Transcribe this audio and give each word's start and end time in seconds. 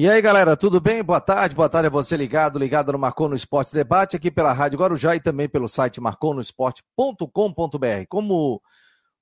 E 0.00 0.08
aí, 0.08 0.22
galera, 0.22 0.56
tudo 0.56 0.80
bem? 0.80 1.02
Boa 1.02 1.20
tarde, 1.20 1.54
boa 1.54 1.68
tarde 1.68 1.88
a 1.88 1.90
você 1.90 2.16
ligado, 2.16 2.58
ligado 2.58 2.90
no 2.90 2.98
Marcou 2.98 3.28
no 3.28 3.36
Esporte 3.36 3.70
Debate, 3.70 4.16
aqui 4.16 4.30
pela 4.30 4.50
Rádio 4.50 4.78
Guarujá 4.78 5.14
e 5.14 5.20
também 5.20 5.46
pelo 5.46 5.68
site 5.68 6.00
marconosport.com.br. 6.00 8.06
Como 8.08 8.34
o 8.34 8.62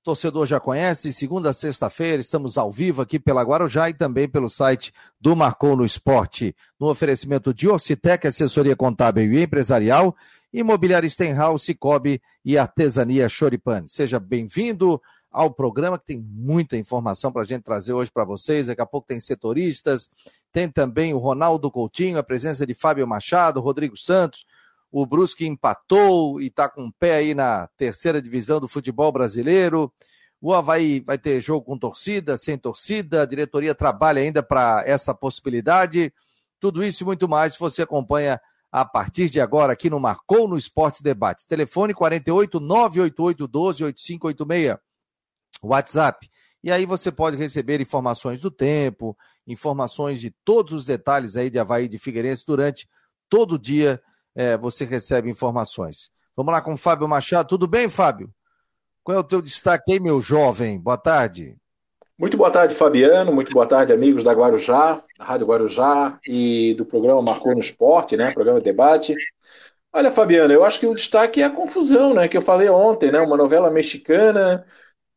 torcedor 0.01 0.45
já 0.45 0.57
conhece, 0.57 1.11
segunda 1.11 1.49
a 1.49 1.53
sexta-feira 1.53 2.21
estamos 2.21 2.57
ao 2.57 2.71
vivo 2.71 3.01
aqui 3.01 3.19
pela 3.19 3.43
Guarujá 3.43 3.89
e 3.89 3.93
também 3.93 4.29
pelo 4.29 4.49
site 4.49 4.93
do 5.19 5.35
Marcou 5.35 5.75
no 5.75 5.83
Esporte, 5.83 6.55
no 6.79 6.87
oferecimento 6.87 7.53
de 7.53 7.67
Orcitec, 7.67 8.25
assessoria 8.25 8.73
contábil 8.73 9.33
e 9.33 9.43
empresarial, 9.43 10.15
Imobiliária 10.53 11.09
Stenhouse, 11.09 11.65
Cicobi 11.65 12.21
e 12.45 12.57
Artesania 12.57 13.27
Choripane. 13.27 13.89
Seja 13.89 14.17
bem-vindo 14.17 15.01
ao 15.31 15.51
programa 15.51 15.99
que 15.99 16.05
tem 16.05 16.19
muita 16.19 16.75
informação 16.75 17.31
para 17.31 17.43
a 17.43 17.45
gente 17.45 17.63
trazer 17.63 17.93
hoje 17.93 18.11
para 18.11 18.23
vocês. 18.23 18.67
Daqui 18.67 18.81
a 18.81 18.85
pouco 18.85 19.07
tem 19.07 19.19
setoristas, 19.19 20.09
tem 20.51 20.69
também 20.69 21.13
o 21.13 21.17
Ronaldo 21.17 21.69
Coutinho, 21.69 22.17
a 22.17 22.23
presença 22.23 22.65
de 22.65 22.73
Fábio 22.73 23.07
Machado, 23.07 23.61
Rodrigo 23.61 23.95
Santos. 23.95 24.45
O 24.91 25.05
Brusque 25.05 25.45
empatou 25.45 26.41
e 26.41 26.47
está 26.47 26.67
com 26.67 26.85
um 26.85 26.91
pé 26.91 27.15
aí 27.15 27.35
na 27.35 27.67
terceira 27.77 28.21
divisão 28.21 28.59
do 28.59 28.67
futebol 28.67 29.11
brasileiro. 29.11 29.93
O 30.41 30.53
Havaí 30.53 31.01
vai 31.01 31.17
ter 31.17 31.39
jogo 31.41 31.65
com 31.65 31.77
torcida, 31.77 32.37
sem 32.37 32.57
torcida. 32.57 33.21
A 33.21 33.25
diretoria 33.25 33.75
trabalha 33.75 34.21
ainda 34.21 34.41
para 34.41 34.83
essa 34.85 35.13
possibilidade. 35.13 36.11
Tudo 36.59 36.83
isso 36.83 37.03
e 37.03 37.05
muito 37.05 37.29
mais 37.29 37.55
você 37.55 37.83
acompanha 37.83 38.41
a 38.71 38.85
partir 38.85 39.29
de 39.29 39.41
agora 39.41 39.73
aqui 39.73 39.89
no 39.89 39.99
Marcou 39.99 40.47
no 40.47 40.57
Esporte 40.57 41.03
Debates. 41.03 41.45
Telefone 41.45 41.93
48 41.93 42.59
988 42.59 43.47
12 43.47 43.83
8586. 43.83 44.77
WhatsApp. 45.61 46.29
E 46.63 46.71
aí 46.71 46.85
você 46.85 47.11
pode 47.11 47.37
receber 47.37 47.79
informações 47.79 48.41
do 48.41 48.51
tempo, 48.51 49.17
informações 49.51 50.19
de 50.21 50.31
todos 50.45 50.73
os 50.73 50.85
detalhes 50.85 51.35
aí 51.35 51.49
de 51.49 51.59
Havaí 51.59 51.87
de 51.87 51.97
Figueirense 51.97 52.43
durante 52.45 52.87
todo 53.27 53.53
o 53.53 53.59
dia. 53.59 54.01
É, 54.35 54.57
você 54.57 54.85
recebe 54.85 55.29
informações. 55.29 56.09
Vamos 56.35 56.53
lá 56.53 56.61
com 56.61 56.73
o 56.73 56.77
Fábio 56.77 57.07
Machado. 57.07 57.49
Tudo 57.49 57.67
bem, 57.67 57.89
Fábio? 57.89 58.29
Qual 59.03 59.17
é 59.17 59.19
o 59.19 59.23
teu 59.23 59.41
destaque 59.41 59.93
aí, 59.93 59.99
meu 59.99 60.21
jovem? 60.21 60.79
Boa 60.79 60.97
tarde. 60.97 61.55
Muito 62.17 62.37
boa 62.37 62.51
tarde, 62.51 62.75
Fabiano. 62.75 63.33
Muito 63.33 63.51
boa 63.51 63.65
tarde, 63.65 63.93
amigos 63.93 64.23
da 64.23 64.33
Guarujá, 64.33 65.01
da 65.17 65.25
Rádio 65.25 65.47
Guarujá 65.47 66.19
e 66.27 66.73
do 66.75 66.85
programa 66.85 67.21
Marcou 67.21 67.53
no 67.53 67.59
Esporte, 67.59 68.17
né? 68.17 68.31
Programa 68.31 68.59
de 68.59 68.65
debate. 68.65 69.15
Olha, 69.91 70.11
Fabiano, 70.11 70.53
eu 70.53 70.63
acho 70.63 70.79
que 70.79 70.85
o 70.85 70.93
destaque 70.93 71.41
é 71.41 71.45
a 71.45 71.49
confusão, 71.49 72.13
né? 72.13 72.27
Que 72.27 72.37
eu 72.37 72.41
falei 72.41 72.69
ontem, 72.69 73.11
né? 73.11 73.19
Uma 73.19 73.37
novela 73.37 73.71
mexicana 73.71 74.65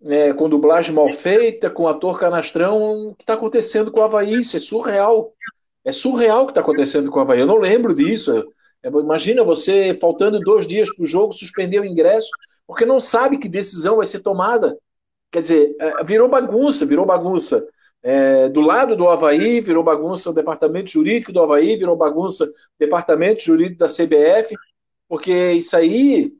é, 0.04 0.32
com 0.32 0.48
dublagem 0.48 0.94
mal 0.94 1.08
feita, 1.10 1.70
com 1.70 1.88
ator 1.88 2.18
canastrão, 2.18 3.08
o 3.08 3.14
que 3.14 3.22
está 3.22 3.34
acontecendo 3.34 3.90
com 3.90 4.00
o 4.00 4.02
Havaí? 4.02 4.40
Isso 4.40 4.56
é 4.56 4.60
surreal. 4.60 5.32
É 5.84 5.92
surreal 5.92 6.42
o 6.42 6.46
que 6.46 6.52
está 6.52 6.60
acontecendo 6.60 7.10
com 7.10 7.18
o 7.18 7.22
Havaí. 7.22 7.40
Eu 7.40 7.46
não 7.46 7.58
lembro 7.58 7.94
disso. 7.94 8.44
É, 8.82 8.88
imagina 8.88 9.44
você, 9.44 9.96
faltando 10.00 10.40
dois 10.40 10.66
dias 10.66 10.94
para 10.94 11.04
o 11.04 11.06
jogo, 11.06 11.32
suspender 11.32 11.80
o 11.80 11.84
ingresso, 11.84 12.30
porque 12.66 12.84
não 12.84 13.00
sabe 13.00 13.38
que 13.38 13.48
decisão 13.48 13.96
vai 13.96 14.06
ser 14.06 14.20
tomada. 14.20 14.76
Quer 15.30 15.40
dizer, 15.40 15.76
é, 15.78 16.04
virou 16.04 16.28
bagunça, 16.28 16.84
virou 16.84 17.06
bagunça. 17.06 17.66
É, 18.02 18.48
do 18.48 18.60
lado 18.60 18.96
do 18.96 19.08
Havaí, 19.08 19.60
virou 19.60 19.84
bagunça 19.84 20.30
o 20.30 20.34
departamento 20.34 20.90
jurídico 20.90 21.32
do 21.32 21.40
Havaí, 21.40 21.76
virou 21.76 21.96
bagunça 21.96 22.44
o 22.44 22.48
departamento 22.78 23.42
jurídico 23.42 23.78
da 23.78 23.86
CBF, 23.86 24.56
porque 25.08 25.52
isso 25.52 25.76
aí, 25.76 26.32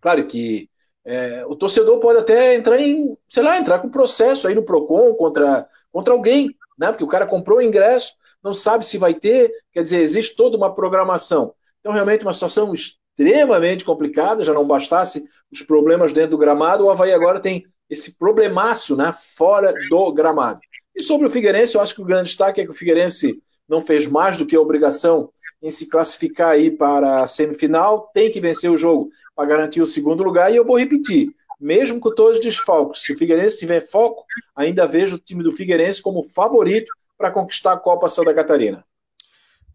claro 0.00 0.26
que 0.28 0.68
é, 1.06 1.46
o 1.46 1.54
torcedor 1.54 2.00
pode 2.00 2.18
até 2.18 2.56
entrar 2.56 2.80
em, 2.80 3.16
sei 3.28 3.42
lá, 3.42 3.56
entrar 3.56 3.78
com 3.78 3.88
processo 3.88 4.48
aí 4.48 4.56
no 4.56 4.64
PROCON 4.64 5.14
contra, 5.14 5.68
contra 5.92 6.12
alguém, 6.12 6.50
né? 6.76 6.88
Porque 6.88 7.04
o 7.04 7.08
cara 7.08 7.26
comprou 7.26 7.58
o 7.58 7.62
ingresso, 7.62 8.12
não 8.42 8.52
sabe 8.52 8.84
se 8.84 8.98
vai 8.98 9.14
ter, 9.14 9.52
quer 9.72 9.84
dizer, 9.84 10.00
existe 10.00 10.34
toda 10.34 10.56
uma 10.56 10.74
programação. 10.74 11.54
Então, 11.78 11.92
realmente, 11.92 12.24
uma 12.24 12.32
situação 12.32 12.74
extremamente 12.74 13.84
complicada, 13.84 14.42
já 14.42 14.52
não 14.52 14.66
bastasse 14.66 15.24
os 15.50 15.62
problemas 15.62 16.12
dentro 16.12 16.32
do 16.32 16.38
gramado, 16.38 16.84
o 16.84 16.90
Havaí 16.90 17.12
agora 17.12 17.38
tem 17.38 17.64
esse 17.88 18.18
problemaço 18.18 18.96
né, 18.96 19.14
fora 19.36 19.72
do 19.88 20.12
gramado. 20.12 20.58
E 20.92 21.04
sobre 21.04 21.28
o 21.28 21.30
Figueirense, 21.30 21.76
eu 21.76 21.80
acho 21.80 21.94
que 21.94 22.02
o 22.02 22.06
grande 22.06 22.30
destaque 22.30 22.60
é 22.60 22.64
que 22.64 22.70
o 22.70 22.74
Figueirense 22.74 23.40
não 23.68 23.80
fez 23.80 24.08
mais 24.08 24.36
do 24.36 24.44
que 24.44 24.56
a 24.56 24.60
obrigação 24.60 25.30
em 25.62 25.70
se 25.70 25.88
classificar 25.88 26.50
aí 26.50 26.70
para 26.70 27.22
a 27.22 27.26
semifinal, 27.26 28.10
tem 28.12 28.30
que 28.30 28.40
vencer 28.40 28.70
o 28.70 28.76
jogo 28.76 29.08
para 29.36 29.48
garantir 29.48 29.82
o 29.82 29.86
segundo 29.86 30.24
lugar. 30.24 30.50
E 30.50 30.56
eu 30.56 30.64
vou 30.64 30.78
repetir, 30.78 31.28
mesmo 31.60 32.00
com 32.00 32.14
todos 32.14 32.38
os 32.38 32.44
desfalques, 32.44 33.02
se 33.02 33.12
o 33.12 33.18
Figueirense 33.18 33.58
tiver 33.58 33.80
foco, 33.82 34.24
ainda 34.56 34.88
vejo 34.88 35.16
o 35.16 35.18
time 35.18 35.44
do 35.44 35.52
Figueirense 35.52 36.00
como 36.00 36.24
favorito 36.24 36.90
para 37.18 37.30
conquistar 37.30 37.74
a 37.74 37.78
Copa 37.78 38.08
Santa 38.08 38.32
Catarina. 38.34 38.82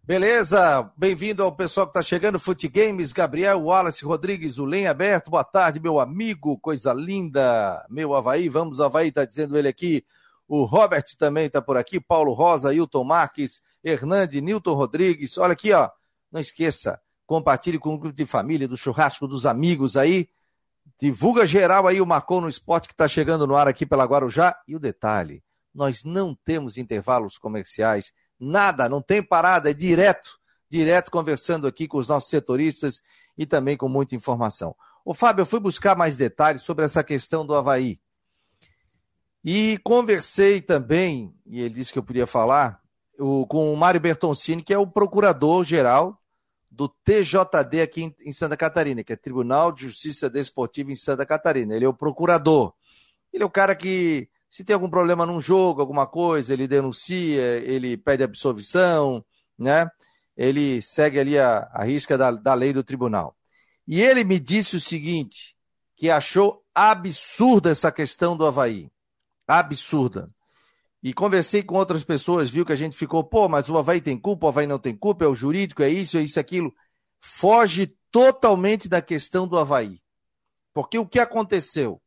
Beleza, 0.04 0.92
bem-vindo 0.98 1.44
ao 1.44 1.56
pessoal 1.56 1.86
que 1.86 1.92
está 1.92 2.02
chegando, 2.02 2.40
Fute 2.40 2.68
Games, 2.68 3.14
Gabriel, 3.14 3.62
Wallace 3.62 4.04
Rodrigues, 4.04 4.58
o 4.58 4.66
Lem 4.66 4.88
Aberto, 4.88 5.30
boa 5.30 5.44
tarde, 5.44 5.80
meu 5.80 6.00
amigo, 6.00 6.58
coisa 6.58 6.92
linda, 6.92 7.86
meu 7.88 8.16
Havaí, 8.16 8.50
vamos 8.50 8.82
Havaí, 8.82 9.10
está 9.10 9.26
dizendo 9.26 9.56
ele 9.56 9.68
aqui, 9.68 10.04
o 10.48 10.66
Robert 10.66 11.06
também 11.18 11.46
está 11.46 11.62
por 11.62 11.78
aqui, 11.78 12.00
Paulo 12.00 12.34
Rosa, 12.34 12.74
Hilton 12.74 13.04
Marques, 13.04 13.62
Hernande, 13.84 14.42
Nilton 14.42 14.74
Rodrigues. 14.74 15.38
Olha 15.38 15.54
aqui, 15.54 15.72
ó. 15.72 15.90
Não 16.32 16.40
esqueça, 16.40 17.00
compartilhe 17.32 17.80
com 17.80 17.94
o 17.94 17.98
grupo 17.98 18.14
de 18.14 18.26
família, 18.26 18.68
do 18.68 18.76
churrasco 18.76 19.26
dos 19.26 19.46
amigos 19.46 19.96
aí. 19.96 20.28
Divulga 21.00 21.46
geral 21.46 21.88
aí 21.88 22.02
o 22.02 22.06
Marcou 22.06 22.42
no 22.42 22.50
Esporte 22.50 22.90
que 22.90 22.94
está 22.94 23.08
chegando 23.08 23.48
no 23.48 23.56
ar 23.56 23.70
aqui 23.70 23.86
pela 23.86 24.04
Guarujá. 24.04 24.54
E 24.68 24.76
o 24.76 24.80
detalhe, 24.80 25.42
nós 25.74 26.04
não 26.04 26.36
temos 26.36 26.78
intervalos 26.78 27.38
comerciais, 27.38 28.12
nada, 28.38 28.90
não 28.90 29.02
tem 29.02 29.24
parada, 29.24 29.70
é 29.70 29.74
direto, 29.74 30.38
direto 30.70 31.10
conversando 31.10 31.68
aqui 31.68 31.88
com 31.88 31.98
os 31.98 32.06
nossos 32.06 32.30
setoristas 32.30 33.02
e 33.38 33.46
também 33.46 33.78
com 33.78 33.88
muita 33.88 34.14
informação. 34.14 34.76
Ô 35.06 35.14
Fábio, 35.14 35.44
eu 35.44 35.46
fui 35.46 35.62
buscar 35.62 35.96
mais 35.96 36.18
detalhes 36.18 36.64
sobre 36.64 36.84
essa 36.84 37.02
questão 37.02 37.46
do 37.46 37.56
Havaí. 37.56 37.98
E 39.42 39.78
conversei 39.86 40.60
também, 40.60 41.34
e 41.46 41.62
ele 41.62 41.76
disse 41.76 41.94
que 41.94 41.98
eu 41.98 42.04
podia 42.04 42.28
falar, 42.28 42.82
o, 43.18 43.48
com 43.48 43.74
o 43.74 43.78
Mário 43.78 44.02
Bertoncini, 44.02 44.62
que 44.62 44.74
é 44.74 44.78
o 44.78 44.86
procurador-geral 44.86 46.21
do 46.72 46.88
TJD 46.88 47.82
aqui 47.82 48.04
em, 48.04 48.16
em, 48.26 48.32
Santa 48.32 48.56
Catarina, 48.56 49.04
que 49.04 49.12
é 49.12 49.18
Tribunal 49.18 49.74
de 49.74 49.84
Justiça 49.88 50.30
Desportiva 50.30 50.92
em 50.92 50.96
Santa 50.96 51.26
Catarina. 51.26 51.76
Ele 51.76 51.84
é 51.84 51.88
o 51.90 51.94
procurador. 51.94 52.74
Ele 53.34 53.44
é 53.44 53.46
o 53.46 53.50
cara 53.50 53.76
que, 53.76 54.30
se 54.50 54.64
tem 54.64 54.74
algum 54.74 54.90
problema 54.90 55.26
num 55.26 55.42
jogo, 55.42 55.82
alguma 55.82 56.08
coisa, 56.08 56.54
ele 56.54 56.68
denuncia, 56.68 57.58
ele 57.58 57.98
pede 57.98 58.24
absolvição, 58.24 59.24
né? 59.60 59.90
Ele 60.38 60.82
segue 60.82 61.20
ali 61.20 61.38
a, 61.38 61.70
a 61.74 61.84
risca 61.84 62.18
da, 62.18 62.32
da 62.32 62.54
lei 62.54 62.72
do 62.72 62.84
tribunal. 62.84 63.36
E 63.86 64.02
ele 64.02 64.24
me 64.24 64.40
disse 64.40 64.78
o 64.78 64.82
seguinte, 64.82 65.56
que 65.98 66.10
achou 66.10 66.64
absurda 66.74 67.70
essa 67.70 67.92
questão 67.92 68.38
do 68.38 68.46
Havaí. 68.46 68.90
Absurda. 69.46 70.32
E 71.04 71.14
conversei 71.14 71.64
com 71.64 71.76
outras 71.76 72.04
pessoas, 72.04 72.50
viu 72.50 72.66
que 72.66 72.72
a 72.72 72.76
gente 72.76 72.96
ficou, 72.96 73.24
pô, 73.24 73.50
mas 73.50 73.70
o 73.70 73.78
Havaí 73.78 74.00
tem 74.00 74.18
culpa, 74.18 74.46
o 74.46 74.50
Havaí 74.50 74.68
não 74.68 74.78
tem 74.78 74.96
culpa, 74.96 75.26
é 75.26 75.28
o 75.28 75.34
jurídico, 75.34 75.82
é 75.82 75.90
isso, 75.90 76.18
é 76.18 76.22
isso, 76.22 76.40
aquilo. 76.40 76.74
Foge 77.20 77.96
totalmente 78.12 78.88
da 78.88 79.02
questão 79.02 79.48
do 79.48 79.58
Havaí. 79.58 80.00
Porque 80.74 81.00
o 81.00 81.08
que 81.08 81.20
aconteceu? 81.20 82.00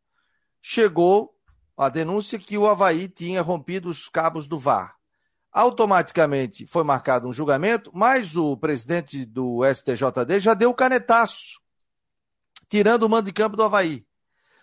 Chegou 0.63 1.35
a 1.77 1.89
denúncia 1.89 2.39
que 2.39 2.57
o 2.57 2.69
Havaí 2.69 3.09
tinha 3.09 3.43
rompido 3.43 3.89
os 3.89 4.09
cabos 4.09 4.47
do 4.47 4.59
VAR. 4.59 4.95
Automaticamente 5.53 6.67
foi 6.67 6.85
marcado 6.85 7.29
um 7.29 7.33
julgamento, 7.33 7.91
mas 7.93 8.37
o 8.37 8.57
presidente 8.57 9.25
do 9.25 9.61
STJD 9.65 10.39
já 10.41 10.55
deu 10.55 10.71
o 10.71 10.75
canetaço, 10.75 11.61
tirando 12.69 13.05
o 13.05 13.09
mando 13.09 13.27
de 13.27 13.33
campo 13.33 13.57
do 13.57 13.65
Havaí. 13.65 14.07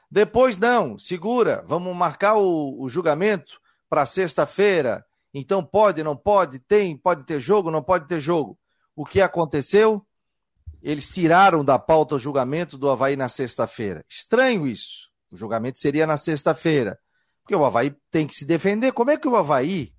Depois, 0.10 0.58
não, 0.58 0.98
segura, 0.98 1.64
vamos 1.68 1.96
marcar 1.96 2.36
o, 2.36 2.82
o 2.82 2.90
julgamento 2.90 3.61
para 3.92 4.06
sexta-feira. 4.06 5.06
Então 5.34 5.62
pode, 5.62 6.02
não 6.02 6.16
pode, 6.16 6.60
tem, 6.60 6.96
pode 6.96 7.26
ter 7.26 7.42
jogo, 7.42 7.70
não 7.70 7.84
pode 7.84 8.08
ter 8.08 8.22
jogo. 8.22 8.58
O 8.96 9.06
que 9.06 9.20
aconteceu? 9.20 10.06
Eles 10.82 11.10
tiraram 11.10 11.64
da 11.64 11.78
pauta 11.78 12.16
o 12.16 12.20
julgamento 12.20 12.78
do 12.78 12.90
Havaí 12.90 13.18
na 13.18 13.28
sexta-feira. 13.28 14.06
Estranho 14.08 14.66
isso. 14.66 15.10
O 15.30 15.36
julgamento 15.36 15.78
seria 15.78 16.08
na 16.08 16.16
sexta-feira. 16.16 16.98
Porque 17.44 17.54
o 17.54 17.66
Havaí 17.66 17.94
tem 18.10 18.26
que 18.26 18.34
se 18.34 18.46
defender. 18.46 18.94
Como 18.94 19.12
é 19.12 19.18
que 19.18 19.28
o 19.28 19.36
Havaí 19.36 19.94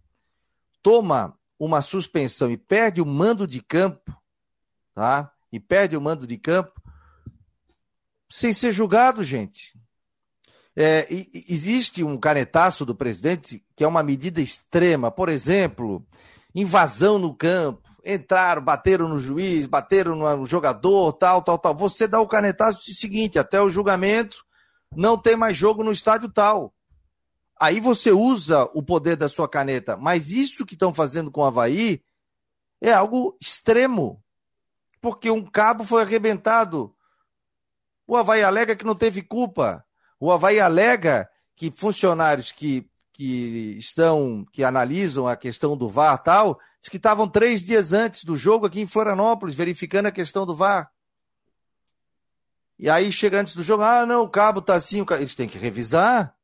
toma 0.82 1.38
uma 1.58 1.82
suspensão 1.82 2.50
e 2.50 2.56
perde 2.56 3.02
o 3.02 3.06
mando 3.06 3.46
de 3.46 3.60
campo, 3.60 4.10
tá? 4.94 5.30
E 5.52 5.60
perde 5.60 5.98
o 5.98 6.00
mando 6.00 6.26
de 6.26 6.38
campo 6.38 6.72
sem 8.30 8.54
ser 8.54 8.72
julgado, 8.72 9.22
gente. 9.22 9.78
É, 10.74 11.06
existe 11.48 12.02
um 12.02 12.16
canetaço 12.16 12.86
do 12.86 12.94
presidente 12.94 13.62
que 13.82 13.84
é 13.84 13.88
uma 13.88 14.04
medida 14.04 14.40
extrema. 14.40 15.10
Por 15.10 15.28
exemplo, 15.28 16.06
invasão 16.54 17.18
no 17.18 17.34
campo, 17.34 17.82
entraram, 18.04 18.62
bateram 18.62 19.08
no 19.08 19.18
juiz, 19.18 19.66
bateram 19.66 20.14
no 20.14 20.46
jogador, 20.46 21.12
tal, 21.14 21.42
tal, 21.42 21.58
tal. 21.58 21.74
Você 21.74 22.06
dá 22.06 22.20
o 22.20 22.28
canetaço 22.28 22.88
e 22.88 22.94
seguinte, 22.94 23.40
até 23.40 23.60
o 23.60 23.68
julgamento 23.68 24.44
não 24.94 25.18
tem 25.18 25.34
mais 25.34 25.56
jogo 25.56 25.82
no 25.82 25.90
estádio 25.90 26.28
tal. 26.28 26.72
aí 27.60 27.80
você 27.80 28.12
usa 28.12 28.70
o 28.72 28.84
poder 28.84 29.16
da 29.16 29.28
sua 29.28 29.48
caneta. 29.48 29.96
Mas 29.96 30.30
isso 30.30 30.64
que 30.64 30.74
estão 30.74 30.94
fazendo 30.94 31.28
com 31.28 31.40
o 31.40 31.44
Havaí 31.44 32.00
é 32.80 32.92
algo 32.92 33.36
extremo. 33.40 34.22
Porque 35.00 35.28
um 35.28 35.44
cabo 35.44 35.82
foi 35.82 36.02
arrebentado. 36.02 36.94
O 38.06 38.16
Havaí 38.16 38.44
alega 38.44 38.76
que 38.76 38.84
não 38.84 38.94
teve 38.94 39.22
culpa. 39.22 39.84
O 40.20 40.30
Havaí 40.30 40.60
alega 40.60 41.28
que 41.56 41.72
funcionários 41.74 42.52
que, 42.52 42.88
que 43.12 43.76
estão, 43.78 44.44
que 44.52 44.64
analisam 44.64 45.28
a 45.28 45.36
questão 45.36 45.76
do 45.76 45.88
VAR 45.88 46.22
tal, 46.22 46.58
que 46.90 46.96
estavam 46.96 47.28
três 47.28 47.62
dias 47.62 47.92
antes 47.92 48.24
do 48.24 48.36
jogo 48.36 48.66
aqui 48.66 48.80
em 48.80 48.86
Florianópolis, 48.86 49.54
verificando 49.54 50.06
a 50.06 50.12
questão 50.12 50.44
do 50.44 50.54
VAR. 50.54 50.90
E 52.78 52.90
aí 52.90 53.12
chega 53.12 53.40
antes 53.40 53.54
do 53.54 53.62
jogo, 53.62 53.82
ah, 53.84 54.04
não, 54.04 54.22
o 54.22 54.28
cabo 54.28 54.60
tá 54.60 54.74
assim, 54.74 55.04
cabo... 55.04 55.20
eles 55.20 55.34
têm 55.34 55.48
que 55.48 55.58
revisar. 55.58 56.34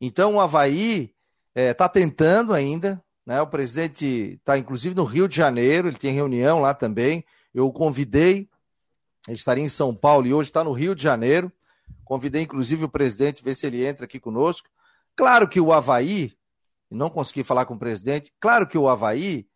Então 0.00 0.34
o 0.34 0.40
Havaí 0.40 1.14
está 1.54 1.60
é, 1.60 1.74
tá 1.74 1.88
tentando 1.88 2.52
ainda, 2.52 3.02
né? 3.24 3.40
O 3.40 3.46
presidente 3.46 4.38
está 4.40 4.58
inclusive 4.58 4.94
no 4.94 5.04
Rio 5.04 5.28
de 5.28 5.36
Janeiro, 5.36 5.88
ele 5.88 5.98
tem 5.98 6.14
reunião 6.14 6.60
lá 6.60 6.74
também. 6.74 7.24
Eu 7.54 7.66
o 7.66 7.72
convidei, 7.72 8.48
ele 9.26 9.36
estaria 9.36 9.62
em 9.62 9.68
São 9.68 9.94
Paulo 9.94 10.26
e 10.26 10.34
hoje 10.34 10.50
está 10.50 10.64
no 10.64 10.72
Rio 10.72 10.94
de 10.94 11.02
Janeiro. 11.02 11.52
Convidei 12.04 12.42
inclusive 12.42 12.84
o 12.84 12.88
presidente, 12.88 13.44
ver 13.44 13.54
se 13.54 13.66
ele 13.66 13.84
entra 13.84 14.06
aqui 14.06 14.18
conosco. 14.18 14.68
Claro 15.18 15.48
que 15.48 15.60
o 15.60 15.72
Havaí, 15.72 16.32
não 16.88 17.10
consegui 17.10 17.42
falar 17.42 17.66
com 17.66 17.74
o 17.74 17.78
presidente, 17.78 18.32
claro 18.38 18.68
que 18.68 18.78
o 18.78 18.88
Havaí 18.88 19.48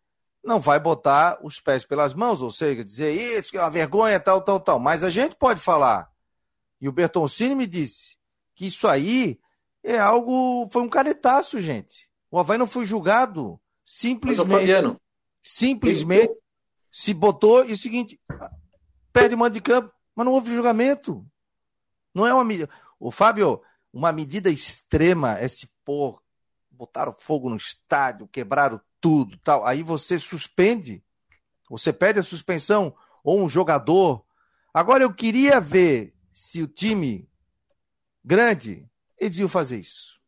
não 0.43 0.59
vai 0.59 0.77
botar 0.77 1.39
os 1.41 1.61
pés 1.61 1.85
pelas 1.85 2.13
mãos, 2.13 2.41
ou 2.41 2.51
seja, 2.51 2.83
dizer 2.83 3.13
isso 3.13 3.49
que 3.49 3.57
é 3.57 3.61
uma 3.61 3.69
vergonha, 3.69 4.19
tal, 4.19 4.41
tal, 4.41 4.59
tal. 4.59 4.77
Mas 4.77 5.05
a 5.05 5.09
gente 5.09 5.37
pode 5.37 5.61
falar. 5.61 6.11
E 6.81 6.89
o 6.89 6.91
Bertoncini 6.91 7.55
me 7.55 7.65
disse 7.65 8.17
que 8.53 8.67
isso 8.67 8.89
aí 8.89 9.39
é 9.81 9.97
algo. 9.97 10.67
Foi 10.69 10.81
um 10.81 10.89
canetaço, 10.89 11.61
gente. 11.61 12.09
O 12.29 12.37
Havaí 12.37 12.57
não 12.57 12.67
foi 12.67 12.85
julgado. 12.85 13.57
Simplesmente. 13.85 14.99
Simplesmente 15.41 16.33
se 16.91 17.13
botou 17.13 17.63
e 17.63 17.71
o 17.71 17.77
seguinte: 17.77 18.19
perde 19.13 19.33
mando 19.33 19.53
de 19.53 19.61
campo, 19.61 19.93
mas 20.13 20.25
não 20.25 20.33
houve 20.33 20.53
julgamento. 20.53 21.25
Não 22.13 22.27
é 22.27 22.33
uma. 22.33 22.45
O 22.99 23.11
Fábio, 23.11 23.61
uma 23.93 24.11
medida 24.11 24.49
extrema 24.49 25.37
é 25.37 25.47
se 25.47 25.69
pôr, 25.85 26.19
botaram 26.71 27.15
fogo 27.19 27.49
no 27.49 27.55
estádio, 27.55 28.27
quebraram 28.27 28.81
tudo, 28.99 29.37
tal. 29.37 29.63
Aí 29.65 29.83
você 29.83 30.17
suspende, 30.17 31.03
você 31.69 31.93
pede 31.93 32.19
a 32.19 32.23
suspensão 32.23 32.95
ou 33.23 33.39
um 33.39 33.47
jogador. 33.47 34.25
Agora 34.73 35.03
eu 35.03 35.13
queria 35.13 35.61
ver 35.61 36.15
se 36.31 36.63
o 36.63 36.67
time 36.67 37.29
grande 38.23 38.89
eles 39.19 39.37
iam 39.37 39.47
fazer 39.47 39.79
isso. 39.79 40.19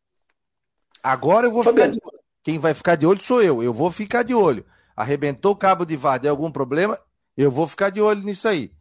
Agora 1.02 1.48
eu 1.48 1.52
vou 1.52 1.64
ficar 1.64 1.88
de 1.88 1.98
olho. 2.02 2.20
Quem 2.44 2.58
vai 2.60 2.72
ficar 2.72 2.94
de 2.94 3.04
olho 3.04 3.20
sou 3.20 3.42
eu. 3.42 3.62
Eu 3.62 3.74
vou 3.74 3.90
ficar 3.90 4.22
de 4.22 4.32
olho. 4.32 4.64
Arrebentou 4.94 5.52
o 5.52 5.56
cabo 5.56 5.84
de 5.84 5.96
VAR, 5.96 6.20
deu 6.20 6.30
algum 6.30 6.50
problema, 6.50 6.98
eu 7.36 7.50
vou 7.50 7.66
ficar 7.66 7.90
de 7.90 8.00
olho 8.00 8.22
nisso 8.22 8.48
aí. 8.48 8.72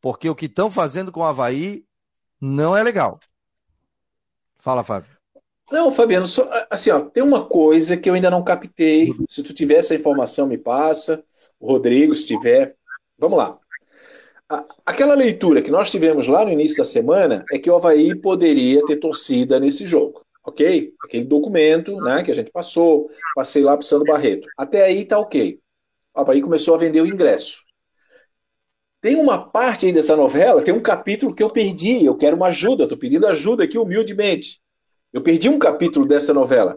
Porque 0.00 0.28
o 0.28 0.34
que 0.34 0.46
estão 0.46 0.70
fazendo 0.70 1.10
com 1.10 1.20
o 1.20 1.24
Havaí 1.24 1.84
não 2.40 2.76
é 2.76 2.82
legal. 2.82 3.18
Fala, 4.58 4.82
Fábio. 4.82 5.18
Não, 5.70 5.92
Fabiano, 5.92 6.26
só, 6.26 6.48
assim, 6.70 6.90
ó, 6.90 7.00
tem 7.00 7.22
uma 7.22 7.44
coisa 7.46 7.96
que 7.96 8.08
eu 8.08 8.14
ainda 8.14 8.30
não 8.30 8.42
captei. 8.42 9.12
Se 9.28 9.42
tu 9.42 9.52
tiver 9.52 9.76
essa 9.76 9.94
informação, 9.94 10.46
me 10.46 10.56
passa. 10.56 11.22
O 11.60 11.66
Rodrigo, 11.66 12.16
se 12.16 12.26
tiver. 12.26 12.74
Vamos 13.18 13.38
lá. 13.38 13.58
Aquela 14.86 15.14
leitura 15.14 15.60
que 15.60 15.70
nós 15.70 15.90
tivemos 15.90 16.26
lá 16.26 16.44
no 16.44 16.50
início 16.50 16.78
da 16.78 16.84
semana 16.84 17.44
é 17.52 17.58
que 17.58 17.70
o 17.70 17.76
Havaí 17.76 18.14
poderia 18.14 18.82
ter 18.86 18.96
torcida 18.96 19.60
nesse 19.60 19.86
jogo, 19.86 20.22
ok? 20.42 20.94
Aquele 21.04 21.26
documento 21.26 21.94
né, 21.96 22.22
que 22.22 22.30
a 22.30 22.34
gente 22.34 22.50
passou, 22.50 23.10
passei 23.34 23.62
lá 23.62 23.72
para 23.72 23.82
o 23.82 23.84
Sandro 23.84 24.06
Barreto. 24.06 24.48
Até 24.56 24.84
aí 24.84 25.04
tá 25.04 25.18
ok. 25.18 25.60
O 26.16 26.20
Havaí 26.20 26.40
começou 26.40 26.74
a 26.74 26.78
vender 26.78 27.02
o 27.02 27.06
ingresso. 27.06 27.60
Tem 29.00 29.16
uma 29.16 29.48
parte 29.48 29.86
aí 29.86 29.92
dessa 29.92 30.16
novela, 30.16 30.62
tem 30.62 30.74
um 30.74 30.82
capítulo 30.82 31.34
que 31.34 31.42
eu 31.42 31.50
perdi, 31.50 32.04
eu 32.04 32.16
quero 32.16 32.36
uma 32.36 32.48
ajuda, 32.48 32.82
estou 32.82 32.98
pedindo 32.98 33.26
ajuda 33.26 33.64
aqui 33.64 33.78
humildemente. 33.78 34.60
Eu 35.12 35.22
perdi 35.22 35.48
um 35.48 35.58
capítulo 35.58 36.06
dessa 36.06 36.34
novela. 36.34 36.76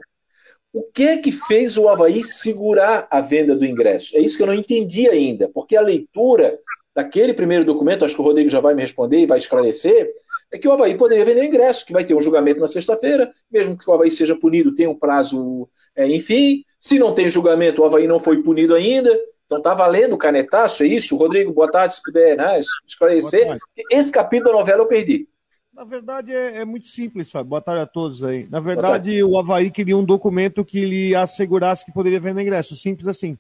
O 0.72 0.84
que 0.84 1.04
é 1.04 1.18
que 1.18 1.32
fez 1.32 1.78
o 1.78 1.90
Havaí 1.90 2.24
segurar 2.24 3.08
a 3.10 3.20
venda 3.20 3.56
do 3.56 3.66
ingresso? 3.66 4.16
É 4.16 4.20
isso 4.20 4.38
que 4.38 4.44
eu 4.44 4.48
não 4.48 4.54
entendi 4.54 5.10
ainda, 5.10 5.50
porque 5.50 5.76
a 5.76 5.82
leitura 5.82 6.58
daquele 6.96 7.34
primeiro 7.34 7.66
documento, 7.66 8.06
acho 8.06 8.16
que 8.16 8.22
o 8.22 8.24
Rodrigo 8.24 8.50
já 8.50 8.60
vai 8.60 8.74
me 8.74 8.82
responder 8.82 9.20
e 9.20 9.26
vai 9.26 9.40
esclarecer, 9.40 10.12
é 10.52 10.58
que 10.58 10.68
o 10.68 10.72
Havaí 10.72 10.96
poderia 10.98 11.26
vender 11.26 11.42
o 11.42 11.46
ingresso, 11.46 11.86
que 11.86 11.94
vai 11.94 12.04
ter 12.04 12.14
um 12.14 12.22
julgamento 12.22 12.60
na 12.60 12.68
sexta-feira, 12.68 13.32
mesmo 13.50 13.78
que 13.78 13.90
o 13.90 13.94
Havaí 13.94 14.12
seja 14.12 14.36
punido, 14.36 14.76
tem 14.76 14.88
um 14.88 14.98
prazo, 14.98 15.68
é, 15.96 16.08
enfim. 16.08 16.64
Se 16.78 17.00
não 17.00 17.14
tem 17.14 17.30
julgamento, 17.30 17.82
o 17.82 17.86
Havaí 17.86 18.08
não 18.08 18.20
foi 18.20 18.44
punido 18.44 18.76
ainda, 18.76 19.18
então 19.51 19.57
está 19.57 19.74
valendo 19.74 20.13
o 20.13 20.18
canetaço, 20.18 20.81
é 20.81 20.88
isso? 20.88 21.18
Rodrigo, 21.18 21.51
boa 21.51 21.69
tarde, 21.69 21.95
se 21.95 22.01
puder 22.01 22.38
né, 22.38 22.57
esclarecer. 22.88 23.57
Esse 23.92 24.09
capítulo 24.09 24.53
da 24.53 24.59
novela 24.59 24.83
eu 24.83 24.88
perdi. 24.88 25.27
Na 25.74 25.83
verdade, 25.83 26.31
é, 26.31 26.59
é, 26.59 26.65
muito 26.65 26.88
simples, 26.88 27.30
Fábio. 27.30 27.50
Boa 27.50 27.62
tarde 27.62 27.81
a 27.81 27.86
todos 27.86 28.24
aí. 28.24 28.48
Na 28.50 28.62
verdade, 28.62 29.21
o 29.21 29.38
Havaí 29.38 29.69
queria 29.69 29.98
um 29.98 30.06
documento 30.06 30.63
que 30.63 30.86
lhe 30.86 31.13
assegurasse 31.13 31.83
que 31.83 31.92
poderia 31.92 32.18
vender 32.18 32.44
ingresso. 32.44 32.77
Simples 32.77 33.09
assim. 33.09 33.38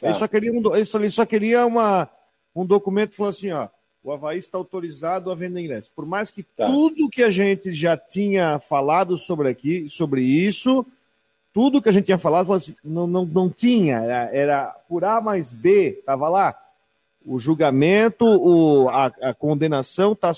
Ele, 0.00 0.12
tá. 0.12 0.14
só 0.14 0.26
queria 0.26 0.50
um, 0.50 0.74
ele, 0.74 0.86
só, 0.86 0.98
ele 0.98 1.10
só 1.10 1.26
queria 1.26 1.66
uma, 1.66 2.08
um 2.54 2.64
documento 2.64 3.10
que 3.10 3.16
falou 3.16 3.30
assim, 3.30 3.50
ó, 3.50 3.68
o 4.02 4.12
Havaí 4.12 4.38
está 4.38 4.56
autorizado 4.56 5.30
a 5.30 5.34
vender 5.34 5.60
ingresso. 5.60 5.90
Por 5.94 6.06
mais 6.06 6.30
que 6.30 6.42
tá. 6.42 6.64
tudo 6.64 7.10
que 7.10 7.22
a 7.22 7.30
gente 7.30 7.72
já 7.72 7.94
tinha 7.94 8.58
falado 8.58 9.18
sobre 9.18 9.50
aqui, 9.50 9.86
sobre 9.90 10.22
isso, 10.22 10.86
tudo 11.56 11.80
que 11.80 11.88
a 11.88 11.92
gente 11.92 12.04
tinha 12.04 12.18
falado, 12.18 12.52
assim, 12.52 12.76
não, 12.84 13.06
não, 13.06 13.24
não 13.24 13.48
tinha, 13.48 13.96
era, 14.30 14.76
por 14.86 15.02
A 15.02 15.22
mais 15.22 15.54
B, 15.54 15.96
estava 16.00 16.28
lá 16.28 16.54
o 17.24 17.38
julgamento, 17.38 18.26
o, 18.26 18.90
a, 18.90 19.06
a 19.06 19.32
condenação 19.32 20.12
está 20.12 20.34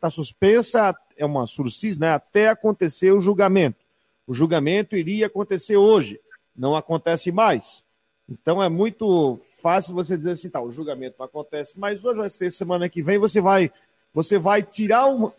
tá 0.00 0.08
suspensa, 0.08 0.96
é 1.16 1.26
uma 1.26 1.48
surcis, 1.48 1.98
né, 1.98 2.10
até 2.10 2.48
acontecer 2.48 3.10
o 3.10 3.18
julgamento. 3.18 3.78
O 4.24 4.32
julgamento 4.32 4.96
iria 4.96 5.26
acontecer 5.26 5.76
hoje, 5.76 6.20
não 6.56 6.76
acontece 6.76 7.32
mais. 7.32 7.82
Então 8.28 8.62
é 8.62 8.68
muito 8.68 9.40
fácil 9.60 9.96
você 9.96 10.16
dizer 10.16 10.30
assim, 10.30 10.48
tá, 10.48 10.62
o 10.62 10.70
julgamento 10.70 11.16
não 11.18 11.26
acontece 11.26 11.76
mais 11.76 12.04
hoje, 12.04 12.20
vai 12.20 12.30
ser 12.30 12.52
semana 12.52 12.88
que 12.88 13.02
vem, 13.02 13.18
você 13.18 13.40
vai, 13.40 13.68
você 14.14 14.38
vai 14.38 14.62
tirar 14.62 15.06
uma. 15.06 15.34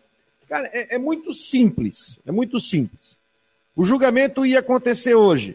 Cara, 0.46 0.68
é, 0.70 0.96
é 0.96 0.98
muito 0.98 1.32
simples, 1.32 2.20
é 2.26 2.30
muito 2.30 2.60
simples. 2.60 3.17
O 3.78 3.84
julgamento 3.84 4.44
ia 4.44 4.58
acontecer 4.58 5.14
hoje. 5.14 5.54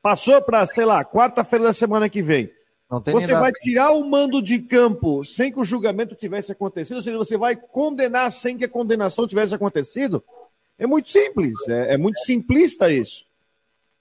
Passou 0.00 0.40
para, 0.40 0.64
sei 0.66 0.84
lá, 0.84 1.04
quarta-feira 1.04 1.64
da 1.64 1.72
semana 1.72 2.08
que 2.08 2.22
vem 2.22 2.52
você 2.88 3.34
vai 3.34 3.50
tirar 3.52 3.90
o 3.90 4.08
mando 4.08 4.40
de 4.40 4.60
campo 4.60 5.24
sem 5.24 5.52
que 5.52 5.58
o 5.58 5.64
julgamento 5.64 6.14
tivesse 6.14 6.52
acontecido, 6.52 6.98
ou 6.98 7.02
seja, 7.02 7.18
você 7.18 7.36
vai 7.36 7.56
condenar 7.56 8.30
sem 8.30 8.56
que 8.56 8.64
a 8.64 8.68
condenação 8.68 9.26
tivesse 9.26 9.54
acontecido? 9.54 10.22
É 10.78 10.86
muito 10.86 11.10
simples, 11.10 11.56
é, 11.68 11.94
é 11.94 11.96
muito 11.96 12.20
simplista 12.20 12.92
isso. 12.92 13.26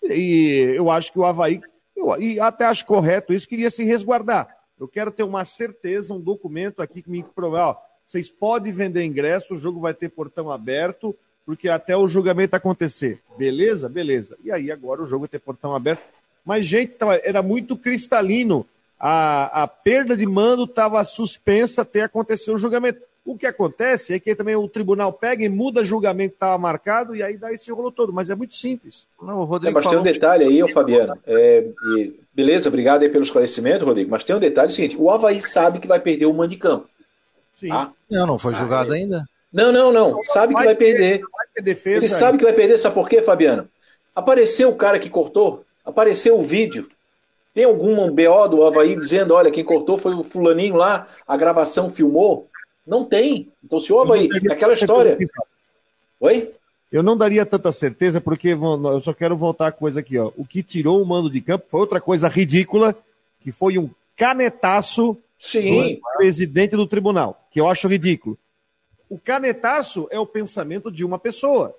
E 0.03 0.73
eu 0.75 0.91
acho 0.91 1.11
que 1.11 1.17
o 1.17 1.25
Havaí, 1.25 1.61
eu, 1.95 2.15
e 2.21 2.39
até 2.39 2.65
acho 2.65 2.85
correto 2.85 3.33
isso, 3.33 3.47
queria 3.47 3.71
se 3.71 3.83
resguardar. 3.83 4.55
Eu 4.79 4.87
quero 4.87 5.09
ter 5.09 5.23
uma 5.23 5.45
certeza, 5.45 6.13
um 6.13 6.19
documento 6.19 6.81
aqui 6.81 7.01
que 7.01 7.09
me 7.09 7.23
prove, 7.23 7.57
ó, 7.57 7.75
vocês 8.05 8.29
podem 8.29 8.71
vender 8.71 9.03
ingresso, 9.03 9.55
o 9.55 9.57
jogo 9.57 9.79
vai 9.79 9.95
ter 9.95 10.09
portão 10.09 10.51
aberto, 10.51 11.15
porque 11.45 11.69
até 11.69 11.95
o 11.95 12.07
julgamento 12.07 12.55
acontecer. 12.55 13.19
Beleza? 13.37 13.87
Beleza. 13.87 14.37
E 14.43 14.51
aí 14.51 14.71
agora 14.71 15.03
o 15.03 15.07
jogo 15.07 15.21
vai 15.21 15.29
ter 15.29 15.39
portão 15.39 15.75
aberto. 15.75 16.03
Mas, 16.45 16.65
gente, 16.65 16.95
era 17.23 17.41
muito 17.41 17.77
cristalino 17.77 18.65
a, 18.99 19.63
a 19.63 19.67
perda 19.67 20.15
de 20.15 20.25
mando 20.25 20.63
estava 20.63 21.03
suspensa 21.03 21.81
até 21.81 22.01
acontecer 22.01 22.51
o 22.51 22.57
julgamento. 22.57 23.01
O 23.25 23.35
que 23.35 23.47
acontece 23.47 24.13
é 24.13 24.19
que 24.19 24.35
também 24.35 24.55
o 24.55 24.67
tribunal 24.67 25.11
pega 25.11 25.43
e 25.43 25.49
muda 25.49 25.81
o 25.81 25.85
julgamento 25.85 26.31
que 26.31 26.35
estava 26.35 26.57
marcado 26.59 27.15
e 27.15 27.23
aí 27.23 27.37
dá 27.37 27.51
esse 27.51 27.71
rolo 27.71 27.91
todo, 27.91 28.13
mas 28.13 28.29
é 28.29 28.35
muito 28.35 28.55
simples. 28.55 29.07
Não, 29.19 29.39
o 29.39 29.45
Rodrigo 29.45 29.71
é, 29.71 29.73
mas 29.73 29.83
falou... 29.83 30.03
tem 30.03 30.09
um 30.09 30.13
detalhe 30.13 30.43
aí, 30.43 30.61
ô 30.61 30.67
Fabiano. 30.67 31.17
É, 31.25 31.67
e, 31.97 32.19
beleza, 32.31 32.69
obrigado 32.69 33.01
aí 33.01 33.09
pelo 33.09 33.23
esclarecimento, 33.23 33.83
Rodrigo, 33.83 34.11
mas 34.11 34.23
tem 34.23 34.35
um 34.35 34.39
detalhe 34.39 34.71
seguinte: 34.71 34.95
o 34.95 35.09
Havaí 35.09 35.41
sabe 35.41 35.79
que 35.79 35.87
vai 35.87 35.99
perder 35.99 36.27
o 36.27 36.33
mando 36.33 36.51
de 36.51 36.57
campo. 36.57 36.87
Sim. 37.59 37.69
Tá? 37.69 37.91
Não, 38.11 38.27
não 38.27 38.37
foi 38.37 38.53
julgado 38.53 38.93
ah, 38.93 38.97
é. 38.97 39.01
ainda. 39.01 39.25
Não, 39.55 39.71
não, 39.71 39.89
não. 39.89 40.21
Sabe 40.21 40.53
que 40.53 40.65
vai 40.65 40.75
perder. 40.75 41.21
Ele 41.85 42.09
sabe 42.09 42.37
que 42.37 42.43
vai 42.43 42.51
perder, 42.51 42.77
sabe 42.77 42.93
por 42.93 43.07
quê, 43.07 43.21
Fabiano? 43.21 43.69
Apareceu 44.13 44.67
o 44.67 44.75
cara 44.75 44.99
que 44.99 45.09
cortou, 45.09 45.63
apareceu 45.85 46.37
o 46.37 46.43
vídeo, 46.43 46.89
tem 47.53 47.63
algum 47.63 48.11
BO 48.11 48.47
do 48.49 48.65
Havaí 48.65 48.97
dizendo, 48.97 49.33
olha, 49.33 49.49
quem 49.49 49.63
cortou 49.63 49.97
foi 49.97 50.13
o 50.13 50.23
fulaninho 50.23 50.75
lá, 50.75 51.07
a 51.25 51.37
gravação 51.37 51.89
filmou? 51.89 52.49
Não 52.85 53.05
tem. 53.05 53.49
Então 53.63 53.79
se 53.79 53.93
o 53.93 53.99
Havaí, 54.01 54.27
aquela 54.51 54.73
história... 54.73 55.17
Oi? 56.19 56.51
Eu 56.91 57.01
não 57.01 57.15
daria 57.15 57.45
tanta 57.45 57.71
certeza, 57.71 58.19
porque 58.19 58.49
eu 58.49 59.01
só 59.01 59.13
quero 59.13 59.37
voltar 59.37 59.67
a 59.67 59.71
coisa 59.71 60.01
aqui, 60.01 60.17
ó. 60.17 60.33
O 60.35 60.45
que 60.45 60.61
tirou 60.61 61.01
o 61.01 61.05
mando 61.05 61.29
de 61.29 61.39
campo 61.39 61.65
foi 61.69 61.79
outra 61.79 62.01
coisa 62.01 62.27
ridícula, 62.27 62.93
que 63.41 63.53
foi 63.53 63.77
um 63.77 63.89
canetaço 64.17 65.17
Sim. 65.39 65.95
do 65.95 66.01
presidente 66.17 66.75
do 66.75 66.85
tribunal, 66.85 67.41
que 67.51 67.61
eu 67.61 67.69
acho 67.69 67.87
ridículo. 67.87 68.37
O 69.09 69.19
canetaço 69.19 70.07
é 70.11 70.19
o 70.19 70.25
pensamento 70.25 70.91
de 70.91 71.05
uma 71.05 71.19
pessoa. 71.19 71.75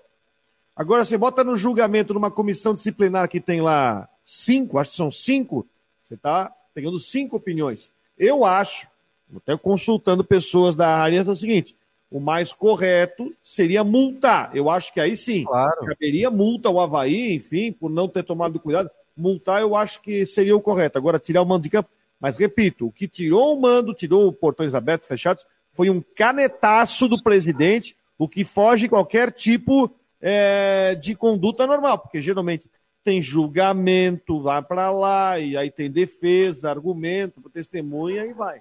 Agora, 0.74 1.04
você 1.04 1.16
bota 1.16 1.42
no 1.42 1.56
julgamento 1.56 2.12
numa 2.12 2.30
comissão 2.30 2.74
disciplinar 2.74 3.28
que 3.28 3.40
tem 3.40 3.60
lá 3.60 4.08
cinco, 4.24 4.78
acho 4.78 4.90
que 4.90 4.96
são 4.96 5.10
cinco, 5.10 5.66
você 6.02 6.14
está 6.14 6.52
pegando 6.74 7.00
cinco 7.00 7.36
opiniões. 7.36 7.90
Eu 8.18 8.44
acho, 8.44 8.86
até 9.34 9.56
consultando 9.56 10.22
pessoas 10.22 10.76
da 10.76 10.88
área, 10.88 11.20
é 11.20 11.22
o 11.22 11.34
seguinte: 11.34 11.74
o 12.10 12.20
mais 12.20 12.52
correto 12.52 13.34
seria 13.42 13.82
multar. 13.82 14.54
Eu 14.54 14.70
acho 14.70 14.92
que 14.92 15.00
aí 15.00 15.16
sim, 15.16 15.44
claro. 15.44 15.86
caberia 15.86 16.30
multa 16.30 16.68
ao 16.68 16.80
Havaí, 16.80 17.34
enfim, 17.34 17.72
por 17.72 17.90
não 17.90 18.08
ter 18.08 18.22
tomado 18.22 18.60
cuidado. 18.60 18.90
Multar 19.16 19.62
eu 19.62 19.74
acho 19.74 20.02
que 20.02 20.26
seria 20.26 20.54
o 20.54 20.60
correto. 20.60 20.98
Agora, 20.98 21.18
tirar 21.18 21.42
o 21.42 21.46
mando 21.46 21.62
de 21.62 21.70
campo. 21.70 21.88
Mas 22.20 22.36
repito, 22.36 22.86
o 22.86 22.92
que 22.92 23.08
tirou 23.08 23.56
o 23.56 23.60
mando, 23.60 23.94
tirou 23.94 24.32
portões 24.32 24.74
abertos, 24.74 25.08
fechados, 25.08 25.46
foi 25.76 25.90
um 25.90 26.02
canetaço 26.16 27.06
do 27.06 27.22
presidente, 27.22 27.94
o 28.18 28.26
que 28.26 28.44
foge 28.44 28.88
qualquer 28.88 29.30
tipo 29.30 29.90
é, 30.20 30.94
de 30.94 31.14
conduta 31.14 31.66
normal, 31.66 31.98
porque 31.98 32.22
geralmente 32.22 32.68
tem 33.04 33.22
julgamento, 33.22 34.42
vai 34.42 34.60
para 34.62 34.90
lá, 34.90 35.38
e 35.38 35.56
aí 35.56 35.70
tem 35.70 35.90
defesa, 35.90 36.70
argumento, 36.70 37.40
testemunha 37.52 38.24
e 38.24 38.32
vai. 38.32 38.60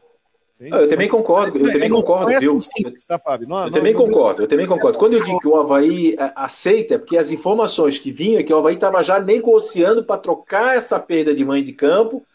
Eu 0.59 0.87
também 0.87 1.09
concordo, 1.09 1.57
eu 1.57 1.71
também 1.73 1.89
concordo, 1.89 2.39
viu? 2.39 2.57
Tá, 3.07 3.19
eu 3.65 3.71
também 3.71 3.93
concordo, 3.93 4.43
eu 4.43 4.47
também 4.47 4.67
concordo. 4.67 4.97
Quando 4.97 5.13
eu 5.13 5.23
digo 5.23 5.39
que 5.39 5.47
o 5.47 5.55
Havaí 5.55 6.15
é, 6.17 6.31
aceita, 6.33 6.95
é 6.95 6.97
porque 6.97 7.17
as 7.17 7.31
informações 7.31 7.97
que 7.97 8.11
vinham 8.11 8.39
é 8.39 8.43
que 8.43 8.53
o 8.53 8.57
Havaí 8.57 8.75
estava 8.75 9.03
já 9.03 9.19
negociando 9.19 10.03
para 10.03 10.17
trocar 10.17 10.77
essa 10.77 10.97
perda 10.97 11.35
de 11.35 11.43
mãe 11.43 11.61
de 11.61 11.73
campo 11.73 12.25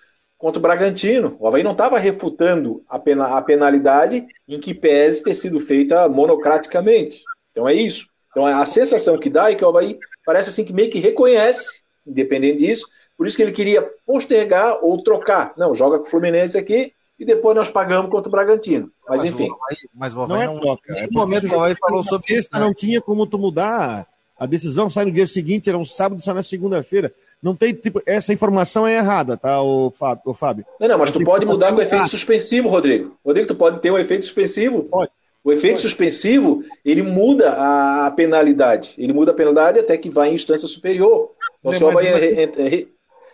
contra 0.41 0.59
o 0.59 0.63
Bragantino. 0.63 1.37
O 1.39 1.47
Havaí 1.47 1.63
não 1.63 1.73
estava 1.73 1.99
refutando 1.99 2.83
a, 2.89 2.99
pena, 2.99 3.37
a 3.37 3.43
penalidade 3.43 4.27
em 4.49 4.59
que 4.59 4.73
pese 4.73 5.23
ter 5.23 5.35
sido 5.35 5.61
feita 5.61 6.09
monocraticamente. 6.09 7.23
Então 7.53 7.69
é 7.69 7.75
isso. 7.75 8.09
Então 8.31 8.47
a 8.47 8.65
sensação 8.65 9.19
que 9.19 9.29
dá 9.29 9.51
é 9.51 9.55
que 9.55 9.65
o 9.65 9.69
Havaí 9.69 9.99
parece 10.25 10.49
assim 10.49 10.65
que 10.65 10.73
meio 10.73 10.91
que 10.91 10.99
reconhece, 10.99 11.83
independente 12.07 12.65
disso, 12.65 12.87
por 13.19 13.27
isso 13.27 13.37
que 13.37 13.43
ele 13.43 13.53
queria 13.53 13.83
postergar 14.07 14.79
ou 14.83 14.97
trocar. 15.03 15.53
Não, 15.59 15.75
joga 15.75 15.99
com 15.99 16.07
o 16.07 16.11
Fluminense 16.11 16.57
aqui, 16.57 16.95
e 17.19 17.25
depois 17.25 17.55
nós 17.55 17.69
pagamos 17.69 18.11
contra 18.11 18.31
o 18.31 18.33
Bragantino. 18.33 18.91
Mas, 19.07 19.21
mas 19.23 19.31
enfim. 19.31 19.51
O 19.51 19.55
Havaí, 19.55 19.77
mas 19.93 20.15
o 20.15 20.21
Havaí 20.23 20.47
não, 20.47 20.57
é 20.57 20.61
troca. 20.61 20.95
É 20.97 21.07
momento 21.11 21.49
o 21.49 21.55
Havaí 21.55 21.75
falou 21.79 22.03
sobre 22.03 22.35
isso. 22.35 22.49
Né? 22.51 22.59
Não 22.59 22.73
tinha 22.73 23.03
como 23.03 23.27
tu 23.27 23.39
mudar. 23.39 24.09
A 24.39 24.47
decisão 24.47 24.89
sai 24.89 25.05
no 25.05 25.13
dia 25.13 25.27
seguinte, 25.27 25.69
era 25.69 25.77
um 25.77 25.85
sábado, 25.85 26.25
só 26.25 26.33
na 26.33 26.43
segunda-feira. 26.43 27.13
Não 27.43 27.57
tem 27.57 27.73
tipo, 27.73 28.03
essa 28.05 28.33
informação 28.33 28.87
é 28.87 28.97
errada, 28.97 29.37
tá, 29.37 29.63
o 29.63 29.91
Fábio? 30.35 30.67
Não, 30.79 30.89
não, 30.89 30.99
mas 30.99 31.11
essa 31.11 31.19
tu 31.19 31.25
pode 31.25 31.47
mudar 31.47 31.73
com 31.73 31.81
efeito 31.81 32.09
suspensivo, 32.09 32.69
Rodrigo. 32.69 33.17
Rodrigo, 33.25 33.49
tu 33.49 33.55
pode 33.55 33.79
ter 33.81 33.91
um 33.91 33.99
efeito 33.99 34.25
suspensivo. 34.25 34.83
Pode. 34.83 35.11
O 35.43 35.51
efeito 35.51 35.77
pode. 35.77 35.83
suspensivo, 35.83 36.63
ele 36.85 37.03
muda 37.03 37.53
a 37.53 38.11
penalidade. 38.11 38.95
Ele 38.99 39.13
muda 39.13 39.31
a 39.31 39.35
penalidade 39.35 39.79
até 39.79 39.97
que 39.97 40.11
vai 40.11 40.29
em 40.29 40.35
instância 40.35 40.69
superior. 40.69 41.31
Então, 41.61 41.73
se 41.73 41.83
o 41.83 41.89
Havaí 41.89 42.89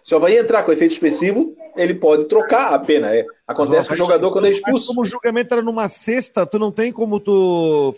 se 0.07 0.15
o 0.15 0.19
Havaí 0.19 0.39
entrar 0.39 0.63
com 0.63 0.71
efeito 0.71 0.93
expressivo, 0.93 1.57
ele 1.77 1.93
pode 1.93 2.27
trocar 2.27 2.73
a 2.73 2.79
pena. 2.79 3.13
É. 3.13 3.27
Acontece 3.45 3.89
com 3.89 3.95
o 3.95 3.97
jogador 3.97 4.31
quando 4.31 4.47
é 4.47 4.53
expulso. 4.53 4.87
Como 4.87 5.03
o 5.03 5.05
julgamento 5.05 5.53
era 5.53 5.61
numa 5.61 5.89
sexta, 5.89 6.47
tu 6.47 6.61
não 6.61 6.71
tem 6.71 6.93
como 6.93 7.19
tu. 7.19 7.93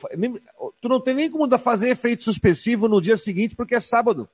Tu 0.80 0.88
não 0.88 1.00
tem 1.00 1.12
nem 1.12 1.30
como 1.30 1.58
fazer 1.58 1.90
efeito 1.90 2.22
suspensivo 2.22 2.88
no 2.88 2.98
dia 2.98 3.18
seguinte, 3.18 3.54
porque 3.54 3.74
é 3.74 3.80
sábado. 3.80 4.26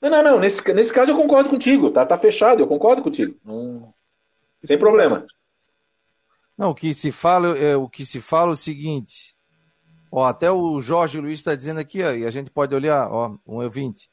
Não, 0.00 0.10
não, 0.10 0.22
não. 0.22 0.38
Nesse, 0.38 0.72
nesse 0.72 0.92
caso 0.92 1.12
eu 1.12 1.16
concordo 1.16 1.50
contigo. 1.50 1.90
Tá, 1.90 2.06
tá 2.06 2.18
fechado, 2.18 2.60
eu 2.60 2.66
concordo 2.66 3.02
contigo. 3.02 3.36
Sem 4.64 4.78
problema. 4.78 5.26
Não, 6.56 6.70
o 6.70 6.74
que 6.74 6.92
se 6.92 7.10
fala 7.10 7.56
é 7.58 7.76
o 7.76 7.88
que 7.88 8.04
se 8.04 8.20
fala 8.20 8.50
é 8.50 8.54
o 8.54 8.56
seguinte. 8.56 9.34
Ó, 10.12 10.24
até 10.24 10.50
o 10.50 10.80
Jorge 10.80 11.20
Luiz 11.20 11.38
está 11.38 11.54
dizendo 11.54 11.78
aqui, 11.78 12.02
ó, 12.02 12.10
e 12.12 12.26
a 12.26 12.30
gente 12.30 12.50
pode 12.50 12.74
olhar, 12.74 13.10
ó, 13.10 13.36
um 13.46 13.62
ouvinte. 13.62 14.10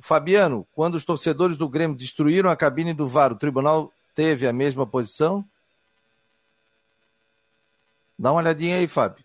Fabiano, 0.00 0.66
quando 0.72 0.94
os 0.94 1.04
torcedores 1.04 1.56
do 1.56 1.68
Grêmio 1.68 1.96
destruíram 1.96 2.50
a 2.50 2.56
cabine 2.56 2.94
do 2.94 3.06
VAR, 3.06 3.32
o 3.32 3.36
tribunal 3.36 3.92
teve 4.14 4.46
a 4.46 4.52
mesma 4.52 4.86
posição? 4.86 5.44
Dá 8.18 8.32
uma 8.32 8.40
olhadinha 8.40 8.76
aí, 8.76 8.86
Fábio. 8.86 9.24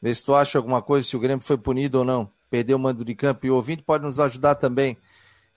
Vê 0.00 0.14
se 0.14 0.24
tu 0.24 0.34
acha 0.34 0.58
alguma 0.58 0.80
coisa, 0.80 1.06
se 1.06 1.16
o 1.16 1.20
Grêmio 1.20 1.44
foi 1.44 1.58
punido 1.58 1.98
ou 1.98 2.04
não. 2.04 2.30
Perdeu 2.48 2.76
o 2.76 2.80
mando 2.80 3.04
de 3.04 3.14
campo 3.14 3.44
e 3.44 3.50
o 3.50 3.56
ouvinte 3.56 3.82
pode 3.82 4.04
nos 4.04 4.20
ajudar 4.20 4.54
também. 4.54 4.96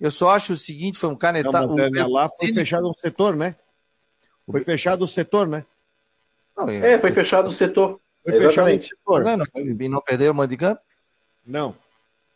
Eu 0.01 0.09
só 0.09 0.31
acho 0.31 0.53
o 0.53 0.57
seguinte, 0.57 0.97
foi 0.97 1.09
um 1.09 1.15
canetado... 1.15 1.75
Não, 1.75 1.85
é, 1.85 2.07
lá 2.07 2.27
foi 2.27 2.51
fechado 2.51 2.89
o 2.89 2.93
setor, 2.93 3.35
né? 3.35 3.55
Foi 4.49 4.63
fechado 4.63 5.05
o 5.05 5.07
setor, 5.07 5.47
né? 5.47 5.63
Não, 6.57 6.67
é... 6.67 6.93
é, 6.93 6.99
foi 6.99 7.11
fechado 7.11 7.47
o 7.47 7.53
setor. 7.53 8.01
Foi 8.23 8.33
Exatamente. 8.33 8.89
fechado 8.89 8.99
o 9.05 9.13
setor. 9.13 9.23
Não, 9.23 9.37
não, 9.37 9.89
não 9.89 10.01
perdeu 10.01 10.31
o 10.31 10.35
mando 10.35 10.49
de 10.49 10.57
campo? 10.57 10.81
Não. 11.45 11.75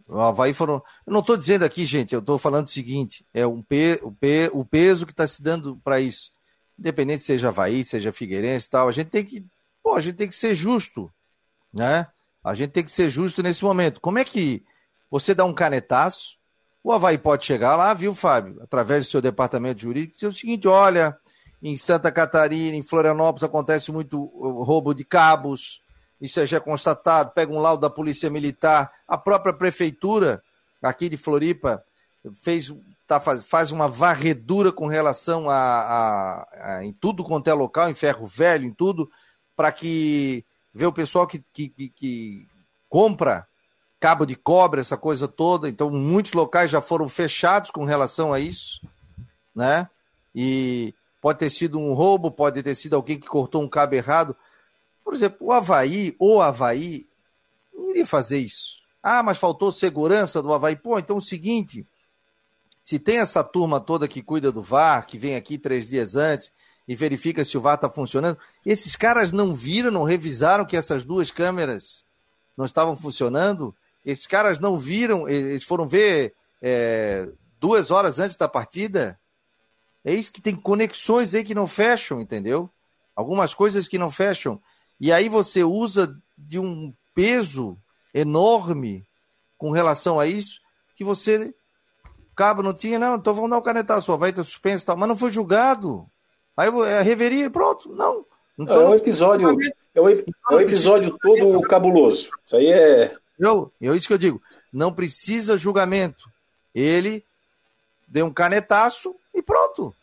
O 0.08 0.20
Havaí 0.20 0.54
foram. 0.54 0.76
Eu 1.08 1.12
não 1.12 1.22
estou 1.22 1.36
dizendo 1.36 1.66
aqui, 1.66 1.88
gente, 1.88 2.14
eu 2.14 2.20
estou 2.20 2.38
falando 2.38 2.68
o 2.68 2.70
seguinte: 2.70 3.26
é 3.34 3.48
um 3.48 3.64
pe... 3.64 4.00
o, 4.04 4.12
pe... 4.12 4.52
o 4.54 4.64
peso 4.64 5.06
que 5.08 5.12
está 5.12 5.26
se 5.26 5.42
dando 5.42 5.76
para 5.84 6.00
isso. 6.00 6.32
Independente 6.78 7.24
seja 7.24 7.48
Havaí, 7.48 7.84
seja 7.84 8.12
Figueirense 8.12 8.70
tal, 8.70 8.88
a 8.88 8.92
gente 8.92 9.08
tem 9.08 9.26
que. 9.26 9.44
Pô, 9.82 9.96
a 9.96 10.02
gente 10.02 10.16
tem 10.16 10.28
que 10.28 10.36
ser 10.36 10.54
justo. 10.54 11.12
Né? 11.74 12.06
A 12.44 12.54
gente 12.54 12.72
tem 12.72 12.84
que 12.84 12.92
ser 12.92 13.10
justo 13.10 13.42
nesse 13.42 13.64
momento. 13.64 14.00
Como 14.00 14.20
é 14.20 14.24
que 14.24 14.64
você 15.10 15.34
dá 15.34 15.44
um 15.44 15.54
canetaço? 15.54 16.38
O 16.86 16.92
Havaí 16.92 17.18
pode 17.18 17.44
chegar 17.44 17.76
lá, 17.76 17.96
viu, 17.96 18.14
Fábio, 18.14 18.62
através 18.62 19.08
do 19.08 19.10
seu 19.10 19.20
departamento 19.20 19.82
jurídico, 19.82 20.14
dizer 20.14 20.28
o 20.28 20.32
seguinte: 20.32 20.68
olha, 20.68 21.18
em 21.60 21.76
Santa 21.76 22.12
Catarina, 22.12 22.78
em 22.78 22.84
Florianópolis 22.84 23.44
acontece 23.44 23.92
muito 23.92 24.24
roubo 24.64 24.94
de 24.94 25.04
cabos, 25.04 25.82
isso 26.22 26.46
já 26.46 26.58
é 26.58 26.60
constatado, 26.60 27.32
pega 27.32 27.52
um 27.52 27.60
laudo 27.60 27.82
da 27.82 27.90
Polícia 27.90 28.30
Militar, 28.30 28.92
a 29.08 29.18
própria 29.18 29.52
prefeitura 29.52 30.44
aqui 30.80 31.10
de 31.10 31.18
Floripa 31.18 31.84
fez, 32.36 32.72
tá, 33.08 33.20
faz, 33.20 33.42
faz 33.42 33.72
uma 33.72 33.88
varredura 33.88 34.72
com 34.72 34.86
relação 34.86 35.50
a, 35.50 35.56
a, 35.56 36.48
a, 36.76 36.86
em 36.86 36.94
tudo 36.94 37.24
quanto 37.24 37.50
é 37.50 37.54
local, 37.56 37.90
em 37.90 37.96
ferro 37.96 38.28
velho, 38.28 38.64
em 38.64 38.72
tudo, 38.72 39.10
para 39.56 39.72
que 39.72 40.46
vê 40.72 40.86
o 40.86 40.94
pessoal 40.94 41.26
que, 41.26 41.40
que, 41.52 41.68
que, 41.68 41.90
que 41.90 42.48
compra 42.88 43.48
cabo 44.06 44.24
de 44.24 44.36
cobre, 44.36 44.82
essa 44.82 44.96
coisa 44.96 45.28
toda. 45.28 45.68
Então, 45.68 45.90
muitos 45.90 46.34
locais 46.34 46.70
já 46.70 46.80
foram 46.80 47.10
fechados 47.10 47.72
com 47.72 47.86
relação 47.86 48.32
a 48.32 48.40
isso, 48.40 48.80
né? 49.56 49.90
E 50.36 50.94
pode 51.20 51.40
ter 51.40 51.50
sido 51.50 51.80
um 51.80 51.92
roubo, 51.96 52.30
pode 52.30 52.62
ter 52.62 52.76
sido 52.76 52.96
alguém 52.96 53.20
que 53.20 53.26
cortou 53.26 53.64
um 53.64 53.68
cabo 53.68 53.96
errado. 53.96 54.36
Por 55.04 55.16
exemplo, 55.16 55.48
o 55.48 55.52
Havaí, 55.52 56.16
o 56.20 56.40
Havaí, 56.40 57.08
não 57.74 57.90
iria 57.90 58.06
fazer 58.06 58.38
isso. 58.38 58.84
Ah, 59.02 59.24
mas 59.24 59.40
faltou 59.40 59.72
segurança 59.72 60.40
do 60.40 60.54
Havaí. 60.54 60.76
Pô, 60.76 61.00
então 61.00 61.16
é 61.16 61.20
o 61.20 61.22
seguinte: 61.22 61.84
se 62.84 63.00
tem 63.00 63.18
essa 63.18 63.44
turma 63.44 63.80
toda 63.80 64.08
que 64.08 64.22
cuida 64.22 64.52
do 64.52 64.62
VAR, 64.62 65.08
que 65.08 65.18
vem 65.18 65.36
aqui 65.36 65.58
três 65.58 65.88
dias 65.88 66.16
antes 66.16 66.52
e 66.88 66.94
verifica 66.94 67.44
se 67.44 67.58
o 67.58 67.62
VAR 67.62 67.74
está 67.74 67.90
funcionando, 67.90 68.38
esses 68.64 68.96
caras 68.96 69.32
não 69.32 69.56
viram, 69.56 69.90
não 69.90 70.04
revisaram 70.04 70.64
que 70.64 70.78
essas 70.78 71.04
duas 71.04 71.32
câmeras 71.32 72.06
não 72.56 72.66
estavam 72.66 72.96
funcionando? 72.96 73.76
Esses 74.06 74.28
caras 74.28 74.60
não 74.60 74.78
viram, 74.78 75.28
eles 75.28 75.64
foram 75.64 75.88
ver 75.88 76.34
é, 76.62 77.28
duas 77.60 77.90
horas 77.90 78.20
antes 78.20 78.38
da 78.38 78.48
partida? 78.48 79.20
É 80.04 80.14
isso 80.14 80.32
que 80.32 80.42
tem 80.42 80.56
conexões 80.56 81.34
aí 81.34 81.44
que 81.44 81.56
não 81.56 81.66
fecham, 81.66 82.22
entendeu? 82.22 82.70
Algumas 83.16 83.54
coisas 83.54 83.88
que 83.88 83.98
não 83.98 84.12
fecham. 84.12 84.62
E 85.00 85.12
aí 85.12 85.28
você 85.28 85.64
usa 85.64 86.16
de 86.38 86.60
um 86.60 86.94
peso 87.16 87.78
enorme 88.14 89.04
com 89.58 89.72
relação 89.72 90.20
a 90.20 90.28
isso, 90.28 90.60
que 90.96 91.04
você. 91.04 91.54
Cabo 92.36 92.62
não 92.62 92.74
tinha, 92.74 93.00
não, 93.00 93.16
então 93.16 93.34
vamos 93.34 93.50
dar 93.50 93.58
o 93.58 93.62
canetaço, 93.62 94.16
vai 94.18 94.34
ter 94.34 94.44
suspenso 94.44 94.84
e 94.84 94.86
tal, 94.88 94.98
mas 94.98 95.08
não 95.08 95.18
foi 95.18 95.32
julgado. 95.32 96.06
Aí 96.56 96.70
é 96.86 97.02
reveria, 97.02 97.50
pronto, 97.50 97.94
não. 97.94 98.26
Então, 98.60 98.82
é 98.82 98.90
um 98.90 98.96
episódio, 98.96 99.50
é 99.96 100.02
um, 100.02 100.10
é 100.10 100.56
um 100.56 100.60
episódio 100.60 101.18
todo 101.22 101.62
cabuloso. 101.62 102.30
Isso 102.46 102.56
aí 102.58 102.68
é. 102.68 103.16
Eu, 103.40 103.72
eu 103.80 103.96
isso 103.96 104.08
que 104.08 104.14
eu 104.14 104.18
digo. 104.18 104.42
Não 104.72 104.94
precisa 104.94 105.58
julgamento. 105.58 106.30
Ele 106.74 107.24
deu 108.08 108.26
um 108.26 108.34
canetaço 108.34 109.16
e 109.34 109.42
pronto. 109.42 109.94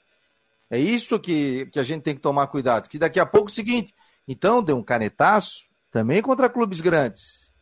É 0.70 0.78
isso 0.78 1.18
que, 1.18 1.66
que 1.66 1.78
a 1.78 1.84
gente 1.84 2.02
tem 2.02 2.14
que 2.14 2.20
tomar 2.20 2.46
cuidado. 2.46 2.88
Que 2.88 2.98
daqui 2.98 3.20
a 3.20 3.26
pouco 3.26 3.48
é 3.48 3.50
o 3.50 3.54
seguinte: 3.54 3.94
então, 4.26 4.62
deu 4.62 4.76
um 4.76 4.82
canetaço 4.82 5.66
também 5.90 6.22
contra 6.22 6.48
clubes 6.48 6.80
grandes. 6.80 7.52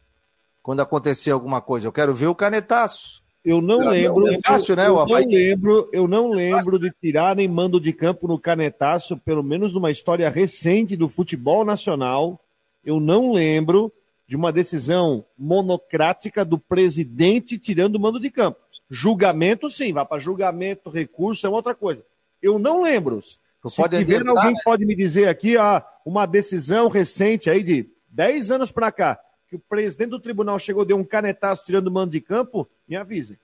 Quando 0.62 0.80
acontecer 0.80 1.30
alguma 1.30 1.60
coisa, 1.60 1.86
eu 1.86 1.92
quero 1.92 2.14
ver 2.14 2.26
o 2.26 2.34
canetaço. 2.34 3.22
Eu 3.44 3.62
não 3.62 3.88
lembro. 3.88 4.28
É 4.28 4.38
fácil, 4.44 4.76
né? 4.76 4.86
Eu, 4.86 4.98
eu 4.98 5.06
não 5.06 5.26
lembro, 5.26 5.88
eu 5.92 6.08
não 6.08 6.30
lembro 6.30 6.78
de 6.78 6.92
tirarem 7.00 7.48
mando 7.48 7.80
de 7.80 7.92
campo 7.92 8.28
no 8.28 8.38
canetaço, 8.38 9.16
pelo 9.16 9.42
menos 9.42 9.72
numa 9.72 9.90
história 9.90 10.28
recente 10.28 10.96
do 10.96 11.08
futebol 11.08 11.64
nacional. 11.64 12.38
Eu 12.84 13.00
não 13.00 13.32
lembro 13.32 13.92
de 14.30 14.36
uma 14.36 14.52
decisão 14.52 15.24
monocrática 15.36 16.44
do 16.44 16.56
presidente 16.56 17.58
tirando 17.58 17.96
o 17.96 18.00
mando 18.00 18.20
de 18.20 18.30
campo. 18.30 18.60
Julgamento, 18.88 19.68
sim, 19.68 19.92
vai 19.92 20.06
para 20.06 20.20
julgamento, 20.20 20.88
recurso 20.88 21.48
é 21.48 21.50
outra 21.50 21.74
coisa. 21.74 22.04
Eu 22.40 22.56
não 22.56 22.84
lembro. 22.84 23.20
Tu 23.60 23.68
Se 23.68 23.88
tiver 23.88 24.24
alguém 24.24 24.52
né? 24.52 24.60
pode 24.62 24.86
me 24.86 24.94
dizer 24.94 25.26
aqui 25.26 25.56
ah, 25.56 25.84
uma 26.06 26.26
decisão 26.26 26.88
recente 26.88 27.50
aí 27.50 27.60
de 27.60 27.90
10 28.08 28.52
anos 28.52 28.70
para 28.70 28.92
cá, 28.92 29.20
que 29.48 29.56
o 29.56 29.58
presidente 29.58 30.10
do 30.10 30.20
tribunal 30.20 30.60
chegou, 30.60 30.84
deu 30.84 30.96
um 30.96 31.04
canetaço 31.04 31.64
tirando 31.64 31.88
o 31.88 31.90
mando 31.90 32.12
de 32.12 32.20
campo, 32.20 32.68
me 32.86 32.94
avisem. 32.94 33.36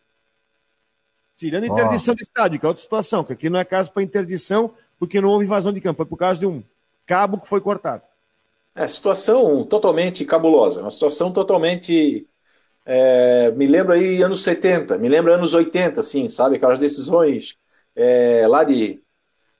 Tirando 1.37 1.66
interdição 1.66 2.14
oh. 2.14 2.16
de 2.16 2.23
estádio, 2.23 2.61
que 2.61 2.64
é 2.64 2.69
outra 2.69 2.85
situação, 2.85 3.25
que 3.25 3.33
aqui 3.33 3.50
não 3.50 3.59
é 3.59 3.64
caso 3.64 3.90
para 3.90 4.05
interdição, 4.05 4.73
porque 5.00 5.21
não 5.21 5.31
houve 5.31 5.47
invasão 5.47 5.73
de 5.73 5.81
campo, 5.81 6.05
é 6.05 6.07
por 6.07 6.16
causa 6.16 6.38
de 6.38 6.47
um 6.47 6.62
cabo 7.05 7.40
que 7.40 7.49
foi 7.49 7.61
cortado. 7.61 8.05
É, 8.76 8.87
situação 8.87 9.64
totalmente 9.64 10.25
cabulosa, 10.25 10.83
uma 10.83 10.90
situação 10.90 11.33
totalmente. 11.33 12.28
É, 12.85 13.50
me 13.52 13.66
lembra 13.66 13.95
aí 13.95 14.23
anos 14.23 14.42
70, 14.42 14.99
me 14.99 15.09
lembra 15.09 15.35
anos 15.35 15.54
80, 15.54 16.00
assim, 16.00 16.28
sabe? 16.28 16.56
Aquelas 16.56 16.78
decisões 16.78 17.56
é, 17.95 18.47
lá 18.47 18.64
de. 18.64 19.02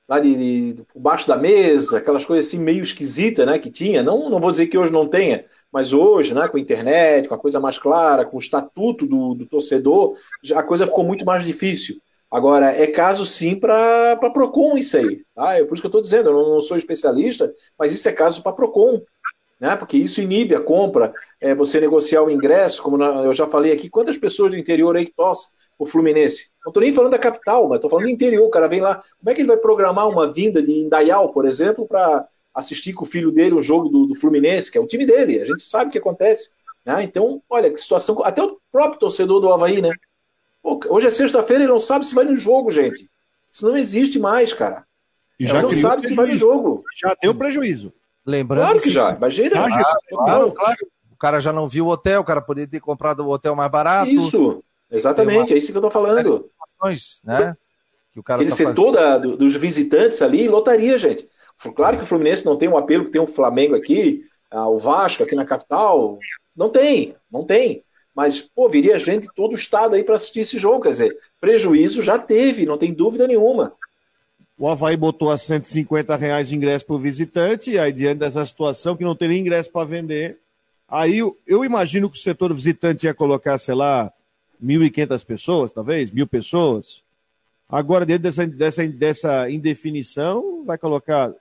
Lá 0.09 0.21
de, 0.21 0.75
de, 0.75 0.85
baixo 0.95 1.27
da 1.27 1.37
mesa, 1.37 1.99
aquelas 1.99 2.25
coisas 2.25 2.47
assim 2.47 2.61
meio 2.61 2.83
esquisitas, 2.83 3.45
né, 3.47 3.59
que 3.59 3.71
tinha. 3.71 4.05
Não, 4.05 4.31
não 4.31 4.39
vou 4.41 4.53
dizer 4.53 4.69
que 4.69 4.79
hoje 4.79 4.93
não 4.93 5.09
tenha, 5.09 5.45
mas 5.73 5.93
hoje, 5.93 6.33
né, 6.33 6.47
com 6.49 6.57
a 6.57 6.61
internet, 6.61 7.29
com 7.29 7.35
a 7.35 7.39
coisa 7.39 7.59
mais 7.59 7.77
clara, 7.77 8.25
com 8.25 8.37
o 8.37 8.41
estatuto 8.41 9.05
do, 9.07 9.35
do 9.35 9.47
torcedor, 9.47 10.17
a 10.55 10.63
coisa 10.63 10.87
ficou 10.87 11.05
muito 11.05 11.25
mais 11.25 11.45
difícil. 11.45 12.01
Agora, 12.31 12.67
é 12.71 12.87
caso 12.87 13.25
sim 13.25 13.55
para 13.55 14.17
PROCON 14.17 14.77
isso 14.77 14.97
aí. 14.97 15.23
Tá? 15.35 15.55
É 15.55 15.65
por 15.65 15.75
isso 15.75 15.83
que 15.83 15.87
eu 15.87 15.89
estou 15.89 16.01
dizendo, 16.01 16.31
eu 16.31 16.35
não, 16.35 16.51
não, 16.55 16.61
sou 16.61 16.77
especialista, 16.77 17.53
mas 17.79 17.93
isso 17.93 18.09
é 18.09 18.13
caso 18.13 18.43
para 18.43 18.53
PROCON. 18.53 19.01
Né? 19.61 19.75
Porque 19.77 19.97
isso 19.97 20.21
inibe 20.21 20.55
a 20.55 20.61
compra, 20.61 21.15
é, 21.41 21.55
você 21.55 21.81
negociar 21.81 22.23
o 22.23 22.31
ingresso, 22.31 22.83
como 22.83 22.99
na, 22.99 23.23
eu 23.23 23.33
já 23.33 23.47
falei 23.47 23.73
aqui, 23.73 23.89
quantas 23.89 24.19
pessoas 24.19 24.51
do 24.51 24.57
interior 24.57 24.97
aí 24.97 25.07
que 25.07 25.15
torcem 25.15 25.51
o 25.79 25.87
Fluminense? 25.87 26.51
Não 26.65 26.71
estou 26.71 26.83
nem 26.83 26.93
falando 26.93 27.13
da 27.13 27.19
capital, 27.19 27.69
mas 27.69 27.77
estou 27.77 27.91
falando 27.91 28.07
do 28.07 28.11
interior, 28.11 28.47
o 28.47 28.51
cara 28.51 28.69
vem 28.69 28.81
lá. 28.81 29.03
Como 29.19 29.31
é 29.31 29.35
que 29.35 29.41
ele 29.41 29.49
vai 29.49 29.57
programar 29.57 30.09
uma 30.09 30.31
vinda 30.31 30.63
de 30.63 30.73
Indaial, 30.73 31.33
por 31.33 31.47
exemplo, 31.47 31.87
para 31.87 32.27
assistir 32.55 32.93
com 32.93 33.05
o 33.05 33.09
filho 33.09 33.31
dele 33.31 33.55
um 33.55 33.63
jogo 33.63 33.89
do, 33.89 34.07
do, 34.07 34.15
Fluminense, 34.15 34.71
que 34.71 34.79
é 34.79 34.81
o 34.81 34.87
time 34.87 35.07
dele, 35.07 35.41
a 35.41 35.45
gente 35.45 35.63
sabe 35.63 35.89
o 35.89 35.93
que 35.93 35.99
acontece. 35.99 36.51
Né? 36.85 37.03
Então, 37.03 37.43
olha, 37.49 37.71
que 37.71 37.79
situação. 37.79 38.23
Até 38.25 38.43
o 38.43 38.59
próprio 38.73 39.01
torcedor 39.01 39.41
do 39.41 39.53
Havaí, 39.53 39.83
né? 39.83 39.91
Pô, 40.67 40.81
hoje 40.89 41.07
é 41.07 41.11
sexta-feira 41.11 41.63
e 41.63 41.69
não 41.69 41.79
sabe 41.79 42.05
se 42.05 42.13
vai 42.13 42.25
no 42.25 42.37
jogo, 42.37 42.73
gente. 42.73 43.09
Isso 43.53 43.69
não 43.69 43.77
existe 43.77 44.19
mais, 44.19 44.53
cara. 44.53 44.85
E 45.39 45.47
já 45.47 45.63
não 45.63 45.71
sabe 45.71 46.03
se 46.03 46.13
vai 46.13 46.27
no 46.27 46.37
jogo. 46.37 46.83
Já 47.01 47.17
deu 47.23 47.33
prejuízo. 47.39 47.93
Lembrando 48.27 48.65
claro 48.65 48.79
que, 48.79 48.89
que 48.89 48.91
já, 48.91 49.11
imagina. 49.13 49.55
Já, 49.55 49.81
ah, 49.81 49.99
claro, 50.09 50.51
claro. 50.51 50.77
O 51.13 51.17
cara 51.17 51.39
já 51.39 51.53
não 51.53 51.69
viu 51.69 51.87
o 51.87 51.91
hotel, 51.91 52.21
o 52.21 52.25
cara 52.25 52.43
poderia 52.43 52.69
ter 52.69 52.81
comprado 52.81 53.21
o 53.21 53.31
hotel 53.31 53.55
mais 53.55 53.71
barato. 53.71 54.11
Isso, 54.11 54.65
exatamente, 54.91 55.53
uma... 55.53 55.55
é 55.55 55.59
isso 55.59 55.71
que 55.71 55.79
eu 55.79 55.83
tô 55.83 55.91
falando. 55.91 56.51
Né? 57.23 57.57
Que 58.11 58.19
o 58.19 58.25
cara 58.25 58.43
Aquele 58.43 58.51
tá 58.51 58.57
setor 58.57 58.91
da, 58.91 59.19
do, 59.19 59.37
dos 59.37 59.55
visitantes 59.55 60.21
ali, 60.21 60.49
lotaria, 60.49 60.99
gente. 60.99 61.29
Claro 61.77 61.97
que 61.97 62.03
o 62.03 62.07
Fluminense 62.07 62.45
não 62.45 62.57
tem 62.57 62.69
um 62.69 62.77
apelo 62.77 63.05
que 63.05 63.13
tem 63.13 63.21
o 63.21 63.29
Flamengo 63.29 63.77
aqui, 63.77 64.25
ah, 64.51 64.69
o 64.69 64.79
Vasco 64.79 65.23
aqui 65.23 65.37
na 65.37 65.45
capital. 65.45 66.19
Não 66.57 66.69
tem, 66.69 67.15
não 67.31 67.45
tem. 67.45 67.85
Mas, 68.17 68.41
pô, 68.41 68.67
viria 68.67 68.99
gente 68.99 69.29
de 69.29 69.35
todo 69.35 69.53
o 69.53 69.57
estado 69.57 69.95
aí 69.95 70.03
para 70.03 70.17
assistir 70.17 70.41
esse 70.41 70.59
jogo. 70.59 70.81
Quer 70.81 70.89
dizer, 70.89 71.19
prejuízo 71.39 72.03
já 72.03 72.19
teve, 72.19 72.65
não 72.65 72.79
tem 72.79 72.91
dúvida 72.91 73.29
nenhuma. 73.29 73.75
O 74.59 74.67
Havaí 74.67 74.97
botou 74.97 75.31
a 75.31 75.37
150 75.37 76.17
reais 76.17 76.49
de 76.49 76.57
ingresso 76.57 76.87
para 76.87 76.97
o 76.97 76.99
visitante, 76.99 77.73
e 77.73 77.79
aí, 77.79 77.93
diante 77.93 78.21
dessa 78.21 78.43
situação, 78.47 78.97
que 78.97 79.05
não 79.05 79.15
teria 79.15 79.39
ingresso 79.39 79.71
para 79.71 79.87
vender, 79.87 80.39
aí 80.89 81.19
eu, 81.19 81.39
eu, 81.47 81.63
imagino 81.63 82.09
que 82.09 82.17
o 82.17 82.21
setor 82.21 82.55
visitante 82.55 83.05
ia 83.05 83.13
colocar, 83.13 83.59
sei 83.59 83.75
lá, 83.75 84.11
1.500 84.65 85.27
pessoas, 85.27 85.73
talvez, 85.73 86.11
mil 86.11 86.27
pessoas. 86.27 87.03
Agora, 87.69 88.07
dentro 88.07 88.23
dessa, 88.23 88.47
dessa, 88.47 88.89
dessa 88.89 89.51
indefinição, 89.51 90.65
vai 90.65 90.79
colocar 90.79 91.35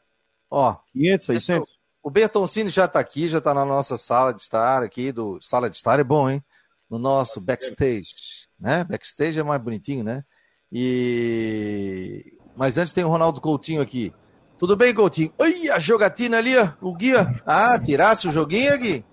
ó, 0.52 0.76
500, 0.92 1.26
600? 1.28 1.76
O 2.04 2.10
Bertoncini 2.10 2.70
já 2.70 2.84
está 2.84 3.00
aqui, 3.00 3.30
já 3.30 3.38
está 3.38 3.54
na 3.54 3.64
nossa 3.64 3.98
sala 3.98 4.34
de 4.34 4.42
estar 4.42 4.84
aqui, 4.84 5.14
do 5.14 5.40
sala 5.42 5.70
de 5.70 5.78
estar 5.78 6.02
é 6.02 6.04
bom, 6.04 6.30
hein? 6.30 6.44
No 6.90 7.00
nosso 7.00 7.42
backstage, 7.42 8.14
né? 8.60 8.84
Backstage 8.84 9.40
é 9.40 9.44
mais 9.44 9.62
bonitinho, 9.62 10.04
né? 10.04 10.24
E 10.72 12.36
mas 12.56 12.78
antes 12.78 12.94
tem 12.94 13.04
o 13.04 13.10
Ronaldo 13.10 13.42
Coutinho 13.42 13.82
aqui. 13.82 14.14
Tudo 14.58 14.78
bem, 14.78 14.94
Coutinho? 14.94 15.34
Oi, 15.38 15.70
a 15.70 15.78
jogatina 15.78 16.38
ali, 16.38 16.58
ó, 16.58 16.70
o 16.82 16.96
guia. 16.96 17.28
Ah, 17.46 17.78
tirasse 17.78 18.28
o 18.28 18.32
joguinho 18.32 18.74
aqui? 18.74 19.04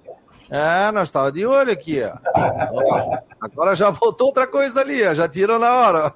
Ah, 0.49 0.93
nós 0.93 1.09
estava 1.09 1.33
de 1.33 1.45
olho 1.45 1.73
aqui, 1.73 2.01
ó. 2.03 2.13
Agora 3.41 3.75
já 3.75 3.91
botou 3.91 4.29
outra 4.29 4.47
coisa 4.47 4.81
ali, 4.81 5.03
ó. 5.03 5.15
já 5.15 5.27
tirou 5.27 5.59
na 5.59 5.73
hora. 5.73 6.15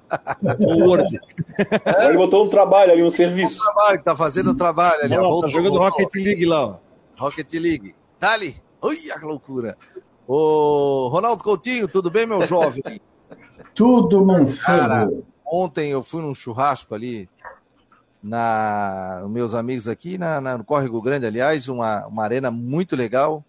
O 0.61 0.87
Word. 0.87 1.19
É. 1.59 2.09
Ele 2.09 2.19
botou 2.19 2.45
um 2.45 2.51
trabalho 2.51 2.93
ali, 2.93 3.03
um 3.03 3.11
serviço. 3.11 3.63
Um 3.63 3.73
trabalho, 3.73 4.03
tá 4.05 4.17
fazendo 4.17 4.49
o 4.49 4.53
um 4.53 4.57
trabalho 4.57 5.03
ali. 5.03 5.17
Ó, 5.17 5.41
tá 5.41 5.49
jogando 5.49 5.79
voltou. 5.79 5.89
Rocket 5.89 6.15
League 6.23 6.45
lá, 6.45 6.67
ó. 6.67 6.77
Rocket 7.17 7.53
League. 7.55 7.95
Dali. 8.21 8.55
Ui, 8.83 9.11
a 9.11 9.27
loucura. 9.27 9.77
Ô, 10.27 11.09
Ronaldo 11.09 11.45
Coutinho, 11.45 11.87
tudo 11.87 12.11
bem, 12.11 12.27
meu 12.27 12.45
jovem? 12.45 12.83
tudo, 13.75 14.25
Mancebo. 14.25 15.25
ontem 15.45 15.91
eu 15.91 16.03
fui 16.03 16.21
num 16.21 16.35
churrasco 16.35 16.95
ali, 16.95 17.29
na 18.23 19.25
meus 19.29 19.55
amigos 19.55 19.87
aqui, 19.87 20.19
na, 20.19 20.41
na, 20.41 20.59
no 20.59 20.65
Córrego 20.65 21.01
Grande, 21.01 21.27
aliás, 21.27 21.69
uma, 21.69 22.07
uma 22.07 22.25
arena 22.25 22.51
muito 22.51 22.97
legal 22.97 23.45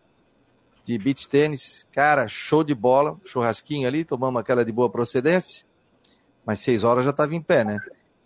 de 0.83 0.97
beach 0.99 1.27
tênis. 1.27 1.87
Cara, 1.91 2.27
show 2.27 2.63
de 2.63 2.75
bola, 2.75 3.17
churrasquinho 3.25 3.87
ali, 3.87 4.05
tomamos 4.05 4.39
aquela 4.39 4.63
de 4.63 4.71
boa 4.71 4.89
procedência, 4.89 5.65
mas 6.45 6.59
seis 6.59 6.83
horas 6.83 7.03
já 7.03 7.09
estava 7.09 7.35
em 7.35 7.41
pé, 7.41 7.63
né? 7.63 7.79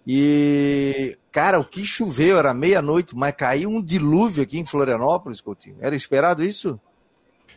E, 0.05 1.17
cara, 1.31 1.59
o 1.59 1.63
que 1.63 1.85
choveu, 1.85 2.37
era 2.37 2.53
meia-noite, 2.53 3.15
mas 3.15 3.33
caiu 3.33 3.69
um 3.69 3.81
dilúvio 3.81 4.43
aqui 4.43 4.59
em 4.59 4.65
Florianópolis, 4.65 5.39
Coutinho. 5.39 5.77
Era 5.79 5.95
esperado 5.95 6.43
isso? 6.43 6.79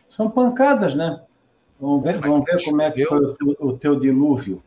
São 0.07 0.31
pancadas, 0.31 0.95
né? 0.95 1.21
Vamos 1.81 2.03
ver, 2.03 2.21
vamos 2.21 2.45
ver 2.45 2.65
como 2.65 2.83
é 2.83 2.91
que 2.91 3.05
foi 3.05 3.19
o 3.19 3.35
teu, 3.35 3.57
o 3.61 3.73
teu 3.77 4.01
dilúvio. 4.01 4.63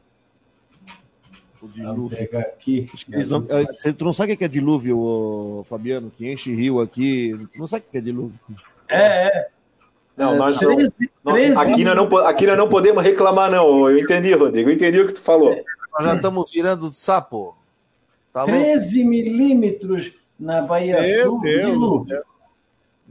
O 1.61 1.67
dilúvio. 1.67 2.17
Pegar 2.17 2.41
aqui. 2.41 2.89
Não, 3.27 3.41
você 3.41 3.95
não 3.99 4.13
sabe 4.13 4.33
o 4.33 4.37
que 4.37 4.43
é 4.43 4.47
dilúvio, 4.47 5.65
Fabiano? 5.69 6.11
Que 6.15 6.31
enche 6.31 6.53
rio 6.53 6.79
aqui. 6.79 7.33
Você 7.33 7.59
não 7.59 7.67
sabe 7.67 7.85
o 7.87 7.91
que 7.91 7.97
é 7.97 8.01
dilúvio? 8.01 8.39
É, 8.89 9.27
é. 9.27 9.49
Não, 10.15 10.35
nós 10.35 10.57
13, 10.57 11.11
não, 11.23 11.33
13... 11.33 11.57
Aqui, 11.59 11.83
nós 11.83 11.95
não. 11.95 12.17
Aqui 12.17 12.47
nós 12.47 12.57
não 12.57 12.69
podemos 12.69 13.03
reclamar, 13.03 13.51
não. 13.51 13.89
Eu 13.89 13.99
entendi, 13.99 14.33
Rodrigo. 14.33 14.69
Eu 14.69 14.73
entendi 14.73 14.99
o 14.99 15.07
que 15.07 15.13
tu 15.13 15.21
falou. 15.21 15.55
Nós 15.93 16.05
já 16.05 16.15
estamos 16.15 16.51
virando 16.51 16.91
sapo. 16.91 17.55
Tá 18.33 18.43
13 18.45 19.03
milímetros 19.03 20.13
na 20.39 20.61
Bahia 20.61 21.01
Meu 21.01 21.29
Sul. 21.29 21.41
Deus, 21.41 22.05
Deus. 22.05 22.23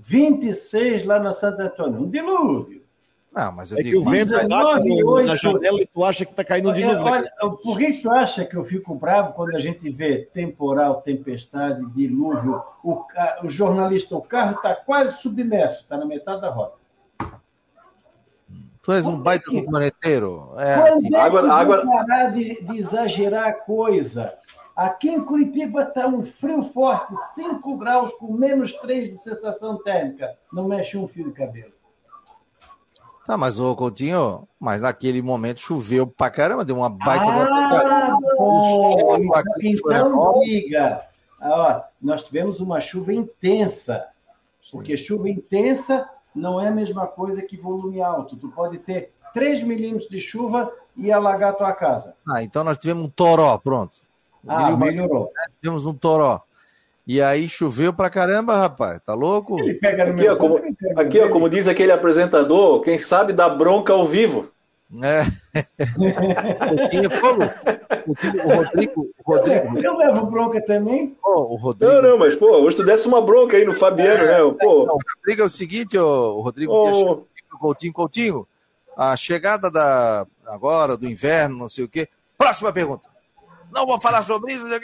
26 0.07 1.05
lá 1.05 1.19
na 1.19 1.33
Santo 1.33 1.61
Antônio. 1.61 2.01
Um 2.01 2.09
dilúvio. 2.09 2.87
Não, 3.33 3.53
mas 3.53 3.71
eu 3.71 3.79
é 3.79 3.83
digo, 3.83 4.03
que 4.03 4.09
o 4.09 4.11
vento 4.11 4.49
bate 4.49 5.27
na 5.27 5.37
janela 5.37 5.79
e 5.79 5.87
tu 5.87 6.03
acha 6.03 6.25
que 6.25 6.31
está 6.31 6.43
caindo 6.43 6.71
um 6.71 6.73
dilúvio. 6.73 7.03
Olha, 7.03 7.31
por 7.63 7.77
que 7.77 7.93
tu 7.93 8.11
acha 8.11 8.47
que 8.47 8.57
eu 8.57 8.65
fico 8.65 8.95
bravo 8.95 9.35
quando 9.35 9.55
a 9.55 9.61
gente 9.61 9.91
vê 9.91 10.27
temporal, 10.33 11.03
tempestade, 11.03 11.85
dilúvio? 11.91 12.63
O, 12.83 13.05
o 13.45 13.51
jornalista, 13.51 14.17
o 14.17 14.23
carro 14.23 14.57
está 14.57 14.75
quase 14.75 15.19
submerso, 15.19 15.83
está 15.83 15.99
na 15.99 16.07
metade 16.07 16.41
da 16.41 16.49
rota. 16.49 16.79
Tu 18.81 18.93
és 18.93 19.05
um 19.05 19.19
baita 19.19 19.51
do 19.51 19.67
planeteiro. 19.67 20.53
É. 20.57 20.77
Quando 20.77 21.15
é 21.15 21.19
água, 21.19 21.53
água... 21.53 21.85
parar 21.85 22.29
de, 22.29 22.63
de 22.63 22.79
exagerar 22.79 23.49
a 23.49 23.53
coisa? 23.53 24.33
Aqui 24.77 25.09
em 25.09 25.25
Curitiba 25.25 25.85
está 25.85 26.07
um 26.07 26.23
frio 26.23 26.63
forte, 26.63 27.15
5 27.35 27.79
graus 27.79 28.13
com 28.13 28.35
menos 28.35 28.75
3 28.75 29.13
de 29.13 29.17
sensação 29.17 29.83
térmica. 29.83 30.37
Não 30.53 30.69
mexe 30.69 30.99
um 30.99 31.09
fio 31.09 31.25
de 31.25 31.33
cabelo. 31.33 31.73
Tá, 33.25 33.39
mas 33.39 33.59
o 33.59 33.75
Coutinho, 33.75 34.47
mas 34.61 34.83
naquele 34.83 35.23
momento 35.23 35.61
choveu 35.61 36.07
pra 36.07 36.31
caramba, 36.31 36.63
deu 36.63 36.77
uma 36.77 36.91
baita 36.91 37.25
ah, 37.25 38.17
bom, 38.37 39.17
então, 39.17 39.57
então 39.63 40.41
diga. 40.43 41.07
Ah, 41.41 41.51
ó, 41.51 41.83
nós 42.01 42.23
tivemos 42.23 42.61
uma 42.61 42.79
chuva 42.79 43.15
intensa. 43.15 44.07
Sim. 44.61 44.77
Porque 44.77 44.97
chuva 44.97 45.29
intensa 45.31 46.09
não 46.35 46.61
é 46.61 46.69
a 46.69 46.71
mesma 46.71 47.07
coisa 47.07 47.41
que 47.41 47.57
volume 47.57 48.01
alto. 48.03 48.37
Tu 48.37 48.49
pode 48.51 48.79
ter 48.79 49.13
3 49.33 49.63
milímetros 49.63 50.09
de 50.11 50.21
chuva 50.21 50.71
e 50.95 51.11
alagar 51.11 51.57
tua 51.57 51.73
casa. 51.73 52.15
Ah, 52.29 52.43
então 52.43 52.63
nós 52.63 52.77
tivemos 52.77 53.07
um 53.07 53.09
toró, 53.09 53.57
pronto. 53.59 54.06
Ah, 54.47 54.77
melhorou. 54.77 55.31
Tivemos 55.61 55.87
um 55.87 55.95
toró. 55.95 56.43
E 57.07 57.23
aí 57.23 57.49
choveu 57.49 57.93
pra 57.93 58.11
caramba, 58.11 58.57
rapaz. 58.59 59.01
Tá 59.07 59.15
louco? 59.15 59.61
Ele 59.61 59.75
pega 59.75 60.05
no 60.05 60.13
aqui, 60.13 60.23
meu... 60.23 60.33
ó, 60.33 60.37
como, 60.37 60.61
aqui 60.97 61.21
ó, 61.21 61.29
como 61.29 61.49
diz 61.49 61.69
aquele 61.69 61.93
apresentador, 61.93 62.81
quem 62.81 62.99
sabe 62.99 63.33
dá 63.33 63.49
bronca 63.49 63.93
ao 63.93 64.05
vivo. 64.05 64.51
É. 65.03 65.23
o, 68.07 68.49
o, 68.49 68.57
Rodrigo, 68.57 69.09
o 69.25 69.33
Rodrigo. 69.33 69.79
Eu 69.79 69.97
levo 69.97 70.27
bronca 70.27 70.61
também. 70.65 71.17
Oh, 71.25 71.55
o 71.55 71.57
Rodrigo. 71.57 71.93
Não, 71.93 72.03
não, 72.03 72.19
mas, 72.19 72.35
pô, 72.35 72.59
hoje 72.59 72.77
tu 72.77 72.85
desse 72.85 73.07
uma 73.07 73.21
bronca 73.21 73.57
aí 73.57 73.65
no 73.65 73.75
Fabiano, 73.75 74.25
é, 74.25 74.27
né? 74.27 74.57
Pô. 74.61 74.87
Não, 74.87 74.95
o 74.95 75.01
Rodrigo 75.17 75.43
é 75.43 75.45
o 75.45 75.49
seguinte, 75.49 75.97
o 75.97 76.41
Rodrigo, 76.41 76.73
oh. 76.73 77.25
Coutinho, 77.59 77.93
Coutinho, 77.93 78.47
a 78.97 79.17
chegada 79.17 79.71
da 79.71 80.27
agora 80.47 80.97
do 80.97 81.09
inverno, 81.09 81.57
não 81.57 81.69
sei 81.69 81.85
o 81.85 81.89
quê. 81.89 82.09
Próxima 82.37 82.73
pergunta 82.73 83.16
não 83.77 83.87
vou 83.87 84.01
falar 84.01 84.23
sobre 84.23 84.55
isso, 84.55 84.67
não 84.67 84.81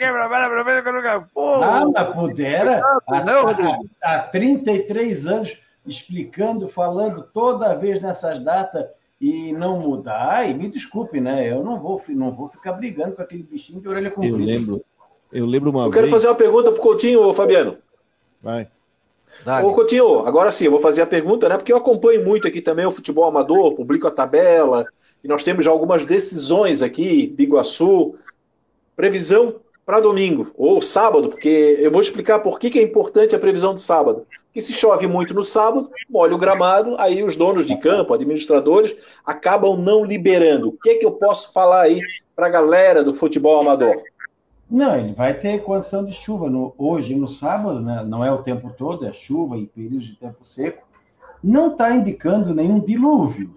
Pô, 1.33 1.57
Nada, 1.57 2.05
pudera. 2.05 2.81
Há, 3.07 3.17
há, 4.03 4.15
há 4.15 4.19
33 4.19 5.25
anos 5.25 5.57
explicando, 5.85 6.69
falando 6.69 7.23
toda 7.33 7.73
vez 7.73 8.01
nessas 8.01 8.39
datas 8.39 8.85
e 9.19 9.51
não 9.53 9.79
mudar, 9.79 10.49
e 10.49 10.53
me 10.53 10.69
desculpe, 10.69 11.19
né? 11.19 11.49
Eu 11.49 11.63
não 11.63 11.79
vou, 11.79 12.01
não 12.09 12.31
vou 12.31 12.49
ficar 12.49 12.73
brigando 12.73 13.15
com 13.15 13.21
aquele 13.21 13.43
bichinho 13.43 13.81
de 13.81 13.87
orelha 13.87 14.11
comprida. 14.11 14.37
Eu 14.37 14.45
lembro, 14.45 14.85
eu 15.31 15.45
lembro 15.45 15.69
uma 15.71 15.85
eu 15.85 15.91
vez... 15.91 15.95
quero 15.95 16.09
fazer 16.09 16.27
uma 16.27 16.35
pergunta 16.35 16.71
pro 16.71 16.81
Coutinho, 16.81 17.33
Fabiano. 17.33 17.77
Vai. 18.41 18.67
Dale. 19.43 19.65
Ô, 19.65 19.73
Coutinho, 19.73 20.19
agora 20.27 20.51
sim, 20.51 20.65
eu 20.65 20.71
vou 20.71 20.79
fazer 20.79 21.01
a 21.01 21.07
pergunta, 21.07 21.49
né? 21.49 21.57
Porque 21.57 21.73
eu 21.73 21.77
acompanho 21.77 22.23
muito 22.23 22.47
aqui 22.47 22.61
também 22.61 22.85
o 22.85 22.91
futebol 22.91 23.25
amador, 23.25 23.73
publico 23.73 24.07
a 24.07 24.11
tabela, 24.11 24.85
e 25.23 25.27
nós 25.27 25.43
temos 25.43 25.63
já 25.65 25.71
algumas 25.71 26.05
decisões 26.05 26.81
aqui, 26.81 27.27
Biguaçu. 27.27 28.15
Previsão 28.95 29.55
para 29.85 29.99
domingo 29.99 30.51
ou 30.55 30.81
sábado, 30.81 31.29
porque 31.29 31.77
eu 31.79 31.91
vou 31.91 32.01
explicar 32.01 32.39
por 32.39 32.57
que, 32.57 32.69
que 32.69 32.79
é 32.79 32.81
importante 32.81 33.35
a 33.35 33.39
previsão 33.39 33.73
de 33.73 33.81
sábado. 33.81 34.25
Porque 34.45 34.61
se 34.61 34.73
chove 34.73 35.07
muito 35.07 35.33
no 35.33 35.43
sábado, 35.43 35.89
molha 36.09 36.35
o 36.35 36.37
gramado, 36.37 36.95
aí 36.99 37.23
os 37.23 37.35
donos 37.35 37.65
de 37.65 37.75
campo, 37.77 38.13
administradores, 38.13 38.95
acabam 39.25 39.75
não 39.75 40.05
liberando. 40.05 40.69
O 40.69 40.71
que, 40.73 40.91
é 40.91 40.95
que 40.95 41.05
eu 41.05 41.11
posso 41.11 41.51
falar 41.51 41.81
aí 41.81 41.99
para 42.35 42.47
a 42.47 42.51
galera 42.51 43.03
do 43.03 43.13
futebol 43.13 43.59
amador? 43.59 44.01
Não, 44.69 44.95
ele 44.97 45.13
vai 45.13 45.33
ter 45.33 45.61
condição 45.63 46.05
de 46.05 46.13
chuva 46.13 46.49
no, 46.49 46.73
hoje 46.77 47.15
no 47.15 47.27
sábado, 47.27 47.79
né? 47.79 48.03
não 48.05 48.23
é 48.23 48.31
o 48.31 48.43
tempo 48.43 48.73
todo, 48.77 49.05
é 49.05 49.11
chuva 49.11 49.57
e 49.57 49.67
períodos 49.67 50.07
de 50.07 50.15
tempo 50.15 50.43
seco. 50.43 50.87
Não 51.43 51.73
está 51.73 51.93
indicando 51.93 52.55
nenhum 52.55 52.79
dilúvio. 52.79 53.53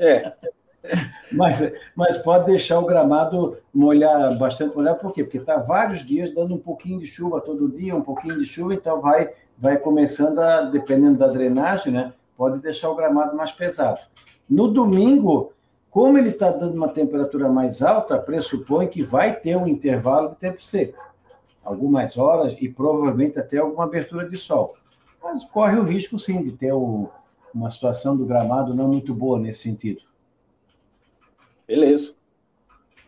É. 0.00 0.32
mas, 1.32 1.72
mas 1.94 2.18
pode 2.18 2.46
deixar 2.46 2.78
o 2.78 2.86
gramado 2.86 3.56
molhar, 3.72 4.36
bastante 4.38 4.76
molhado, 4.76 5.00
por 5.00 5.12
quê? 5.12 5.24
Porque 5.24 5.38
está 5.38 5.56
vários 5.56 6.04
dias 6.04 6.34
dando 6.34 6.54
um 6.54 6.58
pouquinho 6.58 7.00
de 7.00 7.06
chuva 7.06 7.40
todo 7.40 7.70
dia, 7.70 7.96
um 7.96 8.02
pouquinho 8.02 8.38
de 8.38 8.44
chuva, 8.44 8.74
então 8.74 9.00
vai, 9.00 9.30
vai 9.58 9.78
começando 9.78 10.38
a, 10.38 10.62
dependendo 10.62 11.18
da 11.18 11.28
drenagem, 11.28 11.92
né? 11.92 12.12
Pode 12.36 12.58
deixar 12.60 12.90
o 12.90 12.96
gramado 12.96 13.36
mais 13.36 13.52
pesado. 13.52 14.00
No 14.48 14.68
domingo, 14.68 15.52
como 15.90 16.18
ele 16.18 16.30
está 16.30 16.50
dando 16.50 16.74
uma 16.74 16.88
temperatura 16.88 17.48
mais 17.48 17.80
alta, 17.80 18.18
pressupõe 18.18 18.88
que 18.88 19.02
vai 19.02 19.36
ter 19.36 19.56
um 19.56 19.66
intervalo 19.66 20.30
de 20.30 20.36
tempo 20.36 20.62
seco. 20.62 21.02
Algumas 21.64 22.18
horas 22.18 22.54
e 22.60 22.68
provavelmente 22.68 23.38
até 23.38 23.58
alguma 23.58 23.84
abertura 23.84 24.28
de 24.28 24.36
sol. 24.36 24.74
Mas 25.22 25.44
corre 25.44 25.78
o 25.78 25.84
risco, 25.84 26.18
sim, 26.18 26.42
de 26.42 26.52
ter 26.52 26.72
o, 26.72 27.08
uma 27.54 27.70
situação 27.70 28.16
do 28.16 28.26
gramado 28.26 28.74
não 28.74 28.88
muito 28.88 29.14
boa 29.14 29.38
nesse 29.38 29.62
sentido. 29.62 30.02
Beleza. 31.66 32.14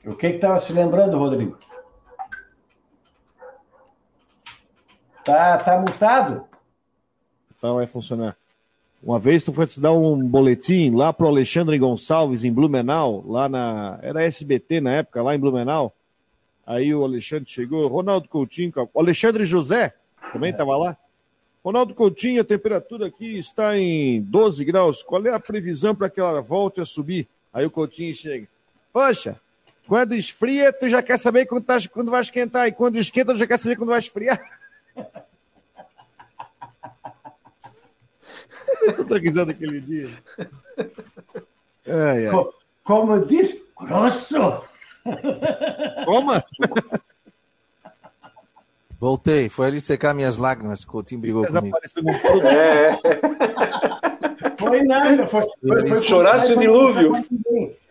O 0.04 0.14
que 0.14 0.26
estava 0.28 0.58
se 0.58 0.72
lembrando, 0.72 1.18
Rodrigo? 1.18 1.58
Tá, 5.24 5.58
tá 5.58 5.78
mutado? 5.78 6.46
Então 7.56 7.76
vai 7.76 7.86
funcionar. 7.86 8.36
Uma 9.02 9.18
vez 9.18 9.42
tu 9.42 9.52
foi 9.52 9.66
dar 9.78 9.92
um 9.92 10.16
boletim 10.26 10.90
lá 10.90 11.12
pro 11.12 11.26
Alexandre 11.26 11.78
Gonçalves 11.78 12.44
em 12.44 12.52
Blumenau, 12.52 13.24
lá 13.26 13.48
na. 13.48 13.98
Era 14.02 14.24
SBT 14.24 14.80
na 14.80 14.92
época, 14.92 15.22
lá 15.22 15.34
em 15.34 15.38
Blumenau. 15.38 15.94
Aí 16.66 16.94
o 16.94 17.04
Alexandre 17.04 17.48
chegou, 17.48 17.86
Ronaldo 17.86 18.28
Coutinho, 18.28 18.72
o 18.92 19.00
Alexandre 19.00 19.44
José 19.44 19.94
também 20.32 20.50
estava 20.50 20.72
é. 20.72 20.76
lá. 20.76 20.96
Ronaldo 21.64 21.94
Coutinho, 21.94 22.40
a 22.40 22.44
temperatura 22.44 23.06
aqui 23.06 23.38
está 23.38 23.76
em 23.76 24.22
12 24.22 24.64
graus. 24.64 25.02
Qual 25.02 25.24
é 25.26 25.34
a 25.34 25.40
previsão 25.40 25.94
para 25.94 26.08
que 26.08 26.20
ela 26.20 26.40
volte 26.40 26.80
a 26.80 26.84
subir? 26.84 27.28
Aí 27.56 27.64
o 27.64 27.70
Coutinho 27.70 28.14
chega. 28.14 28.46
Poxa, 28.92 29.40
quando 29.88 30.14
esfria, 30.14 30.70
tu 30.74 30.90
já 30.90 31.02
quer 31.02 31.18
saber 31.18 31.46
quando, 31.46 31.64
tá, 31.64 31.78
quando 31.90 32.10
vai 32.10 32.20
esquentar. 32.20 32.68
E 32.68 32.72
quando 32.72 32.98
esquenta, 32.98 33.32
tu 33.32 33.38
já 33.38 33.46
quer 33.46 33.58
saber 33.58 33.76
quando 33.76 33.88
vai 33.88 33.98
esfriar. 33.98 34.38
Eu 38.86 39.06
tô 39.06 39.16
risando 39.16 39.52
aquele 39.52 39.80
dia. 39.80 40.10
Ai, 41.86 42.26
ai. 42.26 42.46
Como 42.84 43.24
diz, 43.24 43.64
grosso. 43.74 44.62
Como? 46.04 46.32
Voltei, 49.00 49.48
foi 49.48 49.68
ali 49.68 49.80
secar 49.80 50.12
minhas 50.12 50.36
lágrimas, 50.36 50.82
o 50.82 50.86
Coutinho 50.88 51.22
brigou 51.22 51.46
comigo. 51.46 51.74
É. 52.46 52.98
Foi 54.58 54.82
nada, 54.82 55.26
foi. 55.26 55.46
foi, 55.66 55.86
foi 55.86 55.96
Chorasse 55.98 56.52
o 56.52 56.58
dilúvio. 56.58 57.12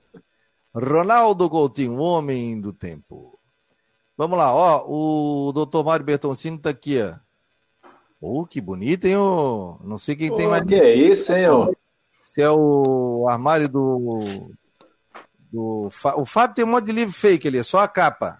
Ronaldo 0.74 1.50
Coutinho, 1.50 1.98
homem 1.98 2.62
do 2.62 2.72
tempo. 2.72 3.38
Vamos 4.16 4.38
lá, 4.38 4.54
ó. 4.54 4.86
O 4.88 5.52
doutor 5.52 5.84
Mário 5.84 6.06
Bertoncini 6.06 6.56
está 6.56 6.70
aqui, 6.70 7.02
ó. 7.02 7.16
Oh, 8.22 8.46
que 8.46 8.62
bonito, 8.62 9.06
hein? 9.06 9.18
Oh. 9.18 9.78
Não 9.84 9.98
sei 9.98 10.16
quem 10.16 10.32
oh, 10.32 10.36
tem 10.36 10.48
mais. 10.48 10.64
Que 10.64 10.76
é 10.76 10.94
isso, 10.94 11.34
hein? 11.34 11.50
Oh. 11.50 11.76
Se 12.22 12.42
é 12.42 12.50
o 12.50 13.28
armário 13.28 13.68
do 13.68 14.50
do, 15.52 15.90
o 16.16 16.26
Fábio 16.26 16.56
tem 16.56 16.66
um 16.66 16.70
monte 16.70 16.86
de 16.86 16.92
livro 16.92 17.14
fake 17.14 17.48
ali, 17.48 17.58
é 17.58 17.64
só 17.64 17.80
a 17.80 17.88
capa. 17.88 18.38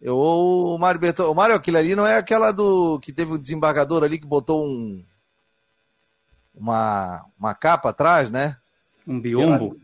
Eu, 0.00 0.18
o 0.18 0.78
Mário 0.78 1.00
Bertão, 1.00 1.30
o 1.30 1.34
Mário, 1.34 1.54
aquilo 1.54 1.76
ali 1.76 1.94
não 1.94 2.06
é 2.06 2.16
aquela 2.16 2.52
do 2.52 2.98
que 3.00 3.12
teve 3.12 3.32
um 3.32 3.38
desembargador 3.38 4.02
ali 4.02 4.18
que 4.18 4.26
botou 4.26 4.64
um 4.64 5.04
uma, 6.54 7.24
uma 7.38 7.54
capa 7.54 7.90
atrás, 7.90 8.30
né? 8.30 8.56
Um 9.06 9.20
biombo. 9.20 9.76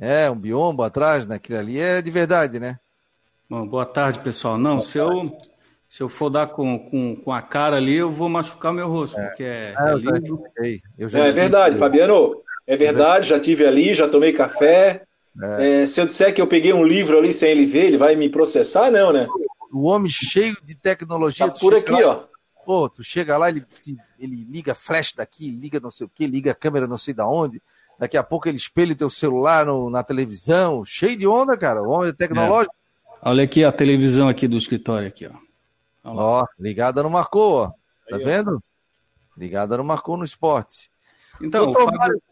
É, 0.00 0.30
um 0.30 0.36
biombo 0.36 0.82
atrás, 0.82 1.26
né? 1.26 1.36
Aquilo 1.36 1.58
ali 1.58 1.78
é 1.78 2.00
de 2.00 2.10
verdade, 2.10 2.58
né? 2.58 2.78
Bom, 3.48 3.66
boa 3.66 3.86
tarde, 3.86 4.20
pessoal. 4.20 4.56
Não, 4.56 4.76
boa 4.76 4.82
se 4.82 4.98
tarde. 4.98 5.14
eu 5.14 5.38
se 5.88 6.02
eu 6.02 6.08
for 6.08 6.28
dar 6.28 6.48
com, 6.48 6.78
com, 6.78 7.16
com 7.16 7.32
a 7.32 7.40
cara 7.40 7.76
ali, 7.76 7.94
eu 7.94 8.12
vou 8.12 8.28
machucar 8.28 8.74
meu 8.74 8.88
rosto, 8.88 9.18
é. 9.18 9.26
porque 9.26 9.42
é, 9.42 9.74
é, 9.74 9.94
lindo. 9.94 10.44
Eu 10.98 11.08
já 11.08 11.20
é, 11.20 11.28
é 11.28 11.32
verdade, 11.32 11.78
Fabiano. 11.78 12.42
É 12.66 12.76
verdade, 12.76 13.28
já 13.28 13.40
tive 13.40 13.66
ali, 13.66 13.94
já 13.94 14.06
tomei 14.06 14.34
café. 14.34 15.04
É. 15.40 15.82
É, 15.82 15.86
se 15.86 16.00
eu 16.00 16.06
disser 16.06 16.34
que 16.34 16.40
eu 16.40 16.46
peguei 16.46 16.72
um 16.72 16.84
livro 16.84 17.18
ali 17.18 17.32
sem 17.32 17.50
ele 17.50 17.66
ver, 17.66 17.86
ele 17.86 17.98
vai 17.98 18.16
me 18.16 18.28
processar, 18.28 18.90
não, 18.90 19.12
né? 19.12 19.28
O 19.72 19.86
homem 19.86 20.10
cheio 20.10 20.56
de 20.64 20.74
tecnologia. 20.74 21.48
Tá 21.48 21.58
por 21.58 21.76
aqui, 21.76 21.92
lá, 21.92 22.08
ó. 22.08 22.24
Pô, 22.64 22.88
tu 22.88 23.02
chega 23.02 23.36
lá, 23.36 23.48
ele, 23.48 23.64
ele 24.18 24.44
liga 24.44 24.74
flash 24.74 25.14
daqui, 25.14 25.50
liga 25.50 25.80
não 25.80 25.90
sei 25.90 26.06
o 26.06 26.10
que, 26.10 26.26
liga 26.26 26.50
a 26.50 26.54
câmera 26.54 26.86
não 26.86 26.98
sei 26.98 27.14
da 27.14 27.26
onde. 27.26 27.62
Daqui 27.98 28.16
a 28.16 28.22
pouco 28.22 28.48
ele 28.48 28.56
espelha 28.56 28.92
o 28.92 28.96
teu 28.96 29.10
celular 29.10 29.66
no, 29.66 29.90
na 29.90 30.02
televisão, 30.02 30.84
cheio 30.84 31.16
de 31.16 31.26
onda, 31.26 31.56
cara. 31.56 31.82
O 31.82 31.90
homem 31.90 32.10
é 32.10 32.12
tecnológico. 32.12 32.74
É. 33.22 33.28
Olha 33.28 33.44
aqui 33.44 33.64
a 33.64 33.72
televisão 33.72 34.28
aqui 34.28 34.46
do 34.46 34.56
escritório 34.56 35.08
aqui, 35.08 35.26
ó. 35.26 35.32
Ó, 36.04 36.46
ligada 36.58 37.02
não 37.02 37.10
marcou, 37.10 37.54
ó. 37.54 37.66
Tá 38.08 38.16
Aí, 38.16 38.24
vendo? 38.24 38.62
Ligada 39.36 39.76
não 39.76 39.84
marcou 39.84 40.16
no 40.16 40.24
esporte. 40.24 40.90
Então, 41.40 41.66
Doutor, 41.66 41.94
o 41.94 41.96
Fábio, 41.96 42.22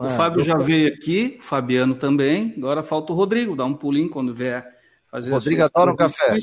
o 0.00 0.06
ah, 0.06 0.16
Fábio 0.16 0.40
já 0.40 0.56
veio 0.56 0.94
aqui, 0.94 1.36
o 1.38 1.42
Fabiano 1.42 1.94
também. 1.94 2.54
Agora 2.56 2.82
falta 2.82 3.12
o 3.12 3.14
Rodrigo, 3.14 3.54
dá 3.54 3.66
um 3.66 3.74
pulinho 3.74 4.08
quando 4.08 4.32
vier 4.32 4.66
fazer 5.10 5.30
Rodrigo 5.30 5.62
adora 5.62 5.92
um 5.92 5.96
café. 5.96 6.38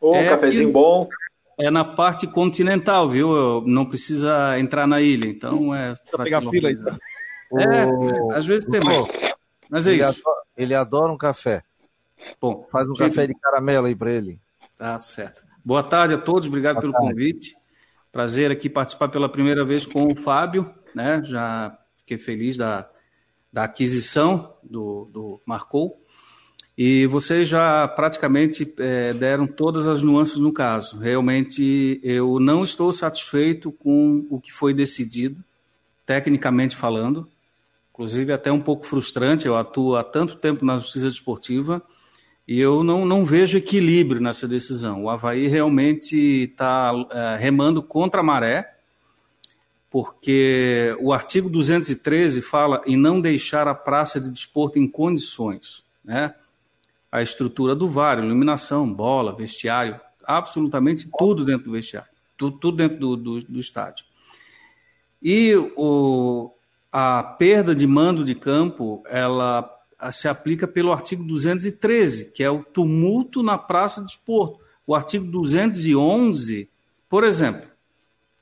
Ô, 0.00 0.10
um 0.10 0.16
é 0.16 0.28
cafezinho 0.30 0.72
bom. 0.72 1.08
É 1.56 1.70
na 1.70 1.84
parte 1.84 2.26
continental, 2.26 3.08
viu? 3.08 3.62
Não 3.64 3.86
precisa 3.86 4.58
entrar 4.58 4.88
na 4.88 5.00
ilha, 5.00 5.28
então 5.28 5.72
é. 5.72 5.94
Precisa 5.94 6.24
pegar 6.24 6.50
fila 6.50 6.68
aí, 6.68 6.76
tá? 6.76 6.98
É, 7.56 7.86
o... 7.86 8.32
às 8.32 8.44
vezes 8.44 8.68
tem, 8.68 8.80
mas, 8.84 9.06
mas 9.70 9.86
é 9.86 9.92
ele 9.92 10.02
isso. 10.02 10.20
Adora, 10.20 10.42
ele 10.58 10.74
adora 10.74 11.12
um 11.12 11.16
café. 11.16 11.62
Bom, 12.40 12.66
faz 12.72 12.88
um 12.88 12.96
gente... 12.96 13.06
café 13.06 13.28
de 13.28 13.34
caramelo 13.34 13.86
aí 13.86 13.94
para 13.94 14.10
ele. 14.10 14.40
Tá 14.76 14.98
certo. 14.98 15.44
Boa 15.64 15.84
tarde 15.84 16.14
a 16.14 16.18
todos, 16.18 16.48
obrigado 16.48 16.74
Boa 16.74 16.82
pelo 16.82 16.92
tarde. 16.92 17.08
convite. 17.08 17.56
Prazer 18.10 18.50
aqui 18.50 18.68
participar 18.68 19.08
pela 19.10 19.28
primeira 19.28 19.64
vez 19.64 19.86
com 19.86 20.12
o 20.12 20.16
Fábio, 20.16 20.74
né? 20.92 21.22
Já 21.24 21.78
fiquei 21.98 22.18
feliz 22.18 22.56
da, 22.56 22.88
da 23.56 23.64
aquisição 23.64 24.52
do, 24.62 25.08
do 25.10 25.40
Marcou. 25.46 25.98
E 26.76 27.06
vocês 27.06 27.48
já 27.48 27.88
praticamente 27.88 28.70
é, 28.78 29.14
deram 29.14 29.46
todas 29.46 29.88
as 29.88 30.02
nuances 30.02 30.36
no 30.36 30.52
caso. 30.52 30.98
Realmente, 30.98 31.98
eu 32.02 32.38
não 32.38 32.62
estou 32.62 32.92
satisfeito 32.92 33.72
com 33.72 34.26
o 34.28 34.38
que 34.38 34.52
foi 34.52 34.74
decidido, 34.74 35.42
tecnicamente 36.04 36.76
falando. 36.76 37.26
Inclusive, 37.94 38.30
até 38.30 38.52
um 38.52 38.60
pouco 38.60 38.84
frustrante. 38.84 39.46
Eu 39.46 39.56
atuo 39.56 39.96
há 39.96 40.04
tanto 40.04 40.36
tempo 40.36 40.62
na 40.62 40.76
justiça 40.76 41.06
desportiva 41.06 41.82
e 42.46 42.60
eu 42.60 42.84
não, 42.84 43.06
não 43.06 43.24
vejo 43.24 43.56
equilíbrio 43.56 44.20
nessa 44.20 44.46
decisão. 44.46 45.04
O 45.04 45.08
Havaí 45.08 45.46
realmente 45.46 46.14
está 46.14 46.92
é, 47.10 47.36
remando 47.40 47.82
contra 47.82 48.20
a 48.20 48.22
maré 48.22 48.75
porque 49.96 50.94
o 51.00 51.10
artigo 51.10 51.48
213 51.48 52.42
fala 52.42 52.82
em 52.86 52.98
não 52.98 53.18
deixar 53.18 53.66
a 53.66 53.74
praça 53.74 54.20
de 54.20 54.30
desporto 54.30 54.78
em 54.78 54.86
condições, 54.86 55.86
né? 56.04 56.34
A 57.10 57.22
estrutura 57.22 57.74
do 57.74 57.88
VAR, 57.88 58.18
iluminação, 58.18 58.92
bola, 58.92 59.34
vestiário, 59.34 59.98
absolutamente 60.22 61.08
tudo 61.18 61.46
dentro 61.46 61.64
do 61.64 61.72
vestiário, 61.72 62.10
tudo, 62.36 62.58
tudo 62.58 62.76
dentro 62.76 62.98
do, 62.98 63.16
do, 63.16 63.38
do 63.38 63.58
estádio. 63.58 64.04
E 65.22 65.56
o, 65.78 66.52
a 66.92 67.22
perda 67.22 67.74
de 67.74 67.86
mando 67.86 68.22
de 68.22 68.34
campo, 68.34 69.02
ela 69.08 69.66
se 70.12 70.28
aplica 70.28 70.68
pelo 70.68 70.92
artigo 70.92 71.24
213, 71.24 72.32
que 72.32 72.44
é 72.44 72.50
o 72.50 72.62
tumulto 72.62 73.42
na 73.42 73.56
praça 73.56 74.02
de 74.02 74.08
desporto. 74.08 74.60
O 74.86 74.94
artigo 74.94 75.24
211, 75.24 76.68
por 77.08 77.24
exemplo, 77.24 77.66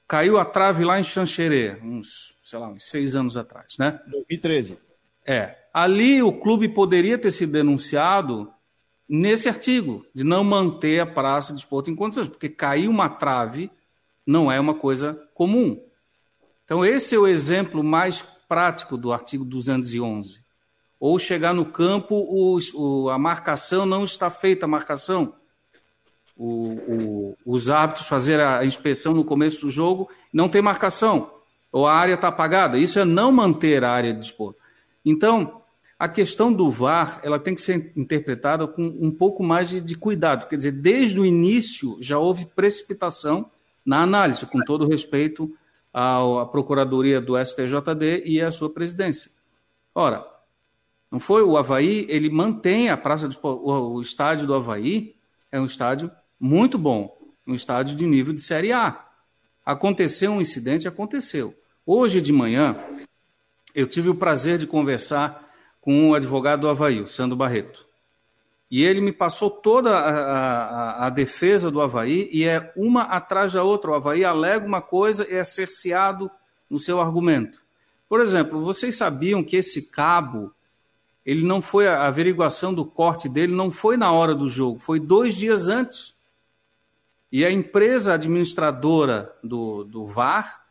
caiu 0.06 0.38
a 0.38 0.44
trave 0.44 0.84
lá 0.84 0.98
em 0.98 1.02
Xanxerê, 1.02 1.78
uns, 1.82 2.34
sei 2.44 2.58
lá, 2.58 2.68
uns 2.68 2.84
seis 2.84 3.14
anos 3.14 3.36
atrás, 3.36 3.76
né? 3.78 4.00
2013. 4.06 4.78
É. 5.26 5.56
Ali 5.72 6.22
o 6.22 6.32
clube 6.32 6.68
poderia 6.68 7.18
ter 7.18 7.30
sido 7.30 7.52
denunciado 7.52 8.52
nesse 9.08 9.48
artigo, 9.48 10.04
de 10.14 10.24
não 10.24 10.42
manter 10.44 11.00
a 11.00 11.06
praça 11.06 11.52
de 11.52 11.60
desporto 11.60 11.90
em 11.90 11.96
condições, 11.96 12.28
porque 12.28 12.48
cair 12.48 12.88
uma 12.88 13.08
trave 13.08 13.70
não 14.26 14.50
é 14.50 14.58
uma 14.58 14.74
coisa 14.74 15.20
comum. 15.34 15.82
Então, 16.64 16.84
esse 16.84 17.14
é 17.14 17.18
o 17.18 17.26
exemplo 17.26 17.84
mais 17.84 18.22
prático 18.48 18.96
do 18.96 19.12
artigo 19.12 19.44
211. 19.44 20.42
Ou 20.98 21.18
chegar 21.18 21.52
no 21.52 21.66
campo, 21.66 22.14
o, 22.14 22.58
o, 22.74 23.10
a 23.10 23.18
marcação 23.18 23.84
não 23.84 24.04
está 24.04 24.30
feita, 24.30 24.64
a 24.64 24.68
marcação. 24.68 25.34
O, 26.36 27.36
os 27.46 27.70
árbitros 27.70 28.08
fazer 28.08 28.40
a 28.40 28.64
inspeção 28.64 29.14
no 29.14 29.24
começo 29.24 29.60
do 29.60 29.70
jogo, 29.70 30.10
não 30.32 30.48
tem 30.48 30.60
marcação, 30.60 31.30
ou 31.70 31.86
a 31.86 31.94
área 31.94 32.14
está 32.14 32.28
apagada. 32.28 32.76
Isso 32.76 32.98
é 32.98 33.04
não 33.04 33.30
manter 33.30 33.84
a 33.84 33.90
área 33.90 34.12
de 34.12 34.20
desporto. 34.20 34.58
Então, 35.04 35.62
a 35.98 36.08
questão 36.08 36.52
do 36.52 36.70
VAR 36.70 37.20
ela 37.22 37.38
tem 37.38 37.54
que 37.54 37.60
ser 37.60 37.92
interpretada 37.96 38.66
com 38.66 38.82
um 38.82 39.10
pouco 39.10 39.42
mais 39.42 39.68
de, 39.68 39.80
de 39.80 39.94
cuidado. 39.94 40.48
Quer 40.48 40.56
dizer, 40.56 40.72
desde 40.72 41.20
o 41.20 41.24
início 41.24 41.96
já 42.00 42.18
houve 42.18 42.46
precipitação 42.46 43.50
na 43.84 44.02
análise, 44.02 44.46
com 44.46 44.60
todo 44.60 44.88
respeito 44.88 45.56
à 45.92 46.46
Procuradoria 46.50 47.20
do 47.20 47.42
STJD 47.42 48.24
e 48.24 48.40
à 48.40 48.50
sua 48.50 48.70
presidência. 48.70 49.30
Ora, 49.94 50.26
não 51.10 51.20
foi 51.20 51.42
o 51.42 51.56
Havaí, 51.56 52.06
ele 52.08 52.28
mantém 52.28 52.90
a 52.90 52.96
Praça 52.96 53.28
do 53.28 53.38
o, 53.42 53.94
o 53.94 54.00
estádio 54.00 54.46
do 54.46 54.54
Havaí 54.54 55.14
é 55.52 55.60
um 55.60 55.64
estádio 55.64 56.10
muito 56.44 56.76
bom, 56.76 57.16
um 57.46 57.54
estádio 57.54 57.96
de 57.96 58.06
nível 58.06 58.34
de 58.34 58.42
Série 58.42 58.70
A. 58.70 59.02
Aconteceu 59.64 60.30
um 60.30 60.42
incidente, 60.42 60.86
aconteceu. 60.86 61.54
Hoje 61.86 62.20
de 62.20 62.34
manhã, 62.34 62.76
eu 63.74 63.86
tive 63.88 64.10
o 64.10 64.14
prazer 64.14 64.58
de 64.58 64.66
conversar 64.66 65.50
com 65.80 66.10
o 66.10 66.14
advogado 66.14 66.60
do 66.60 66.68
Havaí, 66.68 67.00
o 67.00 67.06
Sandro 67.06 67.34
Barreto. 67.34 67.86
E 68.70 68.82
ele 68.82 69.00
me 69.00 69.10
passou 69.10 69.48
toda 69.48 69.96
a, 69.96 70.10
a, 70.10 71.06
a, 71.06 71.10
defesa 71.10 71.70
do 71.70 71.80
Havaí 71.80 72.28
e 72.30 72.44
é 72.44 72.70
uma 72.76 73.04
atrás 73.04 73.54
da 73.54 73.62
outra. 73.62 73.92
O 73.92 73.94
Havaí 73.94 74.22
alega 74.22 74.66
uma 74.66 74.82
coisa 74.82 75.26
e 75.26 75.34
é 75.34 75.44
cerceado 75.44 76.30
no 76.68 76.78
seu 76.78 77.00
argumento. 77.00 77.62
Por 78.06 78.20
exemplo, 78.20 78.62
vocês 78.62 78.94
sabiam 78.98 79.42
que 79.42 79.56
esse 79.56 79.90
cabo, 79.90 80.52
ele 81.24 81.42
não 81.42 81.62
foi, 81.62 81.88
a 81.88 82.06
averiguação 82.06 82.74
do 82.74 82.84
corte 82.84 83.30
dele 83.30 83.54
não 83.54 83.70
foi 83.70 83.96
na 83.96 84.12
hora 84.12 84.34
do 84.34 84.46
jogo, 84.46 84.78
foi 84.78 85.00
dois 85.00 85.34
dias 85.34 85.68
antes. 85.68 86.13
E 87.34 87.44
a 87.44 87.50
empresa 87.50 88.14
administradora 88.14 89.34
do, 89.42 89.82
do 89.82 90.06
VAR 90.06 90.64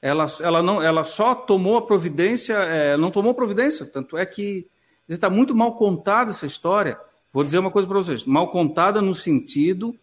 ela, 0.00 0.24
ela, 0.40 0.62
não, 0.62 0.80
ela 0.80 1.04
só 1.04 1.34
tomou 1.34 1.76
a 1.76 1.86
providência, 1.86 2.54
é, 2.54 2.96
não 2.96 3.10
tomou 3.10 3.34
providência, 3.34 3.84
tanto 3.84 4.16
é 4.16 4.24
que 4.24 4.66
está 5.06 5.28
muito 5.28 5.54
mal 5.54 5.76
contada 5.76 6.30
essa 6.30 6.46
história. 6.46 6.98
Vou 7.30 7.44
dizer 7.44 7.58
uma 7.58 7.70
coisa 7.70 7.86
para 7.86 7.98
vocês: 7.98 8.24
mal 8.24 8.50
contada 8.50 9.02
no 9.02 9.14
sentido 9.14 9.94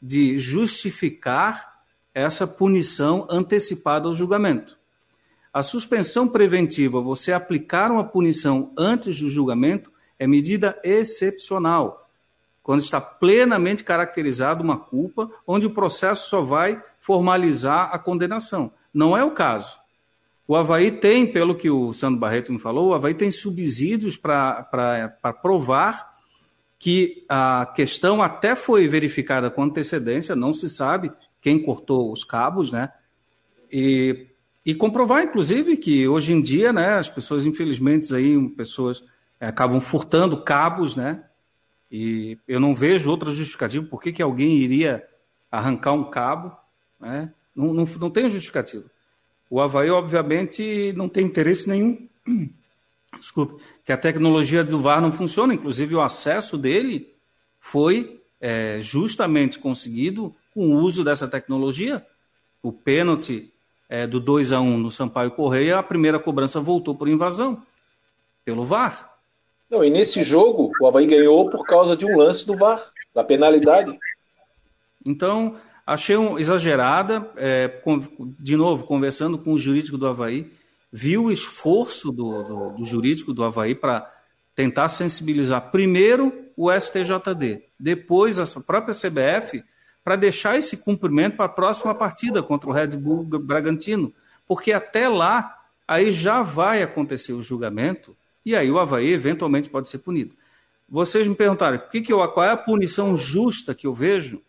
de 0.00 0.36
justificar 0.36 1.80
essa 2.12 2.46
punição 2.46 3.26
antecipada 3.30 4.08
ao 4.08 4.14
julgamento. 4.14 4.78
A 5.54 5.62
suspensão 5.62 6.28
preventiva, 6.28 7.00
você 7.00 7.32
aplicar 7.32 7.90
uma 7.90 8.04
punição 8.04 8.74
antes 8.76 9.18
do 9.20 9.30
julgamento, 9.30 9.90
é 10.18 10.26
medida 10.26 10.78
excepcional, 10.84 12.05
quando 12.66 12.80
está 12.80 13.00
plenamente 13.00 13.84
caracterizada 13.84 14.60
uma 14.60 14.76
culpa, 14.76 15.30
onde 15.46 15.68
o 15.68 15.70
processo 15.70 16.28
só 16.28 16.40
vai 16.40 16.82
formalizar 16.98 17.90
a 17.92 17.98
condenação. 18.00 18.72
Não 18.92 19.16
é 19.16 19.22
o 19.22 19.30
caso. 19.30 19.78
O 20.48 20.56
Havaí 20.56 20.90
tem, 20.90 21.30
pelo 21.30 21.54
que 21.54 21.70
o 21.70 21.92
Sandro 21.92 22.18
Barreto 22.18 22.52
me 22.52 22.58
falou, 22.58 22.88
o 22.88 22.94
Havaí 22.94 23.14
tem 23.14 23.30
subsídios 23.30 24.16
para 24.16 24.66
provar 25.40 26.10
que 26.76 27.24
a 27.28 27.72
questão 27.72 28.20
até 28.20 28.56
foi 28.56 28.88
verificada 28.88 29.48
com 29.48 29.62
antecedência, 29.62 30.34
não 30.34 30.52
se 30.52 30.68
sabe 30.68 31.12
quem 31.40 31.62
cortou 31.62 32.10
os 32.10 32.24
cabos, 32.24 32.72
né? 32.72 32.90
E, 33.70 34.26
e 34.64 34.74
comprovar, 34.74 35.22
inclusive, 35.22 35.76
que 35.76 36.08
hoje 36.08 36.32
em 36.32 36.42
dia, 36.42 36.72
né, 36.72 36.94
as 36.94 37.08
pessoas, 37.08 37.46
infelizmente, 37.46 38.12
aí, 38.12 38.36
pessoas 38.56 39.04
é, 39.38 39.46
acabam 39.46 39.78
furtando 39.78 40.42
cabos, 40.42 40.96
né? 40.96 41.22
E 41.90 42.38
eu 42.48 42.58
não 42.58 42.74
vejo 42.74 43.10
outra 43.10 43.30
justificativa 43.30 43.86
por 43.86 44.02
que, 44.02 44.12
que 44.12 44.22
alguém 44.22 44.56
iria 44.56 45.06
arrancar 45.50 45.92
um 45.92 46.10
cabo, 46.10 46.56
né? 47.00 47.32
Não, 47.54 47.72
não, 47.72 47.84
não 47.84 48.10
tem 48.10 48.28
justificativo. 48.28 48.84
O 49.48 49.60
Havaí, 49.60 49.90
obviamente, 49.90 50.92
não 50.94 51.08
tem 51.08 51.24
interesse 51.24 51.68
nenhum. 51.68 52.08
Desculpe, 53.18 53.62
que 53.84 53.92
a 53.92 53.96
tecnologia 53.96 54.62
do 54.62 54.82
VAR 54.82 55.00
não 55.00 55.12
funciona. 55.12 55.54
Inclusive, 55.54 55.94
o 55.94 56.02
acesso 56.02 56.58
dele 56.58 57.14
foi 57.58 58.20
é, 58.40 58.78
justamente 58.80 59.58
conseguido 59.58 60.34
com 60.52 60.68
o 60.68 60.80
uso 60.80 61.02
dessa 61.02 61.26
tecnologia. 61.26 62.04
O 62.62 62.72
pênalti 62.72 63.52
é, 63.88 64.06
do 64.06 64.20
2 64.20 64.52
a 64.52 64.60
1 64.60 64.78
no 64.78 64.90
Sampaio 64.90 65.30
Correia, 65.30 65.78
a 65.78 65.82
primeira 65.82 66.18
cobrança 66.18 66.60
voltou 66.60 66.94
por 66.94 67.08
invasão, 67.08 67.62
pelo 68.44 68.64
VAR. 68.64 69.05
Não, 69.70 69.84
e 69.84 69.90
nesse 69.90 70.22
jogo, 70.22 70.70
o 70.80 70.86
Havaí 70.86 71.06
ganhou 71.06 71.50
por 71.50 71.64
causa 71.64 71.96
de 71.96 72.06
um 72.06 72.16
lance 72.16 72.46
do 72.46 72.56
VAR, 72.56 72.82
da 73.14 73.24
penalidade. 73.24 73.98
Então, 75.04 75.56
Achei 75.86 76.16
um, 76.16 76.36
exagerada, 76.36 77.30
é, 77.36 77.68
com, 77.68 78.02
de 78.40 78.56
novo, 78.56 78.84
conversando 78.84 79.38
com 79.38 79.52
o 79.52 79.58
jurídico 79.58 79.96
do 79.96 80.08
Havaí, 80.08 80.50
vi 80.90 81.16
o 81.16 81.30
esforço 81.30 82.10
do, 82.10 82.42
do, 82.42 82.70
do 82.70 82.84
jurídico 82.84 83.32
do 83.32 83.44
Havaí 83.44 83.72
para 83.72 84.12
tentar 84.52 84.88
sensibilizar 84.88 85.70
primeiro 85.70 86.32
o 86.56 86.72
STJD, 86.72 87.62
depois 87.78 88.40
a 88.40 88.60
própria 88.60 88.94
CBF, 88.94 89.62
para 90.02 90.16
deixar 90.16 90.56
esse 90.56 90.78
cumprimento 90.78 91.36
para 91.36 91.44
a 91.44 91.50
próxima 91.50 91.94
partida 91.94 92.42
contra 92.42 92.68
o 92.68 92.72
Red 92.72 92.88
Bull 92.88 93.22
Bragantino, 93.22 94.12
porque 94.46 94.72
até 94.72 95.08
lá 95.08 95.56
aí 95.86 96.10
já 96.10 96.42
vai 96.42 96.82
acontecer 96.82 97.32
o 97.32 97.42
julgamento 97.42 98.16
e 98.46 98.54
aí 98.54 98.70
o 98.70 98.78
Havaí 98.78 99.12
eventualmente 99.12 99.68
pode 99.68 99.88
ser 99.88 99.98
punido. 99.98 100.32
Vocês 100.88 101.26
me 101.26 101.34
perguntaram 101.34 101.82
que 101.90 102.00
que 102.00 102.12
eu, 102.12 102.26
qual 102.28 102.46
é 102.46 102.52
a 102.52 102.56
punição 102.56 103.16
justa 103.16 103.74
que 103.74 103.88
eu 103.88 103.92
vejo? 103.92 104.40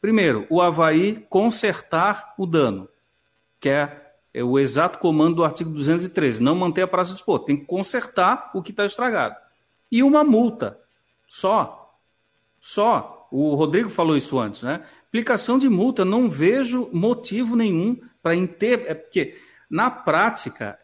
Primeiro, 0.00 0.44
o 0.50 0.60
Havaí 0.60 1.24
consertar 1.30 2.34
o 2.36 2.44
dano, 2.44 2.88
que 3.60 3.68
é, 3.68 4.12
é 4.34 4.42
o 4.42 4.58
exato 4.58 4.98
comando 4.98 5.36
do 5.36 5.44
artigo 5.44 5.70
213, 5.70 6.42
não 6.42 6.56
manter 6.56 6.82
a 6.82 6.88
praça 6.88 7.14
de 7.14 7.24
tem 7.46 7.56
que 7.56 7.64
consertar 7.64 8.50
o 8.52 8.60
que 8.60 8.72
está 8.72 8.84
estragado. 8.84 9.36
E 9.90 10.02
uma 10.02 10.24
multa, 10.24 10.80
só. 11.28 11.96
Só. 12.58 13.28
O 13.30 13.54
Rodrigo 13.54 13.88
falou 13.88 14.16
isso 14.16 14.40
antes, 14.40 14.64
né? 14.64 14.82
Aplicação 15.06 15.58
de 15.58 15.68
multa, 15.68 16.04
não 16.04 16.28
vejo 16.28 16.90
motivo 16.92 17.54
nenhum 17.54 17.96
para 18.20 18.34
inter... 18.34 18.84
É 18.88 18.94
porque, 18.94 19.36
na 19.70 19.90
prática, 19.90 20.78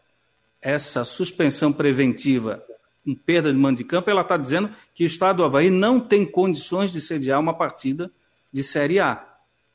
essa 0.61 1.03
suspensão 1.03 1.71
preventiva 1.71 2.63
com 3.03 3.15
perda 3.15 3.51
de 3.51 3.57
mando 3.57 3.77
de 3.77 3.83
campo, 3.83 4.09
ela 4.09 4.21
está 4.21 4.37
dizendo 4.37 4.69
que 4.93 5.03
o 5.03 5.07
Estado 5.07 5.37
do 5.37 5.43
Havaí 5.43 5.69
não 5.69 5.99
tem 5.99 6.25
condições 6.25 6.91
de 6.91 7.01
sediar 7.01 7.39
uma 7.39 7.53
partida 7.53 8.11
de 8.51 8.63
Série 8.63 8.99
A. 8.99 9.23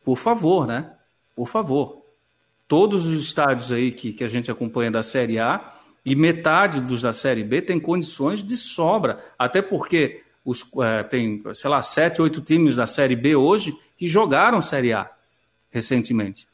Por 0.05 0.17
favor, 0.17 0.67
né? 0.67 0.93
Por 1.35 1.49
favor. 1.49 2.05
Todos 2.69 3.07
os 3.07 3.25
estádios 3.25 3.73
aí 3.73 3.91
que, 3.91 4.13
que 4.13 4.25
a 4.25 4.29
gente 4.29 4.51
acompanha 4.51 4.91
da 4.91 5.03
Série 5.03 5.39
A 5.39 5.75
e 6.05 6.15
metade 6.15 6.81
dos 6.81 7.03
da 7.03 7.13
Série 7.13 7.43
B 7.43 7.63
tem 7.63 7.81
condições 7.81 8.43
de 8.43 8.57
sobra. 8.57 9.25
Até 9.39 9.63
porque 9.63 10.23
os, 10.45 10.65
é, 10.83 11.03
tem, 11.03 11.43
sei 11.55 11.71
lá, 11.71 11.83
sete, 11.83 12.21
oito 12.21 12.41
times 12.41 12.77
da 12.77 12.87
Série 12.87 13.17
B 13.17 13.35
hoje 13.35 13.77
que 13.97 14.07
jogaram 14.07 14.61
Série 14.61 14.93
A 14.93 15.11
recentemente. 15.71 16.47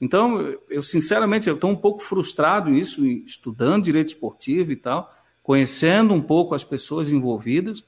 Então, 0.00 0.54
eu 0.68 0.82
sinceramente, 0.82 1.48
eu 1.48 1.54
estou 1.54 1.70
um 1.70 1.76
pouco 1.76 2.00
frustrado 2.00 2.70
nisso, 2.70 3.06
estudando 3.06 3.84
direito 3.84 4.08
esportivo 4.08 4.72
e 4.72 4.76
tal, 4.76 5.12
conhecendo 5.42 6.12
um 6.12 6.20
pouco 6.20 6.54
as 6.54 6.64
pessoas 6.64 7.10
envolvidas, 7.10 7.84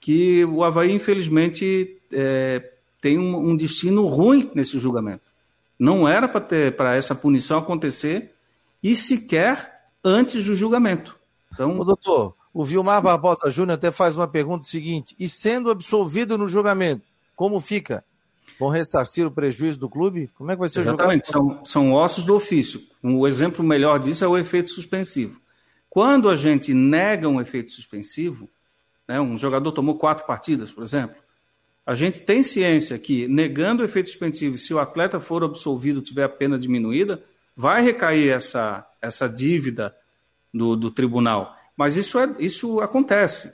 que 0.00 0.44
o 0.44 0.62
Havaí, 0.62 0.92
infelizmente, 0.92 1.96
é, 2.12 2.72
tem 3.00 3.18
um, 3.18 3.50
um 3.50 3.56
destino 3.56 4.04
ruim 4.04 4.50
nesse 4.54 4.78
julgamento. 4.78 5.24
Não 5.78 6.06
era 6.06 6.28
para 6.28 6.40
ter 6.40 6.76
para 6.76 6.94
essa 6.94 7.14
punição 7.14 7.58
acontecer 7.58 8.32
e 8.82 8.94
sequer 8.94 9.88
antes 10.04 10.44
do 10.44 10.54
julgamento. 10.54 11.18
Então, 11.52 11.78
Ô, 11.78 11.84
doutor, 11.84 12.34
o 12.52 12.64
Vilmar 12.64 13.02
Barbosa 13.02 13.50
Júnior 13.50 13.74
até 13.74 13.90
faz 13.90 14.16
uma 14.16 14.28
pergunta 14.28 14.66
seguinte: 14.66 15.14
e 15.18 15.28
sendo 15.28 15.70
absolvido 15.70 16.38
no 16.38 16.48
julgamento, 16.48 17.04
como 17.34 17.60
fica? 17.60 18.04
Vão 18.62 18.70
ressarcir 18.70 19.26
o 19.26 19.30
prejuízo 19.30 19.76
do 19.76 19.88
clube? 19.88 20.30
Como 20.34 20.48
é 20.52 20.54
que 20.54 20.60
vai 20.60 20.68
ser 20.68 20.82
Exatamente, 20.82 21.26
julgado? 21.32 21.56
São, 21.56 21.64
são 21.64 21.92
ossos 21.92 22.22
do 22.22 22.32
ofício. 22.32 22.80
O 23.02 23.26
exemplo 23.26 23.64
melhor 23.64 23.98
disso 23.98 24.24
é 24.24 24.28
o 24.28 24.38
efeito 24.38 24.70
suspensivo. 24.70 25.40
Quando 25.90 26.30
a 26.30 26.36
gente 26.36 26.72
nega 26.72 27.28
um 27.28 27.40
efeito 27.40 27.72
suspensivo, 27.72 28.48
né, 29.08 29.20
um 29.20 29.36
jogador 29.36 29.72
tomou 29.72 29.96
quatro 29.96 30.24
partidas, 30.24 30.70
por 30.70 30.84
exemplo, 30.84 31.16
a 31.84 31.96
gente 31.96 32.20
tem 32.20 32.40
ciência 32.40 32.96
que, 33.00 33.26
negando 33.26 33.82
o 33.82 33.84
efeito 33.84 34.08
suspensivo, 34.08 34.56
se 34.56 34.72
o 34.72 34.78
atleta 34.78 35.18
for 35.18 35.42
absolvido, 35.42 36.00
tiver 36.00 36.22
a 36.22 36.28
pena 36.28 36.56
diminuída, 36.56 37.20
vai 37.56 37.82
recair 37.82 38.30
essa, 38.30 38.86
essa 39.00 39.28
dívida 39.28 39.92
do, 40.54 40.76
do 40.76 40.88
tribunal. 40.88 41.56
Mas 41.76 41.96
isso, 41.96 42.16
é, 42.16 42.32
isso 42.38 42.78
acontece. 42.78 43.52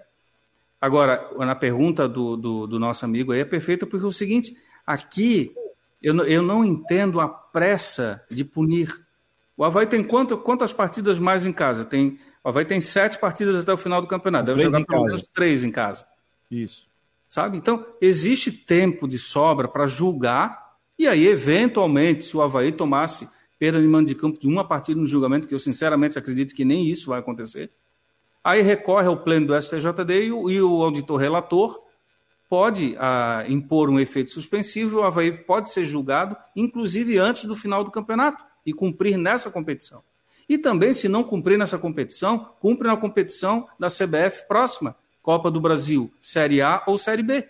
Agora, 0.78 1.30
na 1.38 1.54
pergunta 1.54 2.06
do, 2.06 2.36
do, 2.36 2.66
do, 2.66 2.78
nosso 2.78 3.06
amigo 3.06 3.32
aí 3.32 3.40
é 3.40 3.44
perfeita, 3.46 3.86
porque 3.86 4.04
é 4.04 4.08
o 4.08 4.12
seguinte: 4.12 4.54
aqui 4.88 5.54
eu, 6.02 6.16
eu 6.26 6.42
não 6.42 6.64
entendo 6.64 7.20
a 7.20 7.28
pressa 7.28 8.24
de 8.30 8.44
punir. 8.44 9.04
O 9.56 9.64
Havaí 9.64 9.86
tem 9.86 10.02
quanto, 10.02 10.38
quantas 10.38 10.72
partidas 10.72 11.18
mais 11.18 11.44
em 11.44 11.52
casa? 11.52 11.84
Tem, 11.84 12.18
o 12.42 12.48
Havaí 12.48 12.64
tem 12.64 12.80
sete 12.80 13.18
partidas 13.18 13.62
até 13.62 13.72
o 13.72 13.76
final 13.76 14.00
do 14.00 14.06
campeonato. 14.06 14.46
Deve 14.46 14.62
jogar 14.62 14.84
pelo 14.84 15.04
menos 15.04 15.22
três 15.34 15.64
em 15.64 15.70
casa. 15.70 16.06
Isso. 16.50 16.88
Sabe? 17.28 17.58
Então, 17.58 17.84
existe 18.00 18.50
tempo 18.50 19.06
de 19.06 19.18
sobra 19.18 19.68
para 19.68 19.86
julgar, 19.86 20.76
e 20.98 21.06
aí, 21.06 21.26
eventualmente, 21.26 22.24
se 22.24 22.36
o 22.36 22.42
Havaí 22.42 22.72
tomasse 22.72 23.28
perda 23.58 23.80
de 23.80 23.86
mando 23.86 24.06
de 24.06 24.14
campo 24.14 24.38
de 24.38 24.46
uma 24.46 24.66
partida 24.66 24.98
no 24.98 25.06
julgamento, 25.06 25.46
que 25.46 25.54
eu 25.54 25.58
sinceramente 25.58 26.18
acredito 26.18 26.54
que 26.54 26.64
nem 26.64 26.86
isso 26.86 27.10
vai 27.10 27.18
acontecer, 27.18 27.70
Aí 28.48 28.62
recorre 28.62 29.06
ao 29.06 29.16
pleno 29.18 29.48
do 29.48 29.60
STJD 29.60 30.24
e 30.24 30.32
o, 30.32 30.50
e 30.50 30.62
o 30.62 30.82
auditor 30.82 31.18
relator 31.18 31.82
pode 32.48 32.96
ah, 32.98 33.44
impor 33.48 33.90
um 33.90 34.00
efeito 34.00 34.30
suspensivo, 34.30 34.98
o 34.98 35.02
Havaí 35.02 35.30
pode 35.32 35.70
ser 35.70 35.84
julgado, 35.84 36.36
inclusive 36.56 37.18
antes 37.18 37.44
do 37.44 37.54
final 37.54 37.84
do 37.84 37.90
campeonato, 37.90 38.42
e 38.64 38.72
cumprir 38.72 39.16
nessa 39.16 39.50
competição. 39.50 40.02
E 40.48 40.56
também, 40.56 40.92
se 40.92 41.08
não 41.08 41.22
cumprir 41.22 41.58
nessa 41.58 41.76
competição, 41.76 42.50
cumpre 42.58 42.88
na 42.88 42.96
competição 42.96 43.68
da 43.78 43.88
CBF 43.88 44.48
próxima, 44.48 44.96
Copa 45.22 45.50
do 45.50 45.60
Brasil, 45.60 46.10
Série 46.22 46.62
A 46.62 46.82
ou 46.86 46.96
Série 46.96 47.22
B. 47.22 47.46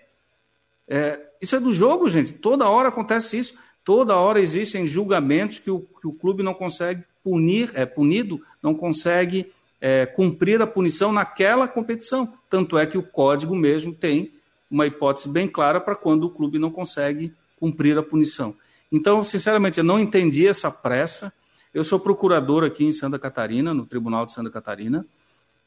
É, 0.89 1.21
isso 1.41 1.55
é 1.55 1.61
do 1.61 1.73
jogo, 1.73 2.09
gente. 2.09 2.33
Toda 2.33 2.69
hora 2.69 2.89
acontece 2.89 3.39
isso. 3.39 3.57
Toda 3.85 4.17
hora 4.17 4.41
existem 4.41 4.85
julgamentos 4.85 5.61
que 5.61 5.71
o, 5.71 5.81
que 5.81 6.09
o 6.09 6.13
clube 6.13 6.43
não 6.43 6.55
consegue 6.55 7.05
punir, 7.23 7.71
é 7.75 7.87
punido, 7.87 8.43
não 8.61 8.75
consegue 8.75 9.53
é, 9.81 10.07
cumprir 10.07 10.61
a 10.61 10.67
punição 10.67 11.13
naquela 11.13 11.69
competição. 11.69 12.35
Tanto 12.51 12.77
é 12.77 12.85
que 12.85 12.99
o 12.99 13.03
código 13.03 13.55
mesmo 13.55 13.95
tem 13.95 14.33
uma 14.71 14.87
hipótese 14.87 15.29
bem 15.29 15.49
clara 15.49 15.81
para 15.81 15.95
quando 15.95 16.25
o 16.25 16.31
clube 16.31 16.59
não 16.59 16.71
consegue 16.71 17.33
cumprir 17.59 17.97
a 17.99 18.03
punição. 18.03 18.55
Então, 18.91 19.23
sinceramente, 19.25 19.79
eu 19.79 19.85
não 19.85 19.99
entendi 19.99 20.47
essa 20.47 20.71
pressa. 20.71 21.33
Eu 21.73 21.85
sou 21.85 22.01
procurador 22.01 22.65
aqui 22.65 22.85
em 22.85 22.93
Santa 22.93 23.19
Catarina, 23.19 23.75
no 23.75 23.85
Tribunal 23.87 24.27
de 24.27 24.33
Santa 24.33 24.51
Catarina. 24.51 25.07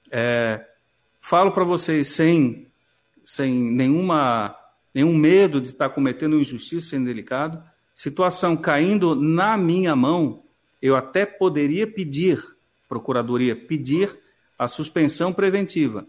É, 0.09 0.65
falo 1.19 1.51
para 1.51 1.63
vocês 1.63 2.07
sem, 2.07 2.67
sem 3.23 3.53
nenhuma, 3.53 4.55
nenhum 4.93 5.15
medo 5.15 5.61
de 5.61 5.67
estar 5.67 5.89
cometendo 5.89 6.39
injustiça, 6.39 6.89
sendo 6.89 7.05
delicado. 7.05 7.63
Situação 7.93 8.57
caindo 8.57 9.15
na 9.15 9.57
minha 9.57 9.95
mão, 9.95 10.43
eu 10.81 10.95
até 10.95 11.25
poderia 11.25 11.85
pedir 11.85 12.41
Procuradoria 12.91 13.55
pedir 13.55 14.19
a 14.59 14.67
suspensão 14.67 15.31
preventiva, 15.31 16.05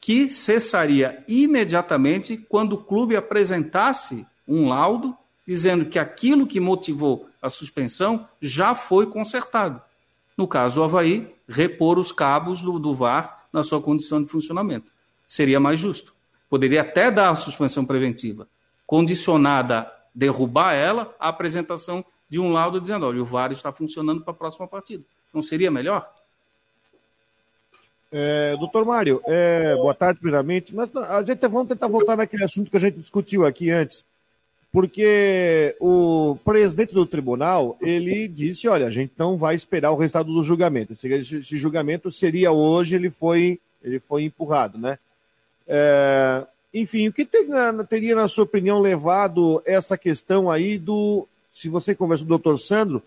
que 0.00 0.28
cessaria 0.28 1.24
imediatamente 1.28 2.36
quando 2.36 2.74
o 2.74 2.84
clube 2.84 3.16
apresentasse 3.16 4.26
um 4.46 4.68
laudo 4.68 5.16
dizendo 5.46 5.86
que 5.86 5.98
aquilo 5.98 6.46
que 6.46 6.60
motivou 6.60 7.28
a 7.40 7.48
suspensão 7.48 8.28
já 8.40 8.74
foi 8.74 9.06
consertado. 9.06 9.80
No 10.36 10.46
caso 10.46 10.76
do 10.76 10.84
Havaí, 10.84 11.34
repor 11.48 11.98
os 11.98 12.12
cabos 12.12 12.60
do, 12.60 12.78
do 12.78 12.94
VAR 12.94 13.46
na 13.52 13.62
sua 13.62 13.80
condição 13.80 14.22
de 14.22 14.28
funcionamento. 14.28 14.92
Seria 15.26 15.58
mais 15.58 15.80
justo. 15.80 16.12
Poderia 16.48 16.82
até 16.82 17.10
dar 17.10 17.30
a 17.30 17.34
suspensão 17.34 17.84
preventiva, 17.84 18.46
condicionada 18.86 19.80
a 19.80 19.84
derrubar 20.14 20.74
ela 20.74 21.14
a 21.18 21.28
apresentação 21.28 22.04
de 22.28 22.38
um 22.38 22.52
laudo 22.52 22.80
dizendo: 22.80 23.06
olha, 23.06 23.20
o 23.20 23.24
VAR 23.24 23.50
está 23.50 23.72
funcionando 23.72 24.22
para 24.22 24.32
a 24.32 24.36
próxima 24.36 24.66
partida. 24.66 25.04
Não 25.32 25.42
seria 25.42 25.70
melhor? 25.70 26.08
É, 28.10 28.56
doutor 28.56 28.84
Mário, 28.84 29.20
é, 29.26 29.74
boa 29.76 29.94
tarde, 29.94 30.20
primeiramente. 30.20 30.74
Mas 30.74 30.94
a 30.96 31.22
gente 31.22 31.46
vamos 31.46 31.68
tentar 31.68 31.88
voltar 31.88 32.16
naquele 32.16 32.44
assunto 32.44 32.70
que 32.70 32.76
a 32.76 32.80
gente 32.80 32.98
discutiu 32.98 33.44
aqui 33.44 33.70
antes. 33.70 34.04
Porque 34.70 35.74
o 35.80 36.36
presidente 36.44 36.92
do 36.92 37.06
tribunal, 37.06 37.76
ele 37.80 38.28
disse, 38.28 38.68
olha, 38.68 38.86
a 38.86 38.90
gente 38.90 39.12
não 39.16 39.36
vai 39.36 39.54
esperar 39.54 39.92
o 39.92 39.96
resultado 39.96 40.32
do 40.32 40.42
julgamento. 40.42 40.92
Esse, 40.92 41.36
esse 41.38 41.56
julgamento 41.56 42.12
seria 42.12 42.52
hoje, 42.52 42.94
ele 42.94 43.10
foi, 43.10 43.58
ele 43.82 43.98
foi 43.98 44.24
empurrado, 44.24 44.76
né? 44.78 44.98
É, 45.66 46.46
enfim, 46.72 47.08
o 47.08 47.12
que 47.12 47.24
tem, 47.24 47.48
teria, 47.88 48.14
na 48.14 48.28
sua 48.28 48.44
opinião, 48.44 48.80
levado 48.80 49.62
essa 49.64 49.96
questão 49.96 50.50
aí 50.50 50.78
do, 50.78 51.26
se 51.52 51.68
você 51.68 51.94
conversa 51.94 52.24
com 52.24 52.26
o 52.26 52.28
doutor 52.28 52.60
Sandro, 52.60 53.02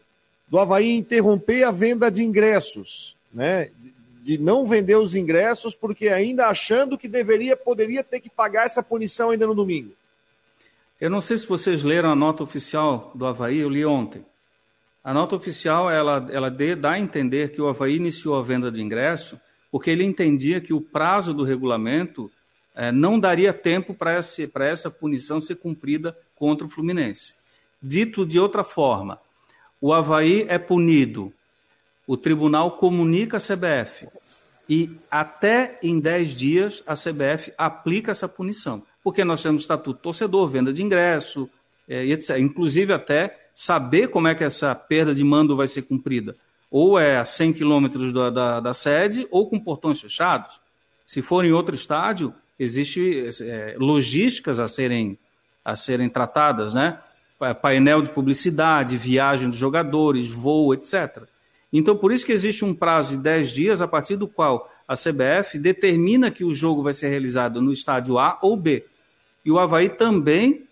do 0.48 0.60
Havaí 0.60 0.98
interromper 0.98 1.64
a 1.64 1.72
venda 1.72 2.12
de 2.12 2.24
ingressos, 2.24 3.16
né? 3.34 3.70
De 4.22 4.38
não 4.38 4.66
vender 4.66 4.96
os 4.96 5.16
ingressos 5.16 5.76
porque 5.76 6.08
ainda 6.08 6.48
achando 6.48 6.98
que 6.98 7.08
deveria, 7.08 7.58
poderia 7.58 8.04
ter 8.04 8.20
que 8.20 8.30
pagar 8.30 8.66
essa 8.66 8.84
punição 8.84 9.32
ainda 9.32 9.48
no 9.48 9.56
domingo. 9.56 9.94
Eu 11.00 11.10
não 11.10 11.20
sei 11.20 11.38
se 11.38 11.48
vocês 11.48 11.84
leram 11.84 12.12
a 12.12 12.16
nota 12.16 12.44
oficial 12.44 13.12
do 13.16 13.26
Havaí, 13.26 13.58
eu 13.58 13.70
li 13.70 13.84
ontem. 13.84 14.24
A 15.04 15.12
nota 15.12 15.36
oficial, 15.36 15.90
ela, 15.90 16.28
ela 16.32 16.50
dá 16.50 16.92
a 16.92 17.00
entender 17.00 17.52
que 17.52 17.60
o 17.60 17.68
Havaí 17.68 17.96
iniciou 17.96 18.38
a 18.38 18.44
venda 18.44 18.72
de 18.72 18.82
ingresso 18.82 19.40
porque 19.72 19.90
ele 19.90 20.04
entendia 20.04 20.62
que 20.62 20.74
o 20.74 20.82
prazo 20.82 21.34
do 21.34 21.44
regulamento 21.44 22.30
eh, 22.76 22.92
não 22.92 23.20
daria 23.20 23.52
tempo 23.52 23.96
para 23.96 24.14
essa 24.14 24.92
punição 24.92 25.40
ser 25.40 25.56
cumprida 25.56 26.16
contra 26.36 26.68
o 26.68 26.70
Fluminense. 26.70 27.34
Dito 27.82 28.26
de 28.26 28.38
outra 28.38 28.64
forma, 28.64 29.20
o 29.80 29.94
Havaí 29.94 30.46
é 30.48 30.60
punido, 30.60 31.34
o 32.12 32.18
tribunal 32.18 32.72
comunica 32.72 33.38
a 33.38 33.40
CBF 33.40 34.06
e 34.68 34.98
até 35.10 35.80
em 35.82 35.98
10 35.98 36.36
dias 36.36 36.84
a 36.86 36.94
CBF 36.94 37.54
aplica 37.58 38.12
essa 38.12 38.28
punição. 38.28 38.84
Porque 39.02 39.24
nós 39.24 39.42
temos 39.42 39.62
estatuto 39.62 40.02
torcedor, 40.02 40.50
venda 40.50 40.74
de 40.74 40.84
ingresso, 40.84 41.50
é, 41.88 42.06
etc. 42.08 42.38
Inclusive 42.38 42.92
até 42.92 43.48
saber 43.56 44.10
como 44.10 44.28
é 44.28 44.36
que 44.36 44.44
essa 44.44 44.76
perda 44.76 45.16
de 45.16 45.24
mando 45.24 45.56
vai 45.56 45.68
ser 45.68 45.84
cumprida. 45.84 46.36
Ou 46.70 47.00
é 47.00 47.16
a 47.16 47.24
100 47.24 47.54
quilômetros 47.54 48.12
da, 48.12 48.30
da, 48.30 48.60
da, 48.60 48.74
sede 48.74 49.26
ou 49.32 49.50
com 49.50 49.58
portões 49.58 50.02
fechados. 50.02 50.60
Se 51.06 51.22
for 51.22 51.46
em 51.46 51.54
outro 51.54 51.74
estádio, 51.74 52.34
existe 52.60 53.30
é, 53.42 53.78
logísticas 53.80 54.60
a 54.60 54.68
serem, 54.68 55.18
a 55.64 55.78
serem 55.78 56.10
tratadas, 56.10 56.74
né? 56.74 57.00
painel 57.62 58.02
de 58.02 58.10
publicidade, 58.10 58.98
viagem 58.98 59.48
dos 59.48 59.58
jogadores, 59.58 60.30
voo, 60.30 60.74
etc. 60.74 61.24
Então, 61.72 61.96
por 61.96 62.12
isso 62.12 62.26
que 62.26 62.34
existe 62.34 62.66
um 62.66 62.74
prazo 62.74 63.16
de 63.16 63.24
10 63.24 63.52
dias 63.52 63.82
a 63.82 63.88
partir 63.88 64.18
do 64.18 64.28
qual 64.28 64.70
a 64.88 64.94
CBF 64.94 65.58
determina 65.58 66.30
que 66.30 66.44
o 66.44 66.54
jogo 66.54 66.84
vai 66.84 66.92
ser 66.92 67.08
realizado 67.08 67.62
no 67.62 67.72
estádio 67.72 68.20
A 68.20 68.38
ou 68.42 68.58
B. 68.58 68.86
E 69.46 69.52
o 69.52 69.58
Havaí 69.58 69.90
também 69.90 70.66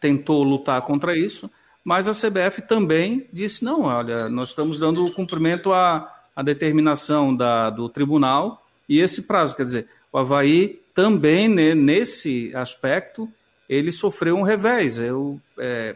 tentou 0.00 0.42
lutar 0.42 0.80
contra 0.82 1.16
isso, 1.16 1.50
mas 1.84 2.08
a 2.08 2.12
CBF 2.12 2.62
também 2.62 3.26
disse: 3.32 3.64
não, 3.64 3.82
olha, 3.82 4.28
nós 4.28 4.50
estamos 4.50 4.78
dando 4.78 5.10
cumprimento 5.12 5.72
à, 5.72 6.10
à 6.34 6.42
determinação 6.42 7.34
da, 7.34 7.68
do 7.68 7.88
tribunal 7.88 8.66
e 8.88 9.00
esse 9.00 9.22
prazo. 9.22 9.54
Quer 9.54 9.64
dizer, 9.64 9.88
o 10.10 10.18
Havaí 10.18 10.80
também, 10.94 11.46
né, 11.46 11.74
nesse 11.74 12.50
aspecto, 12.54 13.30
ele 13.68 13.92
sofreu 13.92 14.36
um 14.36 14.42
revés. 14.42 14.98
Eu, 14.98 15.40
é, 15.58 15.94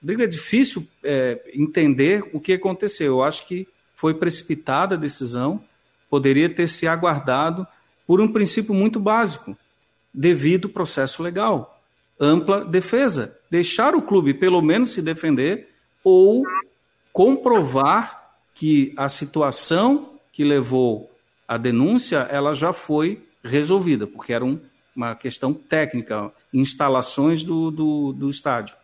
Rodrigo, 0.00 0.22
é 0.22 0.26
difícil 0.26 0.86
é, 1.02 1.40
entender 1.54 2.22
o 2.32 2.38
que 2.38 2.52
aconteceu. 2.52 3.14
Eu 3.14 3.24
acho 3.24 3.46
que 3.46 3.66
foi 3.96 4.14
precipitada 4.14 4.94
a 4.94 4.98
decisão, 4.98 5.60
poderia 6.08 6.48
ter 6.48 6.68
se 6.68 6.86
aguardado 6.86 7.66
por 8.06 8.20
um 8.20 8.28
princípio 8.28 8.72
muito 8.72 9.00
básico, 9.00 9.56
devido 10.14 10.68
processo 10.68 11.22
legal, 11.22 11.80
ampla 12.20 12.64
defesa, 12.64 13.36
deixar 13.50 13.94
o 13.94 14.02
clube 14.02 14.32
pelo 14.32 14.62
menos 14.62 14.90
se 14.90 15.02
defender 15.02 15.68
ou 16.04 16.44
comprovar 17.12 18.34
que 18.54 18.94
a 18.96 19.08
situação 19.08 20.18
que 20.32 20.44
levou 20.44 21.10
à 21.48 21.56
denúncia 21.56 22.18
ela 22.30 22.54
já 22.54 22.72
foi 22.72 23.22
resolvida, 23.42 24.06
porque 24.06 24.32
era 24.32 24.44
um, 24.44 24.60
uma 24.94 25.14
questão 25.14 25.52
técnica, 25.52 26.32
instalações 26.52 27.42
do, 27.42 27.70
do, 27.70 28.12
do 28.12 28.30
estádio. 28.30 28.76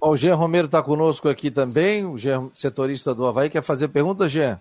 O 0.00 0.16
Jean 0.16 0.34
Romero 0.34 0.66
está 0.66 0.82
conosco 0.82 1.28
aqui 1.28 1.50
também, 1.50 2.04
o 2.04 2.18
Jean, 2.18 2.50
setorista 2.52 3.14
do 3.14 3.26
Havaí. 3.26 3.50
Quer 3.50 3.62
fazer 3.62 3.88
pergunta, 3.88 4.28
Jean? 4.28 4.58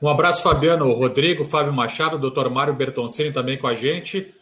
Um 0.00 0.08
abraço, 0.08 0.42
Fabiano, 0.42 0.92
Rodrigo, 0.92 1.44
Fábio 1.44 1.72
Machado, 1.72 2.18
doutor 2.18 2.50
Mário 2.50 2.74
Bertoncini 2.74 3.32
também 3.32 3.58
com 3.58 3.66
a 3.66 3.74
gente. 3.74 4.34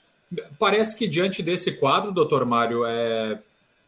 Parece 0.59 0.97
que 0.97 1.07
diante 1.07 1.43
desse 1.43 1.73
quadro, 1.73 2.11
doutor 2.11 2.45
Mário, 2.45 2.85
é, 2.85 3.39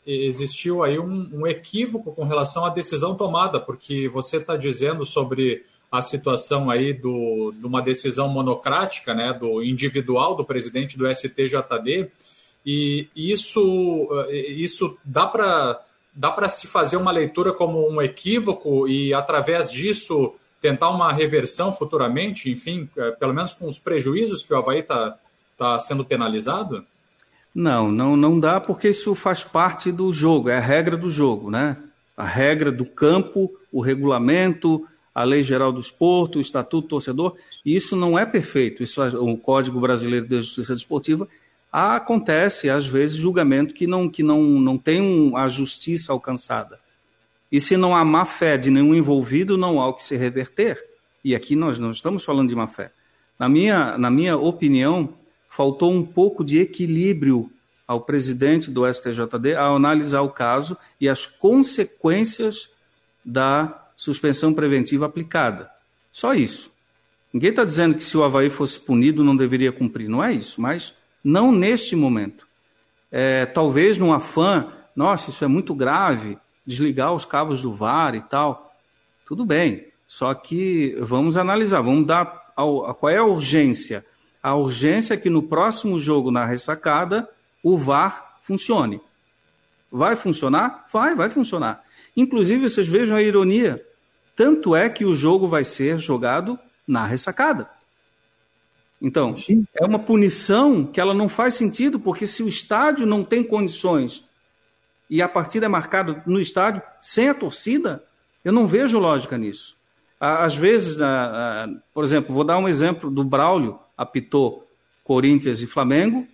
existiu 0.06 0.82
aí 0.82 0.98
um, 0.98 1.30
um, 1.32 1.46
equívoco 1.46 2.12
com 2.12 2.24
relação 2.24 2.64
à 2.64 2.68
decisão 2.68 3.14
tomada, 3.14 3.58
porque 3.58 4.08
você 4.08 4.36
está 4.36 4.56
dizendo 4.56 5.04
sobre 5.04 5.64
a 5.90 6.02
situação 6.02 6.70
aí 6.70 6.92
do, 6.92 7.52
de 7.52 7.64
uma 7.64 7.80
decisão 7.80 8.28
monocrática, 8.28 9.14
né, 9.14 9.32
do 9.32 9.62
individual 9.62 10.34
do 10.34 10.44
presidente 10.44 10.98
do 10.98 11.08
STJD, 11.12 12.10
e 12.64 13.08
isso, 13.14 14.08
isso 14.30 14.96
dá 15.04 15.26
para 15.26 15.80
dá 16.14 16.30
para 16.30 16.48
se 16.48 16.66
fazer 16.68 16.96
uma 16.96 17.10
leitura 17.10 17.52
como 17.52 17.90
um 17.90 18.00
equívoco 18.00 18.86
e 18.86 19.12
através 19.12 19.70
disso 19.70 20.32
tentar 20.62 20.90
uma 20.90 21.12
reversão 21.12 21.72
futuramente, 21.72 22.50
enfim, 22.50 22.88
é, 22.96 23.10
pelo 23.10 23.34
menos 23.34 23.52
com 23.52 23.66
os 23.66 23.78
prejuízos 23.78 24.42
que 24.42 24.54
o 24.54 24.56
Havaí 24.56 24.78
está 24.78 25.18
tá 25.58 25.78
sendo 25.78 26.04
penalizado? 26.04 26.84
Não, 27.54 27.90
não, 27.90 28.16
não 28.16 28.38
dá 28.38 28.60
porque 28.60 28.88
isso 28.88 29.14
faz 29.14 29.44
parte 29.44 29.92
do 29.92 30.12
jogo, 30.12 30.48
é 30.48 30.56
a 30.56 30.60
regra 30.60 30.96
do 30.96 31.10
jogo, 31.10 31.50
né? 31.50 31.76
A 32.16 32.24
regra 32.24 32.70
do 32.72 32.88
campo, 32.88 33.52
o 33.72 33.80
regulamento, 33.80 34.86
a 35.14 35.22
lei 35.22 35.42
geral 35.42 35.72
do 35.72 35.80
esporte, 35.80 36.38
o 36.38 36.40
estatuto 36.40 36.86
do 36.86 36.90
torcedor, 36.90 37.36
isso 37.64 37.94
não 37.94 38.18
é 38.18 38.24
perfeito. 38.24 38.82
Isso 38.82 39.02
é 39.02 39.08
o 39.18 39.36
Código 39.36 39.80
Brasileiro 39.80 40.26
de 40.26 40.36
Justiça 40.36 40.74
Desportiva 40.74 41.28
acontece 41.74 42.70
às 42.70 42.86
vezes 42.86 43.16
julgamento 43.16 43.74
que 43.74 43.86
não 43.86 44.08
que 44.08 44.22
não 44.22 44.40
não 44.42 44.78
tem 44.78 45.32
a 45.34 45.48
justiça 45.48 46.12
alcançada. 46.12 46.78
E 47.50 47.60
se 47.60 47.76
não 47.76 47.96
há 47.96 48.04
má 48.04 48.24
fé 48.24 48.56
de 48.56 48.70
nenhum 48.70 48.94
envolvido, 48.94 49.56
não 49.56 49.80
há 49.80 49.88
o 49.88 49.94
que 49.94 50.02
se 50.02 50.16
reverter. 50.16 50.82
E 51.24 51.34
aqui 51.34 51.56
nós 51.56 51.78
não 51.78 51.90
estamos 51.90 52.24
falando 52.24 52.48
de 52.48 52.54
má 52.54 52.66
fé. 52.66 52.92
Na 53.38 53.48
minha, 53.48 53.98
na 53.98 54.10
minha 54.10 54.36
opinião, 54.36 55.14
faltou 55.48 55.92
um 55.92 56.04
pouco 56.04 56.44
de 56.44 56.58
equilíbrio 56.58 57.50
ao 57.86 58.00
presidente 58.00 58.70
do 58.70 58.90
STJD 58.92 59.54
ao 59.56 59.76
analisar 59.76 60.22
o 60.22 60.30
caso 60.30 60.76
e 61.00 61.08
as 61.08 61.26
consequências 61.26 62.70
da 63.24 63.88
suspensão 63.96 64.54
preventiva 64.54 65.06
aplicada. 65.06 65.70
Só 66.10 66.34
isso. 66.34 66.72
Ninguém 67.32 67.50
está 67.50 67.64
dizendo 67.64 67.96
que 67.96 68.02
se 68.04 68.16
o 68.16 68.22
Havaí 68.22 68.48
fosse 68.48 68.78
punido 68.78 69.24
não 69.24 69.36
deveria 69.36 69.72
cumprir, 69.72 70.08
não 70.08 70.22
é 70.22 70.32
isso, 70.32 70.60
mas 70.60 70.94
não 71.24 71.50
neste 71.50 71.96
momento. 71.96 72.46
É, 73.10 73.46
talvez 73.46 73.96
num 73.96 74.12
afã, 74.12 74.68
nossa, 74.94 75.30
isso 75.30 75.44
é 75.44 75.48
muito 75.48 75.74
grave, 75.74 76.36
desligar 76.66 77.14
os 77.14 77.24
cabos 77.24 77.62
do 77.62 77.72
VAR 77.72 78.14
e 78.14 78.20
tal. 78.20 78.74
Tudo 79.26 79.44
bem, 79.44 79.88
só 80.06 80.34
que 80.34 80.96
vamos 81.00 81.36
analisar, 81.36 81.80
vamos 81.80 82.06
dar 82.06 82.52
a, 82.56 82.62
a, 82.62 82.94
qual 82.94 83.10
é 83.10 83.16
a 83.16 83.24
urgência. 83.24 84.04
A 84.42 84.54
urgência 84.54 85.14
é 85.14 85.16
que 85.16 85.30
no 85.30 85.42
próximo 85.42 85.98
jogo, 85.98 86.30
na 86.30 86.44
ressacada, 86.44 87.28
o 87.62 87.78
VAR 87.78 88.36
funcione. 88.42 89.00
Vai 89.90 90.16
funcionar? 90.16 90.84
Vai, 90.92 91.14
vai 91.14 91.30
funcionar. 91.30 91.82
Inclusive, 92.16 92.68
vocês 92.68 92.86
vejam 92.86 93.16
a 93.16 93.22
ironia. 93.22 93.82
Tanto 94.36 94.74
é 94.74 94.90
que 94.90 95.04
o 95.04 95.14
jogo 95.14 95.48
vai 95.48 95.64
ser 95.64 95.98
jogado 95.98 96.58
na 96.86 97.06
ressacada. 97.06 97.68
Então, 99.00 99.34
é 99.74 99.84
uma 99.84 99.98
punição 99.98 100.86
que 100.86 101.00
ela 101.00 101.12
não 101.12 101.28
faz 101.28 101.54
sentido, 101.54 102.00
porque 102.00 102.26
se 102.26 102.42
o 102.42 102.48
estádio 102.48 103.06
não 103.06 103.22
tem 103.22 103.42
condições 103.42 104.24
e 105.10 105.20
a 105.20 105.28
partida 105.28 105.66
é 105.66 105.68
marcada 105.68 106.22
no 106.26 106.40
estádio 106.40 106.80
sem 107.00 107.28
a 107.28 107.34
torcida, 107.34 108.02
eu 108.42 108.52
não 108.52 108.66
vejo 108.66 108.98
lógica 108.98 109.36
nisso. 109.36 109.76
Às 110.18 110.56
vezes, 110.56 110.96
por 111.92 112.02
exemplo, 112.02 112.34
vou 112.34 112.44
dar 112.44 112.56
um 112.56 112.66
exemplo 112.66 113.10
do 113.10 113.22
Braulio, 113.22 113.78
apitou 113.96 114.66
Corinthians 115.02 115.60
e 115.60 115.66
Flamengo. 115.66 116.26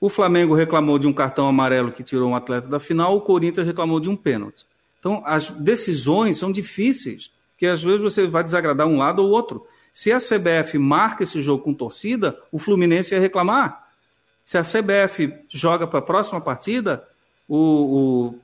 O 0.00 0.08
Flamengo 0.08 0.54
reclamou 0.54 0.98
de 0.98 1.08
um 1.08 1.12
cartão 1.12 1.48
amarelo 1.48 1.90
que 1.90 2.04
tirou 2.04 2.30
um 2.30 2.36
atleta 2.36 2.68
da 2.68 2.78
final, 2.78 3.16
o 3.16 3.20
Corinthians 3.20 3.66
reclamou 3.66 3.98
de 3.98 4.08
um 4.08 4.14
pênalti. 4.14 4.64
Então, 5.00 5.22
as 5.26 5.50
decisões 5.50 6.36
são 6.36 6.52
difíceis, 6.52 7.32
que 7.58 7.66
às 7.66 7.82
vezes 7.82 8.00
você 8.00 8.26
vai 8.26 8.44
desagradar 8.44 8.86
um 8.86 8.98
lado 8.98 9.22
ou 9.22 9.30
outro. 9.30 9.66
Se 9.92 10.12
a 10.12 10.18
CBF 10.18 10.78
marca 10.78 11.22
esse 11.22 11.42
jogo 11.42 11.64
com 11.64 11.74
torcida, 11.74 12.38
o 12.50 12.58
Fluminense 12.58 13.14
ia 13.14 13.20
reclamar. 13.20 13.88
Se 14.44 14.58
a 14.58 14.62
CBF 14.62 15.32
joga 15.48 15.86
para 15.86 15.98
a 15.98 16.02
próxima 16.02 16.40
partida, 16.40 17.06
o, 17.48 17.56
o, 17.56 18.38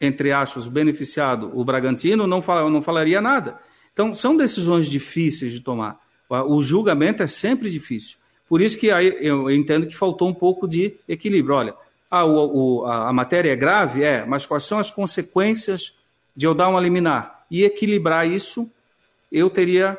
entre 0.00 0.32
aspas, 0.32 0.68
beneficiado, 0.68 1.50
o 1.54 1.64
Bragantino, 1.64 2.26
não, 2.26 2.40
fala, 2.40 2.70
não 2.70 2.82
falaria 2.82 3.20
nada. 3.20 3.58
Então, 3.92 4.14
são 4.14 4.36
decisões 4.36 4.86
difíceis 4.86 5.52
de 5.52 5.60
tomar. 5.60 6.00
O 6.28 6.62
julgamento 6.62 7.22
é 7.22 7.26
sempre 7.26 7.70
difícil. 7.70 8.18
Por 8.48 8.60
isso 8.60 8.78
que 8.78 8.90
aí 8.90 9.16
eu 9.20 9.50
entendo 9.50 9.86
que 9.86 9.96
faltou 9.96 10.28
um 10.28 10.34
pouco 10.34 10.66
de 10.66 10.94
equilíbrio. 11.08 11.56
Olha, 11.56 11.74
a, 12.10 12.24
o, 12.24 12.84
a, 12.84 13.08
a 13.08 13.12
matéria 13.12 13.52
é 13.52 13.56
grave? 13.56 14.02
É, 14.02 14.24
mas 14.24 14.46
quais 14.46 14.64
são 14.64 14.78
as 14.78 14.90
consequências 14.90 15.94
de 16.36 16.46
eu 16.46 16.54
dar 16.54 16.68
uma 16.68 16.80
liminar? 16.80 17.44
E 17.50 17.64
equilibrar 17.64 18.26
isso, 18.26 18.70
eu 19.30 19.48
teria 19.48 19.98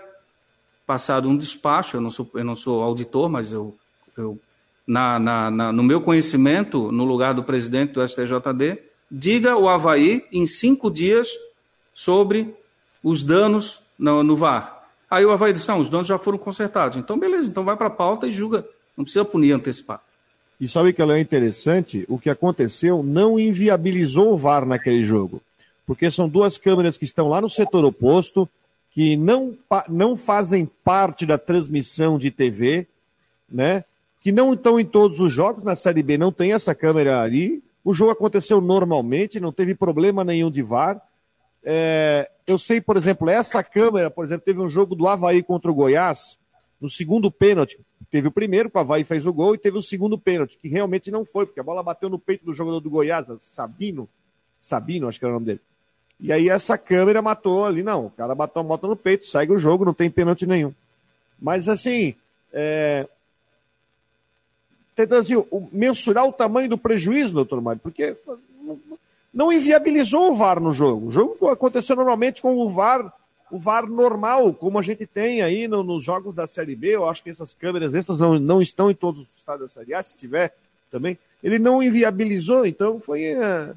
passado 0.85 1.29
um 1.29 1.37
despacho, 1.37 1.97
eu 1.97 2.01
não 2.01 2.09
sou, 2.09 2.29
eu 2.33 2.43
não 2.43 2.55
sou 2.55 2.83
auditor, 2.83 3.29
mas 3.29 3.51
eu, 3.51 3.75
eu 4.17 4.39
na, 4.87 5.19
na, 5.19 5.51
na, 5.51 5.71
no 5.71 5.83
meu 5.83 5.99
conhecimento, 5.99 6.91
no 6.91 7.05
lugar 7.05 7.33
do 7.33 7.43
presidente 7.43 7.93
do 7.93 8.07
STJD, 8.07 8.79
diga 9.09 9.57
o 9.57 9.67
Havaí 9.67 10.25
em 10.31 10.45
cinco 10.45 10.91
dias 10.91 11.29
sobre 11.93 12.53
os 13.03 13.23
danos 13.23 13.79
no, 13.97 14.23
no 14.23 14.35
VAR. 14.35 14.83
Aí 15.09 15.25
o 15.25 15.31
Havaí 15.31 15.53
disse, 15.53 15.67
não, 15.67 15.79
os 15.79 15.89
danos 15.89 16.07
já 16.07 16.17
foram 16.17 16.37
consertados. 16.37 16.97
Então, 16.97 17.17
beleza, 17.17 17.49
então 17.49 17.63
vai 17.63 17.75
para 17.75 17.87
a 17.87 17.91
pauta 17.91 18.27
e 18.27 18.31
julga. 18.31 18.65
Não 18.97 19.03
precisa 19.03 19.25
punir 19.25 19.53
antecipar. 19.53 20.01
E 20.59 20.67
sabe 20.67 20.93
que 20.93 21.01
é 21.01 21.19
interessante? 21.19 22.05
O 22.07 22.17
que 22.17 22.29
aconteceu 22.29 23.03
não 23.03 23.39
inviabilizou 23.39 24.33
o 24.33 24.37
VAR 24.37 24.65
naquele 24.65 25.03
jogo. 25.03 25.41
Porque 25.85 26.09
são 26.09 26.27
duas 26.27 26.57
câmeras 26.57 26.97
que 26.97 27.05
estão 27.05 27.27
lá 27.27 27.41
no 27.41 27.49
setor 27.49 27.85
oposto, 27.85 28.49
que 28.95 29.17
não, 29.17 29.57
não 29.89 30.15
fazem 30.15 30.65
parte 30.81 31.25
da 31.25 31.37
transmissão 31.37 32.17
de 32.17 32.31
TV, 32.31 32.87
né? 33.51 33.83
Que 34.21 34.31
não 34.31 34.53
estão 34.53 34.79
em 34.79 34.85
todos 34.85 35.19
os 35.19 35.33
jogos, 35.33 35.65
na 35.65 35.75
Série 35.75 36.01
B 36.01 36.17
não 36.17 36.31
tem 36.31 36.53
essa 36.53 36.73
câmera 36.73 37.21
ali. 37.21 37.61
O 37.83 37.93
jogo 37.93 38.11
aconteceu 38.11 38.61
normalmente, 38.61 39.37
não 39.37 39.51
teve 39.51 39.75
problema 39.75 40.23
nenhum 40.23 40.49
de 40.49 40.61
VAR. 40.61 41.01
É, 41.61 42.31
eu 42.47 42.57
sei, 42.57 42.79
por 42.79 42.95
exemplo, 42.95 43.29
essa 43.29 43.61
câmera, 43.61 44.09
por 44.09 44.23
exemplo, 44.23 44.45
teve 44.45 44.61
um 44.61 44.69
jogo 44.69 44.95
do 44.95 45.09
Havaí 45.09 45.43
contra 45.43 45.69
o 45.69 45.75
Goiás, 45.75 46.39
no 46.79 46.89
segundo 46.89 47.29
pênalti. 47.29 47.77
Teve 48.09 48.29
o 48.29 48.31
primeiro, 48.31 48.69
que 48.69 48.77
o 48.77 48.79
Havaí 48.79 49.03
fez 49.03 49.25
o 49.25 49.33
gol, 49.33 49.55
e 49.55 49.57
teve 49.57 49.77
o 49.77 49.83
segundo 49.83 50.17
pênalti, 50.17 50.57
que 50.57 50.69
realmente 50.69 51.11
não 51.11 51.25
foi, 51.25 51.45
porque 51.45 51.59
a 51.59 51.63
bola 51.63 51.83
bateu 51.83 52.09
no 52.09 52.17
peito 52.17 52.45
do 52.45 52.53
jogador 52.53 52.79
do 52.79 52.89
Goiás, 52.89 53.27
Sabino. 53.39 54.07
Sabino, 54.61 55.09
acho 55.09 55.19
que 55.19 55.25
era 55.25 55.33
o 55.33 55.35
nome 55.35 55.47
dele. 55.47 55.61
E 56.19 56.31
aí 56.31 56.49
essa 56.49 56.77
câmera 56.77 57.21
matou 57.21 57.65
ali, 57.65 57.83
não. 57.83 58.05
O 58.05 58.09
cara 58.11 58.33
bateu 58.33 58.61
a 58.61 58.63
moto 58.63 58.87
no 58.87 58.95
peito, 58.95 59.27
segue 59.27 59.51
o 59.51 59.57
jogo, 59.57 59.85
não 59.85 59.93
tem 59.93 60.09
pênalti 60.09 60.45
nenhum. 60.45 60.73
Mas 61.39 61.67
assim, 61.67 62.15
é... 62.53 63.07
tentando 64.95 65.19
assim, 65.19 65.45
mensurar 65.71 66.25
o 66.25 66.33
tamanho 66.33 66.69
do 66.69 66.77
prejuízo, 66.77 67.33
doutor 67.33 67.61
Mário, 67.61 67.81
porque 67.81 68.15
não 69.33 69.51
inviabilizou 69.51 70.31
o 70.31 70.35
VAR 70.35 70.61
no 70.61 70.71
jogo. 70.71 71.07
O 71.07 71.11
jogo 71.11 71.49
aconteceu 71.49 71.95
normalmente 71.95 72.41
com 72.41 72.55
o 72.55 72.69
VAR, 72.69 73.13
o 73.51 73.59
VAR 73.59 73.85
normal, 73.85 74.53
como 74.53 74.79
a 74.79 74.81
gente 74.81 75.05
tem 75.05 75.41
aí 75.41 75.67
no, 75.67 75.83
nos 75.83 76.05
jogos 76.05 76.33
da 76.33 76.47
Série 76.47 76.75
B. 76.75 76.95
Eu 76.95 77.09
acho 77.09 77.21
que 77.21 77.29
essas 77.29 77.53
câmeras 77.53 77.93
extras 77.93 78.19
não, 78.19 78.39
não 78.39 78.61
estão 78.61 78.89
em 78.89 78.95
todos 78.95 79.21
os 79.21 79.27
estados 79.35 79.67
da 79.67 79.73
Série 79.73 79.93
A, 79.93 80.01
se 80.01 80.15
tiver 80.15 80.55
também. 80.89 81.17
Ele 81.43 81.59
não 81.59 81.83
inviabilizou, 81.83 82.65
então 82.65 82.99
foi. 83.01 83.25
É 83.25 83.73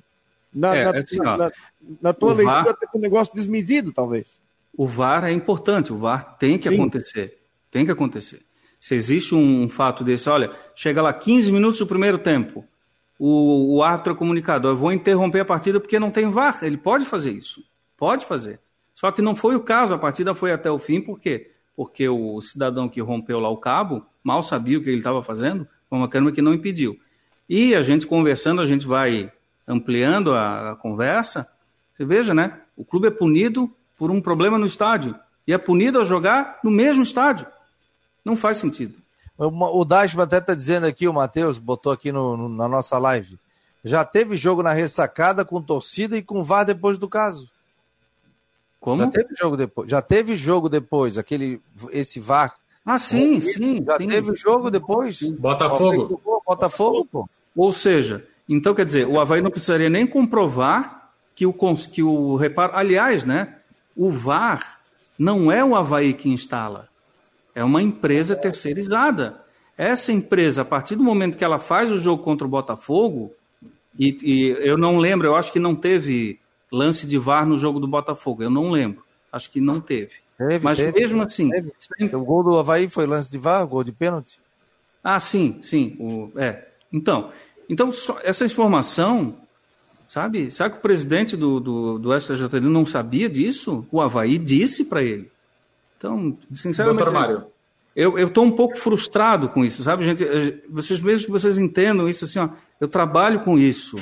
na, 0.58 0.74
é, 0.74 0.84
na, 0.84 0.98
assim, 0.98 1.16
na, 1.18 1.50
na, 2.02 2.12
tua 2.12 2.34
leitura, 2.34 2.64
VAR, 2.64 2.76
um 2.94 2.98
negócio 2.98 3.34
desmedido, 3.34 3.92
talvez. 3.92 4.40
O 4.76 4.86
VAR 4.86 5.24
é 5.24 5.32
importante, 5.32 5.92
o 5.92 5.96
VAR 5.96 6.36
tem 6.38 6.58
que 6.58 6.68
Sim. 6.68 6.74
acontecer. 6.74 7.38
Tem 7.70 7.84
que 7.84 7.92
acontecer. 7.92 8.42
Se 8.80 8.94
existe 8.94 9.34
um 9.34 9.68
fato 9.68 10.04
desse, 10.04 10.28
olha, 10.28 10.52
chega 10.74 11.02
lá 11.02 11.12
15 11.12 11.50
minutos 11.52 11.78
do 11.78 11.86
primeiro 11.86 12.18
tempo, 12.18 12.64
o, 13.18 13.76
o 13.76 13.82
árbitro 13.82 14.12
é 14.12 14.16
comunicado, 14.16 14.68
eu 14.68 14.76
vou 14.76 14.92
interromper 14.92 15.40
a 15.40 15.44
partida 15.44 15.80
porque 15.80 15.98
não 15.98 16.10
tem 16.10 16.30
VAR. 16.30 16.60
Ele 16.62 16.76
pode 16.76 17.04
fazer 17.04 17.32
isso. 17.32 17.64
Pode 17.96 18.24
fazer. 18.24 18.60
Só 18.94 19.10
que 19.10 19.22
não 19.22 19.34
foi 19.34 19.56
o 19.56 19.60
caso, 19.60 19.94
a 19.94 19.98
partida 19.98 20.34
foi 20.34 20.52
até 20.52 20.70
o 20.70 20.78
fim, 20.78 21.00
por 21.00 21.20
quê? 21.20 21.52
Porque 21.76 22.08
o 22.08 22.40
cidadão 22.40 22.88
que 22.88 23.00
rompeu 23.00 23.38
lá 23.38 23.48
o 23.48 23.56
cabo 23.56 24.04
mal 24.22 24.42
sabia 24.42 24.78
o 24.78 24.82
que 24.82 24.90
ele 24.90 24.98
estava 24.98 25.22
fazendo, 25.22 25.66
foi 25.88 25.98
uma 25.98 26.08
câmera 26.08 26.34
que 26.34 26.42
não 26.42 26.52
impediu. 26.52 26.98
E 27.48 27.74
a 27.74 27.80
gente 27.80 28.06
conversando, 28.06 28.60
a 28.60 28.66
gente 28.66 28.86
vai 28.86 29.32
ampliando 29.68 30.32
a, 30.32 30.72
a 30.72 30.76
conversa, 30.76 31.46
você 31.92 32.04
veja, 32.04 32.32
né? 32.32 32.60
O 32.76 32.84
clube 32.84 33.08
é 33.08 33.10
punido 33.10 33.70
por 33.96 34.10
um 34.10 34.20
problema 34.20 34.58
no 34.58 34.66
estádio 34.66 35.14
e 35.46 35.52
é 35.52 35.58
punido 35.58 36.00
a 36.00 36.04
jogar 36.04 36.58
no 36.64 36.70
mesmo 36.70 37.02
estádio. 37.02 37.46
Não 38.24 38.34
faz 38.34 38.56
sentido. 38.56 38.94
O 39.36 39.84
Dasma 39.84 40.24
até 40.24 40.38
está 40.38 40.54
dizendo 40.54 40.86
aqui, 40.86 41.06
o 41.06 41.12
Matheus 41.12 41.58
botou 41.58 41.92
aqui 41.92 42.10
no, 42.10 42.36
no, 42.36 42.48
na 42.48 42.66
nossa 42.66 42.98
live. 42.98 43.38
Já 43.84 44.04
teve 44.04 44.36
jogo 44.36 44.62
na 44.62 44.72
ressacada 44.72 45.44
com 45.44 45.62
torcida 45.62 46.16
e 46.16 46.22
com 46.22 46.42
VAR 46.42 46.64
depois 46.64 46.98
do 46.98 47.08
caso. 47.08 47.48
Como? 48.80 49.02
Já 49.02 49.08
teve 49.08 49.34
jogo 49.36 49.56
depois. 49.56 49.90
Já 49.90 50.02
teve 50.02 50.36
jogo 50.36 50.68
depois, 50.68 51.18
aquele 51.18 51.60
esse 51.90 52.18
VAR. 52.18 52.54
Ah, 52.84 52.98
sim, 52.98 53.40
sim. 53.40 53.82
Já 53.84 53.96
sim. 53.96 54.08
teve 54.08 54.34
jogo 54.34 54.70
depois. 54.70 55.22
Botafogo. 55.22 56.20
Botafogo, 56.46 57.04
pô. 57.04 57.28
Ou 57.54 57.72
seja, 57.72 58.26
então 58.48 58.74
quer 58.74 58.86
dizer, 58.86 59.06
o 59.06 59.20
Havaí 59.20 59.42
não 59.42 59.50
precisaria 59.50 59.90
nem 59.90 60.06
comprovar 60.06 61.10
que 61.34 61.46
o, 61.46 61.54
que 61.92 62.02
o 62.02 62.36
reparo. 62.36 62.72
Aliás, 62.74 63.24
né? 63.24 63.56
O 63.94 64.10
VAR 64.10 64.80
não 65.18 65.52
é 65.52 65.64
o 65.64 65.76
Havaí 65.76 66.14
que 66.14 66.28
instala. 66.28 66.88
É 67.54 67.62
uma 67.62 67.82
empresa 67.82 68.34
terceirizada. 68.34 69.44
Essa 69.76 70.12
empresa, 70.12 70.62
a 70.62 70.64
partir 70.64 70.96
do 70.96 71.04
momento 71.04 71.36
que 71.36 71.44
ela 71.44 71.58
faz 71.58 71.92
o 71.92 71.98
jogo 71.98 72.22
contra 72.22 72.46
o 72.46 72.50
Botafogo, 72.50 73.32
e, 73.98 74.18
e 74.22 74.48
eu 74.60 74.76
não 74.76 74.98
lembro, 74.98 75.26
eu 75.26 75.36
acho 75.36 75.52
que 75.52 75.58
não 75.58 75.74
teve 75.74 76.40
lance 76.70 77.06
de 77.06 77.18
VAR 77.18 77.46
no 77.46 77.58
jogo 77.58 77.80
do 77.80 77.86
Botafogo. 77.86 78.42
Eu 78.42 78.50
não 78.50 78.70
lembro. 78.70 79.04
Acho 79.32 79.50
que 79.50 79.60
não 79.60 79.80
teve. 79.80 80.12
teve 80.36 80.64
Mas 80.64 80.78
teve, 80.78 80.98
mesmo 80.98 81.22
assim. 81.22 81.50
O 82.12 82.24
gol 82.24 82.42
do 82.42 82.58
Havaí 82.58 82.88
foi 82.88 83.06
lance 83.06 83.30
de 83.30 83.38
VAR, 83.38 83.66
gol 83.66 83.84
de 83.84 83.92
pênalti? 83.92 84.38
Ah, 85.02 85.20
sim, 85.20 85.58
sim. 85.62 85.96
O, 86.00 86.32
é. 86.36 86.66
Então, 86.92 87.30
então 87.68 87.90
essa 88.22 88.44
informação, 88.44 89.34
sabe? 90.08 90.50
Sabe 90.50 90.72
que 90.72 90.78
o 90.78 90.82
presidente 90.82 91.36
do, 91.36 91.60
do, 91.60 91.98
do 91.98 92.20
STJD 92.20 92.60
não 92.60 92.86
sabia 92.86 93.28
disso? 93.28 93.86
O 93.90 94.00
Havaí 94.00 94.38
disse 94.38 94.84
para 94.84 95.02
ele. 95.02 95.30
Então, 95.96 96.38
sinceramente. 96.54 97.04
Doutor 97.04 97.20
Mário. 97.20 97.46
Eu 97.96 98.16
estou 98.28 98.44
um 98.44 98.52
pouco 98.52 98.76
frustrado 98.76 99.48
com 99.48 99.64
isso, 99.64 99.82
sabe, 99.82 100.04
gente? 100.04 100.24
Vocês 100.68 101.00
mesmo 101.00 101.24
que 101.24 101.32
vocês 101.32 101.58
entendam 101.58 102.08
isso 102.08 102.24
assim, 102.24 102.38
ó, 102.38 102.48
eu 102.80 102.86
trabalho 102.86 103.40
com 103.40 103.58
isso. 103.58 103.98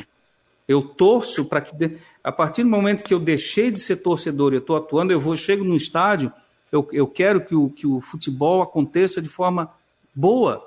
Eu 0.69 0.83
torço 0.83 1.47
para 1.47 1.63
que 1.63 1.99
a 2.23 2.31
partir 2.31 2.63
do 2.63 2.69
momento 2.69 3.05
que 3.05 3.15
eu 3.15 3.21
deixei 3.21 3.71
de 3.71 3.81
ser 3.81 3.97
torcedor 3.97 4.53
e 4.53 4.57
estou 4.57 4.77
atuando, 4.77 5.13
eu 5.13 5.21
vou, 5.21 5.35
chego 5.37 5.65
no 5.65 5.77
estádio, 5.77 6.31
eu, 6.71 6.87
eu 6.93 7.07
quero 7.07 7.41
que 7.41 7.55
o, 7.55 7.71
que 7.71 7.87
o 7.87 8.01
futebol 8.01 8.61
aconteça 8.61 9.23
de 9.23 9.29
forma 9.29 9.71
boa, 10.15 10.63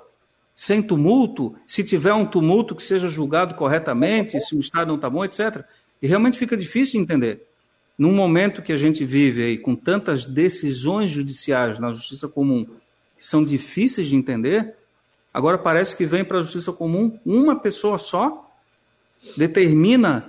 sem 0.60 0.82
tumulto. 0.82 1.56
Se 1.66 1.82
tiver 1.82 2.12
um 2.12 2.26
tumulto, 2.26 2.74
que 2.74 2.82
seja 2.82 3.08
julgado 3.08 3.54
corretamente, 3.54 4.38
se 4.42 4.54
o 4.54 4.60
estádio 4.60 4.88
não 4.88 4.96
está 4.96 5.08
bom, 5.08 5.24
etc. 5.24 5.64
E 6.02 6.06
realmente 6.06 6.38
fica 6.38 6.54
difícil 6.54 6.98
de 6.98 7.04
entender. 7.04 7.46
Num 7.96 8.12
momento 8.12 8.60
que 8.60 8.70
a 8.70 8.76
gente 8.76 9.02
vive 9.02 9.42
aí 9.42 9.56
com 9.56 9.74
tantas 9.74 10.26
decisões 10.26 11.10
judiciais 11.10 11.78
na 11.78 11.92
justiça 11.92 12.28
comum 12.28 12.66
que 13.16 13.24
são 13.24 13.42
difíceis 13.42 14.08
de 14.08 14.16
entender, 14.16 14.74
agora 15.32 15.56
parece 15.56 15.96
que 15.96 16.04
vem 16.04 16.26
para 16.26 16.40
a 16.40 16.42
justiça 16.42 16.72
comum 16.74 17.18
uma 17.24 17.58
pessoa 17.58 17.96
só 17.96 18.46
determina 19.38 20.28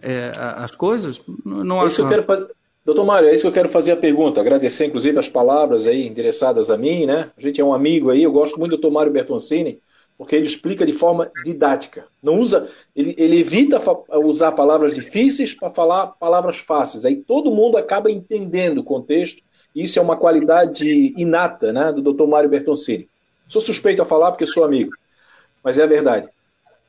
é, 0.00 0.32
as 0.38 0.70
coisas, 0.70 1.20
não 1.44 1.82
acho. 1.82 2.00
Isso 2.00 2.08
quero 2.08 2.24
Doutor 2.82 3.04
Mário, 3.04 3.28
é 3.28 3.34
isso 3.34 3.42
que 3.42 3.48
eu 3.48 3.52
quero 3.52 3.68
fazer 3.68 3.92
a 3.92 3.96
pergunta. 3.96 4.40
Agradecer, 4.40 4.86
inclusive, 4.86 5.18
as 5.18 5.28
palavras 5.28 5.86
aí 5.86 6.06
endereçadas 6.06 6.70
a 6.70 6.78
mim, 6.78 7.04
né? 7.04 7.30
A 7.36 7.40
gente 7.40 7.60
é 7.60 7.64
um 7.64 7.74
amigo 7.74 8.10
aí, 8.10 8.22
eu 8.22 8.32
gosto 8.32 8.58
muito 8.58 8.70
do 8.70 8.80
doutor 8.80 8.90
Mário 8.90 9.12
Bertoncini, 9.12 9.82
porque 10.16 10.34
ele 10.34 10.46
explica 10.46 10.86
de 10.86 10.94
forma 10.94 11.30
didática. 11.44 12.06
Não 12.22 12.38
usa, 12.40 12.68
ele, 12.96 13.14
ele 13.18 13.38
evita 13.38 13.78
usar 14.18 14.52
palavras 14.52 14.94
difíceis 14.94 15.54
para 15.54 15.70
falar 15.70 16.06
palavras 16.18 16.56
fáceis. 16.56 17.04
Aí 17.04 17.16
todo 17.16 17.50
mundo 17.50 17.76
acaba 17.76 18.10
entendendo 18.10 18.78
o 18.78 18.84
contexto. 18.84 19.42
Isso 19.74 19.98
é 19.98 20.02
uma 20.02 20.16
qualidade 20.16 21.14
inata, 21.16 21.72
né, 21.72 21.92
do 21.92 22.00
doutor 22.00 22.26
Mário 22.26 22.48
Bertoncini. 22.48 23.08
Sou 23.46 23.60
suspeito 23.60 24.00
a 24.00 24.06
falar 24.06 24.32
porque 24.32 24.46
sou 24.46 24.64
amigo, 24.64 24.92
mas 25.62 25.78
é 25.78 25.82
a 25.82 25.86
verdade. 25.86 26.28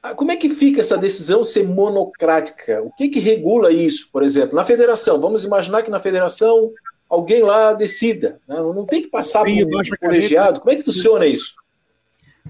Ah, 0.03 0.15
como 0.15 0.31
é 0.31 0.35
que 0.35 0.49
fica 0.49 0.81
essa 0.81 0.97
decisão 0.97 1.43
ser 1.43 1.63
monocrática? 1.63 2.81
O 2.81 2.91
que, 2.91 3.07
que 3.07 3.19
regula 3.19 3.71
isso, 3.71 4.09
por 4.11 4.23
exemplo? 4.23 4.55
Na 4.55 4.65
federação, 4.65 5.21
vamos 5.21 5.45
imaginar 5.45 5.83
que 5.83 5.91
na 5.91 5.99
federação 5.99 6.71
alguém 7.07 7.43
lá 7.43 7.73
decida. 7.73 8.39
Né? 8.47 8.55
Não 8.55 8.85
tem 8.85 9.03
que 9.03 9.09
passar 9.09 9.43
por 9.43 9.51
um 9.51 9.97
colegiado. 9.99 10.59
Como 10.59 10.71
é 10.71 10.75
que 10.75 10.81
funciona 10.81 11.27
isso? 11.27 11.53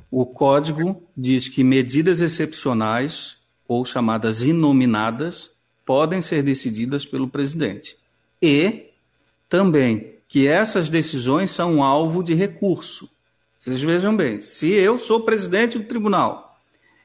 O 0.09 0.25
código 0.25 1.03
diz 1.15 1.49
que 1.49 1.61
medidas 1.61 2.21
excepcionais, 2.21 3.37
ou 3.67 3.83
chamadas 3.83 4.43
inominadas, 4.43 5.51
podem 5.85 6.21
ser 6.21 6.43
decididas 6.43 7.05
pelo 7.05 7.27
presidente. 7.27 7.97
E 8.41 8.91
também 9.49 10.15
que 10.25 10.47
essas 10.47 10.89
decisões 10.89 11.51
são 11.51 11.83
alvo 11.83 12.23
de 12.23 12.33
recurso. 12.33 13.09
Vocês 13.57 13.81
vejam 13.81 14.15
bem, 14.15 14.39
se 14.39 14.71
eu 14.71 14.97
sou 14.97 15.21
presidente 15.21 15.77
do 15.77 15.83
tribunal 15.83 16.50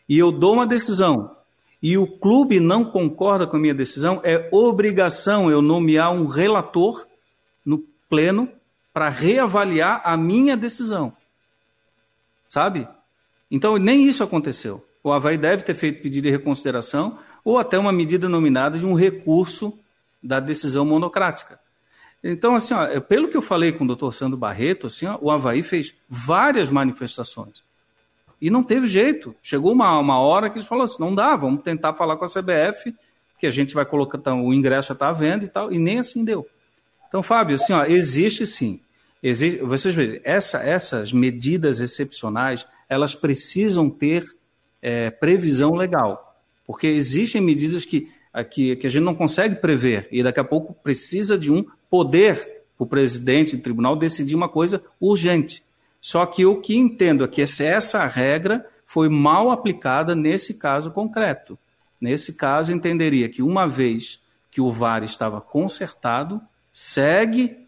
e 0.09 0.19
eu 0.19 0.31
dou 0.31 0.55
uma 0.55 0.67
decisão 0.67 1.37
e 1.83 1.97
o 1.97 2.07
clube 2.07 2.59
não 2.59 2.85
concorda 2.85 3.47
com 3.47 3.57
a 3.57 3.61
minha 3.61 3.75
decisão, 3.75 4.21
é 4.25 4.49
obrigação 4.51 5.51
eu 5.51 5.61
nomear 5.61 6.13
um 6.13 6.27
relator 6.27 7.07
no 7.65 7.79
pleno 8.09 8.49
para 8.93 9.09
reavaliar 9.09 10.01
a 10.05 10.17
minha 10.17 10.57
decisão. 10.57 11.13
Sabe? 12.49 12.89
Então, 13.51 13.77
nem 13.77 14.07
isso 14.07 14.25
aconteceu. 14.25 14.85
O 15.03 15.13
Havaí 15.13 15.37
deve 15.37 15.63
ter 15.63 15.75
feito 15.75 16.03
pedido 16.03 16.25
de 16.25 16.31
reconsideração 16.31 17.19
ou 17.45 17.59
até 17.59 17.79
uma 17.79 17.93
medida 17.93 18.29
nominada 18.29 18.79
de 18.79 18.87
um 18.87 18.95
recurso 18.95 19.79
da 20.23 20.41
decisão 20.41 20.85
monocrática. 20.85 21.61
Então, 22.25 22.57
assim, 22.57 22.75
ó, 22.75 23.01
pelo 23.01 23.29
que 23.29 23.37
eu 23.37 23.43
falei 23.43 23.71
com 23.73 23.85
o 23.85 23.87
doutor 23.87 24.13
Sandro 24.13 24.37
Barreto, 24.37 24.87
assim, 24.87 25.07
ó, 25.07 25.19
o 25.21 25.31
Havaí 25.31 25.63
fez 25.63 25.95
várias 26.09 26.71
manifestações. 26.71 27.63
E 28.41 28.51
não 28.51 28.63
teve 28.63 28.87
jeito. 28.87 29.35
Chegou 29.43 29.73
uma, 29.73 29.99
uma 29.99 30.19
hora 30.19 30.51
que 30.51 30.57
eles 30.57 30.67
falaram 30.67 30.85
assim: 30.85 31.01
não 31.03 31.15
dá, 31.15 31.37
vamos 31.37 31.63
tentar 31.63 31.95
falar 31.95 32.17
com 32.17 32.25
a 32.25 32.29
CBF, 32.29 32.95
que 33.39 33.47
a 33.47 33.51
gente 33.51 33.75
vai 33.75 33.85
colocar, 33.85 34.19
então, 34.19 34.45
o 34.45 34.55
ingresso 34.55 34.89
já 34.89 34.95
está 34.95 35.09
à 35.09 35.13
venda 35.13 35.45
e 35.45 35.49
tal, 35.49 35.73
e 35.73 35.79
nem 35.79 35.99
assim 35.99 36.25
deu. 36.25 36.47
Então, 37.09 37.23
Fábio, 37.23 37.55
assim, 37.55 37.73
ó, 37.73 37.85
existe 37.85 38.47
sim. 38.47 38.81
Existe, 39.23 39.61
vocês 39.61 39.95
veem, 39.95 40.21
essa, 40.25 40.59
essas 40.59 41.13
medidas 41.13 41.81
excepcionais, 41.81 42.67
elas 42.89 43.15
precisam 43.15 43.89
ter 43.89 44.27
é, 44.83 45.11
previsão 45.11 45.75
legal. 45.75 46.37
Porque 46.67 46.87
existem 46.87 47.41
medidas 47.41 47.85
que, 47.85 48.09
que, 48.51 48.77
que 48.77 48.87
a 48.87 48.91
gente 48.91 49.05
não 49.05 49.15
consegue 49.15 49.57
prever, 49.57 50.09
e 50.11 50.23
daqui 50.23 50.41
a 50.41 50.45
pouco 50.45 50.75
precisa 50.75 51.39
de 51.39 51.51
um 51.53 51.65
poder 51.89 52.57
o 52.79 52.87
presidente 52.87 53.57
do 53.57 53.63
tribunal 53.63 53.97
decidir 53.97 54.35
uma 54.35 54.49
coisa 54.49 54.83
urgente. 55.01 55.65
Só 56.07 56.25
que 56.25 56.47
o 56.47 56.61
que 56.61 56.77
entendo 56.77 57.25
é 57.25 57.27
que 57.27 57.43
essa 57.43 58.07
regra 58.07 58.65
foi 58.85 59.09
mal 59.09 59.51
aplicada 59.51 60.15
nesse 60.15 60.55
caso 60.55 60.93
concreto. 60.93 61.59
Nesse 62.01 62.35
caso, 62.35 62.73
entenderia 62.73 63.29
que 63.29 63.43
uma 63.43 63.67
vez 63.67 64.21
que 64.49 64.61
o 64.61 64.71
VAR 64.71 65.03
estava 65.03 65.41
consertado, 65.41 66.41
segue 66.71 67.67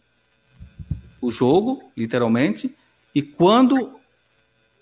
o 1.20 1.32
jogo, 1.32 1.90
literalmente, 1.96 2.72
e 3.12 3.22
quando 3.22 3.98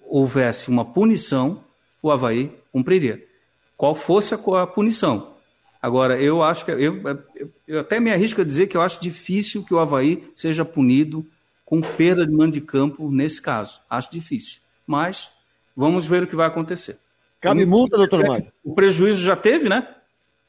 houvesse 0.06 0.68
uma 0.68 0.84
punição, 0.84 1.64
o 2.02 2.10
Havaí 2.10 2.52
cumpriria. 2.70 3.26
Qual 3.74 3.94
fosse 3.94 4.34
a 4.34 4.66
punição. 4.66 5.32
Agora, 5.80 6.20
eu 6.20 6.42
acho 6.42 6.62
que. 6.62 6.72
Eu, 6.72 7.00
eu 7.66 7.80
até 7.80 7.98
me 8.00 8.12
arrisco 8.12 8.42
a 8.42 8.44
dizer 8.44 8.66
que 8.66 8.76
eu 8.76 8.82
acho 8.82 9.00
difícil 9.00 9.64
que 9.64 9.72
o 9.72 9.78
Havaí 9.78 10.30
seja 10.34 10.62
punido 10.62 11.26
com 11.66 11.80
perda 11.80 12.24
de 12.24 12.32
mando 12.32 12.52
de 12.52 12.60
campo 12.60 13.10
nesse 13.10 13.42
caso. 13.42 13.82
Acho 13.90 14.10
difícil. 14.12 14.60
Mas 14.86 15.32
vamos 15.76 16.06
ver 16.06 16.22
o 16.22 16.26
que 16.26 16.36
vai 16.36 16.46
acontecer. 16.46 16.96
Cabe 17.40 17.66
multa, 17.66 17.96
doutor 17.98 18.24
Mário? 18.24 18.52
O 18.64 18.72
prejuízo 18.72 19.22
já 19.22 19.36
teve, 19.36 19.68
né? 19.68 19.94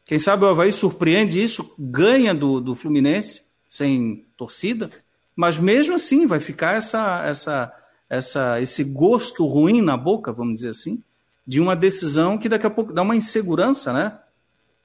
Quem 0.06 0.20
sabe 0.20 0.46
o 0.46 0.48
Havaí 0.48 0.72
surpreende 0.72 1.42
isso, 1.42 1.76
ganha 1.78 2.34
do, 2.34 2.62
do 2.62 2.76
Fluminense 2.76 3.42
sem 3.68 4.26
torcida, 4.38 4.90
mas 5.36 5.60
mesmo 5.60 5.96
assim 5.96 6.26
vai 6.26 6.40
ficar 6.40 6.76
essa, 6.76 7.26
essa, 7.26 7.74
essa, 8.10 8.62
esse 8.62 8.84
gosto 8.86 9.46
ruim 9.46 9.82
na 9.82 9.98
boca, 9.98 10.32
vamos 10.32 10.54
dizer 10.56 10.70
assim, 10.70 11.04
de 11.46 11.60
uma 11.60 11.76
decisão 11.76 12.38
que 12.38 12.48
daqui 12.48 12.66
a 12.66 12.70
pouco 12.70 12.94
dá 12.94 13.02
uma 13.02 13.16
insegurança, 13.16 13.92
né? 13.92 14.18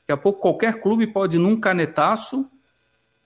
Daqui 0.01 0.13
a 0.13 0.17
pouco 0.17 0.41
qualquer 0.41 0.81
clube 0.81 1.07
pode, 1.07 1.39
num 1.39 1.61
canetaço, 1.61 2.51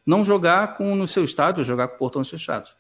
não 0.05 0.23
jogar 0.23 0.77
com 0.77 0.95
no 0.95 1.07
seu 1.07 1.25
estádio, 1.25 1.65
jogar 1.65 1.89
com 1.89 1.97
portões 1.97 2.29
fechados. 2.29 2.77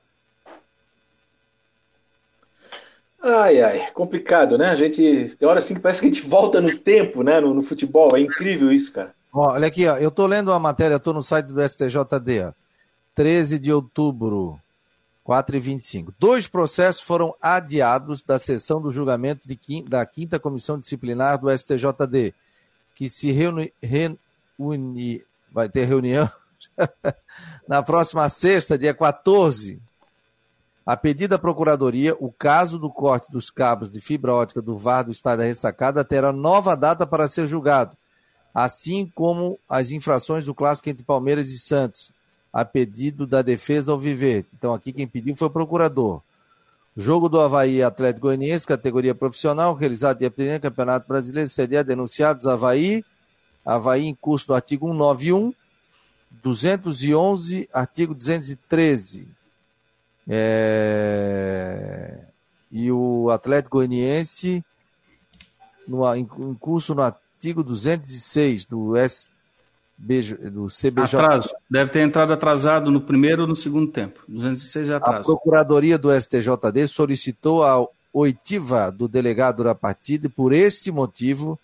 Ai, 3.28 3.60
ai, 3.60 3.90
complicado, 3.92 4.56
né? 4.56 4.70
A 4.70 4.76
gente 4.76 5.34
tem 5.36 5.48
hora 5.48 5.58
assim 5.58 5.74
que 5.74 5.80
parece 5.80 6.00
que 6.00 6.06
a 6.06 6.12
gente 6.12 6.22
volta 6.28 6.60
no 6.60 6.78
tempo, 6.78 7.24
né? 7.24 7.40
No, 7.40 7.52
no 7.52 7.62
futebol. 7.62 8.16
É 8.16 8.20
incrível 8.20 8.70
isso, 8.70 8.92
cara. 8.92 9.12
Ó, 9.32 9.52
olha 9.52 9.66
aqui, 9.66 9.86
ó. 9.86 9.96
Eu 9.96 10.12
tô 10.12 10.26
lendo 10.26 10.52
a 10.52 10.60
matéria, 10.60 11.00
tô 11.00 11.12
no 11.12 11.22
site 11.22 11.46
do 11.46 11.60
STJD, 11.60 12.44
ó. 12.46 12.52
13 13.16 13.58
de 13.58 13.72
outubro, 13.72 14.60
4 15.24 15.56
e 15.56 15.60
25. 15.60 16.14
Dois 16.18 16.46
processos 16.46 17.02
foram 17.02 17.34
adiados 17.42 18.22
da 18.22 18.38
sessão 18.38 18.80
do 18.80 18.92
julgamento 18.92 19.48
de, 19.48 19.82
da 19.82 20.06
quinta 20.06 20.38
comissão 20.38 20.78
disciplinar 20.78 21.40
do 21.40 21.50
STJD, 21.50 22.32
que 22.94 23.08
se 23.08 23.32
reúne 23.32 23.72
vai 25.50 25.68
ter 25.68 25.86
reunião 25.86 26.30
na 27.66 27.82
próxima 27.82 28.28
sexta, 28.28 28.78
dia 28.78 28.92
14, 28.92 29.80
A 30.86 30.96
pedido 30.96 31.30
da 31.30 31.38
Procuradoria, 31.38 32.14
o 32.20 32.30
caso 32.30 32.78
do 32.78 32.88
corte 32.88 33.28
dos 33.28 33.50
cabos 33.50 33.90
de 33.90 34.00
fibra 34.00 34.32
ótica 34.32 34.62
do 34.62 34.76
VAR 34.76 35.02
do 35.02 35.10
Estado 35.10 35.40
da 35.40 35.44
Ressacada 35.44 36.04
terá 36.04 36.32
nova 36.32 36.76
data 36.76 37.04
para 37.04 37.26
ser 37.26 37.48
julgado, 37.48 37.96
assim 38.54 39.10
como 39.12 39.58
as 39.68 39.90
infrações 39.90 40.44
do 40.44 40.54
clássico 40.54 40.88
entre 40.88 41.02
Palmeiras 41.02 41.48
e 41.48 41.58
Santos, 41.58 42.12
a 42.52 42.64
pedido 42.64 43.26
da 43.26 43.42
defesa 43.42 43.90
ao 43.90 43.98
viver. 43.98 44.46
Então, 44.56 44.72
aqui 44.72 44.92
quem 44.92 45.08
pediu 45.08 45.34
foi 45.34 45.48
o 45.48 45.50
procurador. 45.50 46.22
Jogo 46.96 47.28
do 47.28 47.40
Havaí 47.40 47.82
Atlético 47.82 48.28
Goianiense, 48.28 48.64
categoria 48.64 49.14
profissional, 49.14 49.74
realizado 49.74 50.20
dia 50.20 50.32
1 50.32 50.60
Campeonato 50.60 51.08
Brasileiro, 51.08 51.50
CDA, 51.50 51.82
denunciados 51.82 52.46
Havaí, 52.46 53.04
Havaí 53.64 54.06
em 54.06 54.14
curso 54.14 54.46
do 54.46 54.54
artigo 54.54 54.86
191, 54.86 55.52
211, 56.30 57.68
artigo 57.72 58.14
213. 58.14 59.35
É... 60.28 62.18
E 62.70 62.90
o 62.90 63.30
Atlético 63.30 63.78
Goianiense, 63.78 64.64
no, 65.86 66.14
em, 66.14 66.28
em 66.38 66.54
curso 66.54 66.94
no 66.94 67.02
artigo 67.02 67.62
206 67.62 68.64
do, 68.64 68.96
S, 68.96 69.26
do 69.98 70.66
CBJ. 70.66 71.20
Atraso. 71.20 71.54
Deve 71.70 71.90
ter 71.90 72.00
entrado 72.00 72.32
atrasado 72.32 72.90
no 72.90 73.00
primeiro 73.00 73.42
ou 73.42 73.48
no 73.48 73.56
segundo 73.56 73.90
tempo. 73.90 74.20
206 74.28 74.90
é 74.90 74.94
atraso. 74.94 75.20
A 75.20 75.24
Procuradoria 75.24 75.96
do 75.96 76.10
STJD 76.12 76.88
solicitou 76.88 77.64
a 77.64 77.86
oitiva 78.12 78.90
do 78.90 79.06
delegado 79.06 79.62
da 79.62 79.74
partida 79.74 80.26
e, 80.26 80.30
por 80.30 80.52
este 80.52 80.90
motivo, 80.90 81.58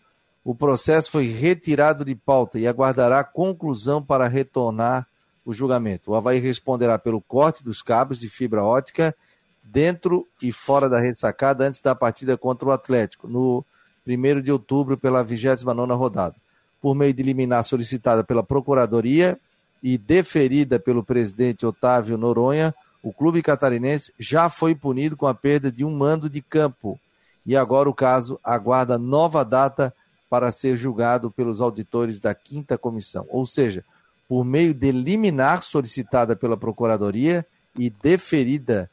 o 0.44 0.54
processo 0.54 1.10
foi 1.10 1.26
retirado 1.26 2.04
de 2.04 2.14
pauta 2.14 2.58
e 2.58 2.66
aguardará 2.66 3.24
conclusão 3.24 4.02
para 4.02 4.28
retornar 4.28 5.06
o 5.44 5.52
julgamento. 5.52 6.10
O 6.10 6.14
Havaí 6.14 6.38
responderá 6.38 6.98
pelo 6.98 7.20
corte 7.20 7.64
dos 7.64 7.82
cabos 7.82 8.20
de 8.20 8.28
fibra 8.28 8.62
ótica 8.62 9.14
dentro 9.62 10.26
e 10.40 10.52
fora 10.52 10.88
da 10.88 10.98
ressacada 10.98 11.66
antes 11.66 11.80
da 11.80 11.94
partida 11.94 12.36
contra 12.36 12.68
o 12.68 12.72
Atlético, 12.72 13.28
no 13.28 13.64
1 14.06 14.40
de 14.40 14.50
outubro, 14.50 14.96
pela 14.96 15.22
29 15.22 15.92
rodada. 15.92 16.34
Por 16.80 16.94
meio 16.94 17.14
de 17.14 17.22
liminar 17.22 17.62
solicitada 17.64 18.24
pela 18.24 18.42
Procuradoria 18.42 19.38
e 19.82 19.96
deferida 19.96 20.78
pelo 20.78 21.04
presidente 21.04 21.64
Otávio 21.64 22.18
Noronha, 22.18 22.74
o 23.02 23.12
clube 23.12 23.42
catarinense 23.42 24.12
já 24.18 24.48
foi 24.48 24.74
punido 24.74 25.16
com 25.16 25.26
a 25.26 25.34
perda 25.34 25.70
de 25.70 25.84
um 25.84 25.90
mando 25.90 26.28
de 26.28 26.40
campo. 26.40 26.98
E 27.44 27.56
agora 27.56 27.88
o 27.88 27.94
caso 27.94 28.38
aguarda 28.42 28.96
nova 28.96 29.44
data 29.44 29.92
para 30.30 30.50
ser 30.50 30.76
julgado 30.76 31.30
pelos 31.30 31.60
auditores 31.60 32.20
da 32.20 32.34
quinta 32.34 32.78
comissão. 32.78 33.26
Ou 33.28 33.44
seja, 33.44 33.84
por 34.32 34.46
meio 34.46 34.72
de 34.72 34.90
liminar 34.90 35.62
solicitada 35.62 36.34
pela 36.34 36.56
Procuradoria 36.56 37.44
e 37.78 37.90
deferida 37.90 38.90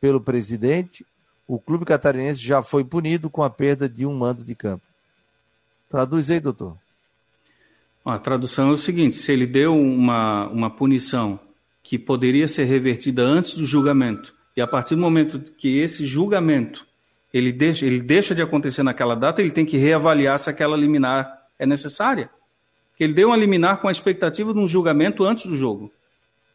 pelo 0.00 0.20
presidente, 0.20 1.06
o 1.46 1.60
clube 1.60 1.84
catarinense 1.84 2.44
já 2.44 2.60
foi 2.60 2.82
punido 2.82 3.30
com 3.30 3.44
a 3.44 3.48
perda 3.48 3.88
de 3.88 4.04
um 4.04 4.12
mando 4.12 4.42
de 4.42 4.52
campo. 4.52 4.82
Traduz 5.88 6.28
aí, 6.28 6.40
doutor. 6.40 6.76
A 8.04 8.18
tradução 8.18 8.70
é 8.70 8.72
o 8.72 8.76
seguinte: 8.76 9.14
se 9.14 9.30
ele 9.30 9.46
deu 9.46 9.80
uma, 9.80 10.48
uma 10.48 10.68
punição 10.68 11.38
que 11.84 11.96
poderia 11.96 12.48
ser 12.48 12.64
revertida 12.64 13.22
antes 13.22 13.54
do 13.54 13.64
julgamento, 13.64 14.34
e 14.56 14.60
a 14.60 14.66
partir 14.66 14.96
do 14.96 15.00
momento 15.00 15.38
que 15.52 15.78
esse 15.78 16.04
julgamento 16.04 16.84
ele 17.32 17.52
deixa, 17.52 17.86
ele 17.86 18.00
deixa 18.00 18.34
de 18.34 18.42
acontecer 18.42 18.82
naquela 18.82 19.14
data, 19.14 19.40
ele 19.40 19.52
tem 19.52 19.64
que 19.64 19.76
reavaliar 19.76 20.36
se 20.36 20.50
aquela 20.50 20.76
liminar 20.76 21.46
é 21.60 21.64
necessária. 21.64 22.28
Ele 23.00 23.14
deu 23.14 23.28
uma 23.28 23.36
liminar 23.36 23.80
com 23.80 23.88
a 23.88 23.90
expectativa 23.90 24.52
de 24.52 24.58
um 24.58 24.68
julgamento 24.68 25.24
antes 25.24 25.46
do 25.46 25.56
jogo. 25.56 25.90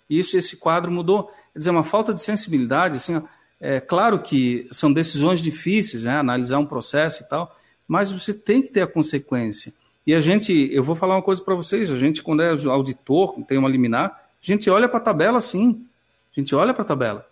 Isso, 0.10 0.38
esse 0.38 0.56
quadro 0.56 0.91
mudou. 0.91 1.24
Quer 1.52 1.60
dizer, 1.60 1.72
uma 1.72 1.84
falta 1.84 2.14
de 2.14 2.22
sensibilidade, 2.22 2.96
assim, 2.96 3.22
é 3.60 3.80
claro 3.80 4.20
que 4.20 4.68
são 4.72 4.93
decisões 4.93 5.41
difíceis, 5.41 6.04
né, 6.04 6.18
analisar 6.18 6.60
um 6.60 6.66
processo 6.66 7.24
e 7.24 7.26
tal, 7.28 7.54
mas 7.88 8.12
você 8.12 8.34
tem 8.34 8.62
que 8.62 8.72
ter 8.72 8.82
a 8.82 8.88
consequência. 8.88 9.74
E 10.06 10.14
a 10.14 10.20
gente, 10.20 10.70
eu 10.72 10.84
vou 10.84 10.96
falar 10.96 11.16
uma 11.16 11.22
coisa 11.24 11.41
para 11.41 11.56
vocês, 11.56 11.91
a 11.91 11.98
gente, 11.98 12.22
quando 12.22 12.43
é 12.43 12.52
auditor, 12.68 13.34
tem 13.48 13.58
uma 13.58 13.68
liminar, 13.68 14.08
a 14.08 14.46
gente 14.46 14.70
olha 14.70 14.88
para 14.88 15.00
a 15.00 15.04
tabela 15.04 15.41
sim. 15.41 15.84
A 16.36 16.39
gente 16.39 16.54
olha 16.54 16.74
para 16.74 16.84
a 16.84 16.86
tabela. 16.86 17.28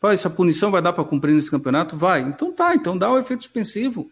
Pô, 0.00 0.10
essa 0.10 0.30
punição 0.30 0.70
vai 0.70 0.80
dar 0.80 0.92
para 0.92 1.02
cumprir 1.02 1.34
nesse 1.34 1.50
campeonato? 1.50 1.96
Vai. 1.96 2.20
Então 2.20 2.52
tá, 2.52 2.74
então 2.74 2.96
dá 2.96 3.10
o 3.10 3.18
efeito 3.18 3.42
suspensivo. 3.42 4.08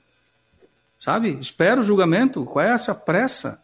Sabe? 0.98 1.38
Espera 1.38 1.80
o 1.80 1.82
julgamento. 1.84 2.44
Qual 2.44 2.64
é 2.64 2.70
essa 2.70 2.94
pressa? 2.94 3.61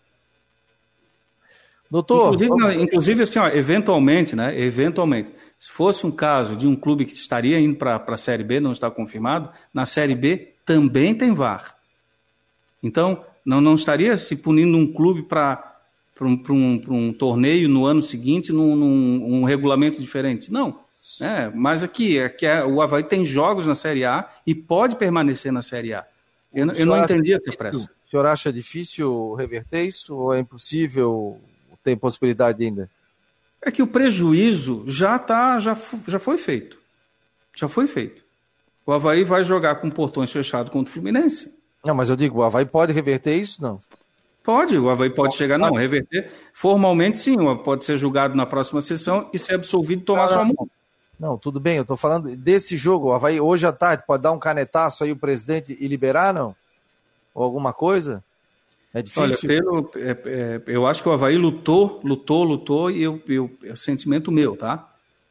Doutor. 1.90 2.34
Inclusive, 2.34 2.82
inclusive 2.82 3.22
assim, 3.22 3.38
ó, 3.38 3.48
eventualmente, 3.48 4.36
né? 4.36 4.58
Eventualmente, 4.60 5.32
se 5.58 5.70
fosse 5.70 6.06
um 6.06 6.10
caso 6.10 6.54
de 6.54 6.66
um 6.66 6.76
clube 6.76 7.04
que 7.04 7.14
estaria 7.14 7.58
indo 7.58 7.76
para 7.76 8.02
a 8.06 8.16
Série 8.16 8.44
B, 8.44 8.60
não 8.60 8.72
está 8.72 8.90
confirmado, 8.90 9.50
na 9.72 9.86
Série 9.86 10.14
B 10.14 10.54
também 10.66 11.14
tem 11.14 11.32
VAR. 11.32 11.76
Então, 12.82 13.24
não, 13.44 13.60
não 13.60 13.74
estaria 13.74 14.16
se 14.16 14.36
punindo 14.36 14.76
um 14.76 14.92
clube 14.92 15.22
para 15.22 15.74
um, 16.20 16.42
um, 16.50 16.82
um 16.88 17.12
torneio 17.12 17.68
no 17.68 17.86
ano 17.86 18.02
seguinte 18.02 18.52
num, 18.52 18.76
num 18.76 19.40
um 19.40 19.44
regulamento 19.44 19.98
diferente. 20.00 20.52
Não. 20.52 20.80
É, 21.22 21.48
mas 21.54 21.82
aqui, 21.82 22.20
aqui 22.20 22.44
é, 22.44 22.62
o 22.62 22.82
Havaí 22.82 23.02
tem 23.02 23.24
jogos 23.24 23.66
na 23.66 23.74
Série 23.74 24.04
A 24.04 24.28
e 24.46 24.54
pode 24.54 24.96
permanecer 24.96 25.50
na 25.50 25.62
Série 25.62 25.94
A. 25.94 26.04
Eu, 26.52 26.70
eu 26.72 26.86
não 26.86 27.02
entendi 27.02 27.32
essa 27.32 27.50
pressa. 27.56 27.90
O 28.06 28.10
senhor 28.10 28.26
acha 28.26 28.52
difícil 28.52 29.34
reverter 29.34 29.84
isso 29.84 30.14
ou 30.14 30.34
é 30.34 30.40
impossível? 30.40 31.40
Tem 31.82 31.96
possibilidade 31.96 32.64
ainda? 32.64 32.90
É 33.62 33.70
que 33.70 33.82
o 33.82 33.86
prejuízo 33.86 34.84
já 34.86 35.18
tá, 35.18 35.58
já, 35.58 35.76
já 36.06 36.18
foi 36.18 36.38
feito. 36.38 36.78
Já 37.54 37.68
foi 37.68 37.86
feito. 37.86 38.22
O 38.86 38.92
Havaí 38.92 39.24
vai 39.24 39.44
jogar 39.44 39.76
com 39.76 39.90
portões 39.90 40.32
fechados 40.32 40.72
contra 40.72 40.90
o 40.90 40.94
Fluminense. 40.94 41.54
Não, 41.84 41.94
mas 41.94 42.08
eu 42.08 42.16
digo, 42.16 42.38
o 42.38 42.42
Havaí 42.42 42.64
pode 42.64 42.92
reverter 42.92 43.36
isso? 43.36 43.62
Não. 43.62 43.80
Pode, 44.42 44.78
o 44.78 44.88
Havaí 44.88 45.10
pode, 45.10 45.34
chegar, 45.34 45.58
não, 45.58 45.74
reverter. 45.74 46.32
Formalmente, 46.54 47.18
sim, 47.18 47.36
pode 47.64 47.84
ser 47.84 47.98
julgado 47.98 48.34
na 48.34 48.46
próxima 48.46 48.80
sessão 48.80 49.28
e 49.32 49.38
ser 49.38 49.56
absolvido 49.56 50.02
e 50.02 50.04
tomar 50.04 50.26
sua 50.26 50.44
multa. 50.44 50.72
Não, 51.20 51.36
tudo 51.36 51.58
bem, 51.58 51.76
eu 51.76 51.82
estou 51.82 51.96
falando 51.96 52.34
desse 52.36 52.76
jogo. 52.76 53.08
O 53.08 53.12
Havaí, 53.12 53.40
hoje 53.40 53.66
à 53.66 53.72
tarde, 53.72 54.04
pode 54.06 54.22
dar 54.22 54.32
um 54.32 54.38
canetaço 54.38 55.04
aí 55.04 55.12
o 55.12 55.16
presidente 55.16 55.76
e 55.78 55.86
liberar, 55.86 56.32
não? 56.32 56.54
Ou 57.34 57.44
alguma 57.44 57.72
coisa? 57.72 58.22
É 58.98 59.02
difícil. 59.02 59.22
Olha, 59.22 59.36
pelo, 59.38 59.90
é, 59.94 60.10
é, 60.10 60.62
eu 60.66 60.84
acho 60.84 61.04
que 61.04 61.08
o 61.08 61.12
Havaí 61.12 61.38
lutou, 61.38 62.00
lutou, 62.02 62.42
lutou, 62.42 62.90
e 62.90 63.00
eu, 63.00 63.22
eu, 63.28 63.48
é 63.62 63.72
o 63.72 63.76
sentimento 63.76 64.32
meu, 64.32 64.56
tá? 64.56 64.88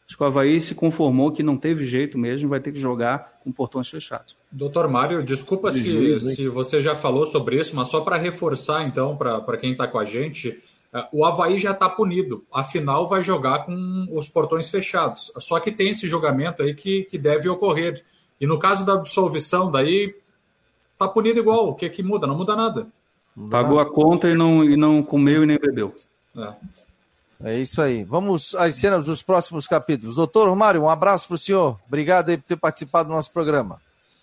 Acho 0.08 0.16
que 0.16 0.24
o 0.24 0.26
Havaí 0.26 0.62
se 0.62 0.74
conformou 0.74 1.34
que 1.34 1.44
não 1.44 1.58
teve 1.58 1.86
jeito 1.86 2.18
mesmo, 2.18 2.48
vai 2.48 2.62
ter 2.62 2.72
que 2.72 2.80
jogar 2.80 3.40
com 3.44 3.52
portões 3.52 3.90
fechados. 3.90 4.38
Doutor 4.50 4.88
Mário, 4.88 5.22
desculpa 5.22 5.70
se, 5.70 6.18
se 6.22 6.48
você 6.48 6.82
já 6.82 6.96
falou 6.96 7.26
sobre 7.26 7.60
isso, 7.60 7.76
mas 7.76 7.90
só 7.90 8.00
para 8.00 8.16
reforçar, 8.16 8.88
então, 8.88 9.18
para 9.18 9.58
quem 9.58 9.74
está 9.74 9.86
com 9.86 10.00
a 10.00 10.06
gente, 10.06 10.58
é, 10.94 11.06
o 11.12 11.26
Havaí 11.26 11.60
já 11.60 11.72
está 11.72 11.90
punido. 11.90 12.46
Afinal, 12.54 13.06
vai 13.06 13.22
jogar 13.22 13.66
com 13.66 14.08
os 14.14 14.30
portões 14.30 14.70
fechados. 14.70 15.30
Só 15.40 15.60
que 15.60 15.74
tem 15.74 15.90
esse 15.90 16.08
julgamento 16.08 16.64
aí 16.64 16.74
que, 16.74 17.04
que 17.04 17.18
deve 17.18 17.50
ocorrer. 17.50 18.02
E 18.40 18.48
no 18.48 18.58
caso 18.58 18.86
da 18.86 18.94
absolvição, 18.94 19.70
daí 19.70 20.16
está 20.94 21.06
punido 21.06 21.40
igual. 21.40 21.68
O 21.68 21.76
que, 21.76 21.90
que 21.90 22.02
muda? 22.02 22.26
Não 22.26 22.38
muda 22.38 22.56
nada. 22.56 22.88
Pagou 23.52 23.80
a 23.80 23.86
conta 23.86 24.28
e 24.28 24.36
não, 24.36 24.64
e 24.64 24.76
não 24.76 25.04
comeu 25.04 25.44
e 25.44 25.46
nem 25.46 25.60
bebeu. 25.60 25.94
É. 26.36 26.54
É 27.44 27.60
isso 27.60 27.82
aí. 27.82 28.04
Vamos 28.04 28.56
às 28.56 28.76
cenas 28.76 29.06
dos 29.06 29.22
próximos 29.22 29.68
capítulos. 29.68 30.16
Doutor 30.16 30.50
Romário, 30.50 30.82
um 30.82 30.90
abraço 30.90 31.28
para 31.28 31.36
o 31.36 31.38
senhor. 31.38 31.80
Obrigado 31.88 32.30
aí 32.30 32.38
por 32.38 32.44
ter 32.44 32.56
participado 32.56 33.10
do 33.10 33.16
nosso 33.16 33.32
programa. 33.32 33.80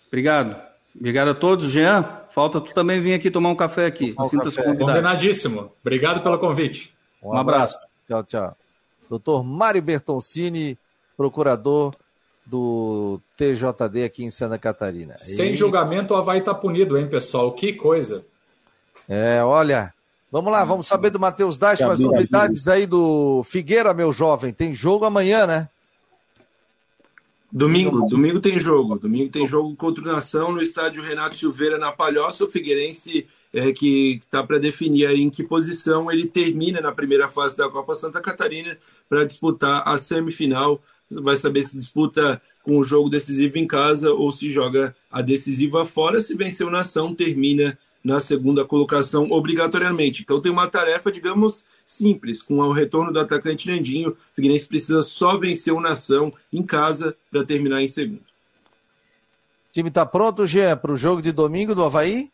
Obrigado. 0.07 0.61
Obrigado 0.93 1.29
a 1.29 1.33
todos. 1.33 1.71
Jean, 1.71 2.23
falta 2.31 2.59
tu 2.59 2.73
também 2.73 2.99
vir 2.99 3.13
aqui 3.13 3.31
tomar 3.31 3.49
um 3.49 3.55
café 3.55 3.85
aqui. 3.85 4.13
Sinta-se 4.29 4.57
convidado. 4.57 4.91
Combinadíssimo. 4.91 5.71
Obrigado 5.81 6.21
pelo 6.21 6.37
convite. 6.37 6.93
Um, 7.23 7.29
um 7.29 7.37
abraço. 7.37 7.75
abraço. 7.75 7.93
Tchau, 8.05 8.23
tchau. 8.23 8.55
Doutor 9.09 9.43
Mário 9.43 9.81
Bertoncini, 9.81 10.77
procurador 11.15 11.95
do 12.45 13.19
TJD 13.37 14.03
aqui 14.03 14.23
em 14.23 14.29
Santa 14.29 14.57
Catarina. 14.57 15.15
Sem 15.17 15.53
e... 15.53 15.55
julgamento, 15.55 16.13
o 16.13 16.17
Havaí 16.17 16.39
está 16.39 16.53
punido, 16.53 16.97
hein, 16.97 17.07
pessoal? 17.07 17.53
Que 17.53 17.73
coisa. 17.73 18.25
É, 19.07 19.43
olha, 19.43 19.93
vamos 20.31 20.51
lá, 20.51 20.63
vamos 20.63 20.87
saber 20.87 21.09
do 21.09 21.19
Matheus 21.19 21.57
Dais, 21.57 21.81
as 21.81 21.99
novidades 21.99 22.67
aí 22.67 22.85
do 22.85 23.43
Figueira, 23.43 23.93
meu 23.93 24.11
jovem. 24.11 24.51
Tem 24.51 24.73
jogo 24.73 25.05
amanhã, 25.05 25.45
né? 25.45 25.69
Domingo, 27.51 28.05
domingo 28.09 28.41
tem 28.41 28.59
jogo. 28.59 28.99
Domingo 28.99 29.31
tem 29.31 29.47
jogo 29.47 29.73
contra 29.77 30.03
o 30.03 30.07
Nação 30.07 30.51
no 30.51 30.61
estádio 30.61 31.01
Renato 31.01 31.37
Silveira 31.37 31.77
na 31.77 31.89
Palhoça. 31.89 32.43
O 32.43 32.51
Figueirense 32.51 33.27
é, 33.53 33.71
que 33.71 34.19
está 34.21 34.43
para 34.43 34.59
definir 34.59 35.07
aí 35.07 35.21
em 35.21 35.29
que 35.29 35.41
posição 35.41 36.11
ele 36.11 36.27
termina 36.27 36.81
na 36.81 36.91
primeira 36.91 37.29
fase 37.29 37.55
da 37.55 37.69
Copa 37.69 37.95
Santa 37.95 38.19
Catarina 38.19 38.77
para 39.07 39.23
disputar 39.23 39.87
a 39.87 39.97
semifinal. 39.97 40.81
Vai 41.09 41.37
saber 41.37 41.63
se 41.63 41.79
disputa 41.79 42.41
com 42.61 42.77
o 42.77 42.83
jogo 42.83 43.09
decisivo 43.09 43.57
em 43.57 43.65
casa 43.65 44.11
ou 44.11 44.33
se 44.33 44.51
joga 44.51 44.93
a 45.09 45.21
decisiva 45.21 45.85
fora. 45.85 46.19
Se 46.19 46.35
vencer 46.35 46.67
o 46.67 46.71
Nação, 46.71 47.15
termina 47.15 47.79
na 48.05 48.19
segunda 48.19 48.63
colocação 48.63 49.31
obrigatoriamente. 49.31 50.21
Então 50.21 50.39
tem 50.39 50.51
uma 50.51 50.69
tarefa, 50.69 51.11
digamos, 51.11 51.65
simples. 51.83 52.39
Com 52.39 52.59
o 52.59 52.71
retorno 52.71 53.11
do 53.11 53.19
atacante 53.19 53.67
Nandinho, 53.67 54.11
o 54.11 54.17
Figueirense 54.35 54.67
precisa 54.67 55.01
só 55.01 55.35
vencer 55.37 55.73
o 55.73 55.81
Nação 55.81 56.31
em 56.53 56.61
casa 56.61 57.17
para 57.31 57.43
terminar 57.43 57.81
em 57.81 57.87
segundo. 57.87 58.19
O 58.19 59.71
time 59.71 59.89
está 59.89 60.05
pronto, 60.05 60.45
Gê, 60.45 60.75
para 60.75 60.91
o 60.91 60.95
jogo 60.95 61.19
de 61.19 61.31
domingo 61.31 61.73
do 61.73 61.83
Havaí? 61.83 62.29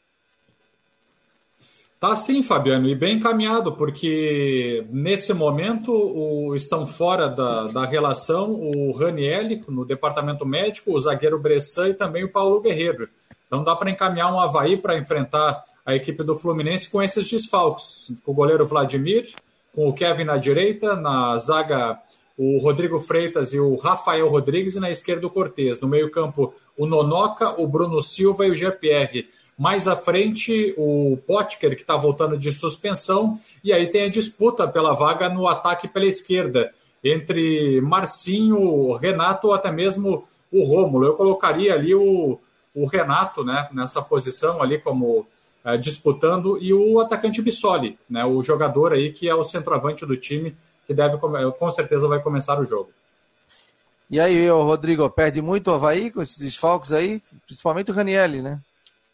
Tá 2.01 2.15
sim, 2.17 2.43
Fabiano, 2.43 2.89
e 2.89 2.95
bem 2.95 3.17
encaminhado, 3.17 3.74
porque 3.74 4.84
nesse 4.89 5.34
momento 5.34 5.93
o, 5.93 6.53
estão 6.53 6.86
fora 6.86 7.30
da, 7.30 7.67
da 7.67 7.86
relação 7.86 8.51
o 8.51 8.91
Ranielli, 8.91 9.63
no 9.69 9.86
departamento 9.86 10.45
médico, 10.45 10.91
o 10.91 10.99
zagueiro 10.99 11.39
Bressan 11.39 11.89
e 11.89 11.93
também 11.93 12.24
o 12.26 12.32
Paulo 12.32 12.59
Guerreiro. 12.59 13.07
Então 13.52 13.66
dá 13.66 13.76
para 13.76 13.91
encaminhar 13.91 14.34
um 14.34 14.39
Havaí 14.39 14.78
para 14.78 14.97
enfrentar 14.97 15.62
a 15.86 15.93
equipe 15.93 16.24
do 16.24 16.38
Fluminense 16.38 16.89
com 16.89 17.04
esses 17.04 17.30
desfalques, 17.30 18.16
com 18.24 18.32
o 18.32 18.34
goleiro 18.34 18.66
Vladimir, 18.66 19.34
com 19.76 19.89
o 19.89 19.93
Kevin 19.93 20.24
na 20.24 20.38
direita, 20.38 20.95
na 20.95 21.38
zaga 21.38 21.99
o 22.38 22.58
Rodrigo 22.60 22.97
Freitas 22.97 23.54
e 23.54 23.60
o 23.60 23.76
Rafael 23.76 24.30
Rodrigues, 24.30 24.76
e 24.76 24.80
na 24.80 24.89
esquerda 24.89 25.28
o 25.28 25.30
Cortez. 25.30 25.82
No 25.82 25.89
meio-campo, 25.89 26.54
o 26.78 26.86
Nonoca, 26.86 27.62
o 27.62 27.68
Bruno 27.68 28.02
Silva 28.02 28.45
e 28.45 28.52
o 28.52 28.56
GPR. 28.56 29.28
Mais 29.58 29.86
à 29.86 29.97
frente, 29.97 30.74
o 30.78 31.18
Potker, 31.28 31.76
que 31.76 31.82
está 31.82 31.97
voltando 31.97 32.38
de 32.38 32.54
suspensão, 32.54 33.38
e 33.62 33.74
aí 33.74 33.88
tem 33.88 34.04
a 34.04 34.10
disputa 34.10 34.66
pela 34.66 34.93
vaga 34.93 35.28
no 35.28 35.45
ataque 35.45 35.89
pela 35.89 36.06
esquerda, 36.06 36.72
entre 37.04 37.82
Marcinho, 37.82 38.93
Renato 38.93 39.47
ou 39.47 39.54
até 39.54 39.70
mesmo 39.70 40.24
o 40.49 40.64
Rômulo. 40.64 41.06
Eu 41.06 41.16
colocaria 41.16 41.74
ali 41.74 41.93
o, 41.93 42.39
o 42.74 42.86
Renato 42.86 43.43
né, 43.43 43.67
nessa 43.72 44.01
posição 44.01 44.61
ali 44.61 44.78
como 44.80 45.28
é, 45.63 45.78
disputando, 45.78 46.57
e 46.59 46.74
o 46.74 46.99
atacante 46.99 47.41
Bissoli, 47.41 47.97
né, 48.09 48.26
o 48.26 48.41
jogador 48.41 48.93
aí 48.93 49.11
que 49.11 49.30
é 49.30 49.36
o 49.36 49.43
centroavante 49.43 50.05
do 50.05 50.17
time, 50.17 50.55
que 50.88 50.93
deve 50.93 51.17
com 51.17 51.69
certeza 51.69 52.07
vai 52.07 52.22
começar 52.22 52.59
o 52.59 52.65
jogo. 52.65 52.89
E 54.09 54.19
aí, 54.19 54.49
Rodrigo, 54.49 55.09
perde 55.09 55.41
muito 55.41 55.72
o 55.72 55.74
Havaí 55.74 56.11
com 56.11 56.22
esses 56.22 56.38
desfalques 56.38 56.91
aí, 56.91 57.22
principalmente 57.45 57.91
o 57.91 57.93
Ranielli, 57.93 58.41
né? 58.41 58.59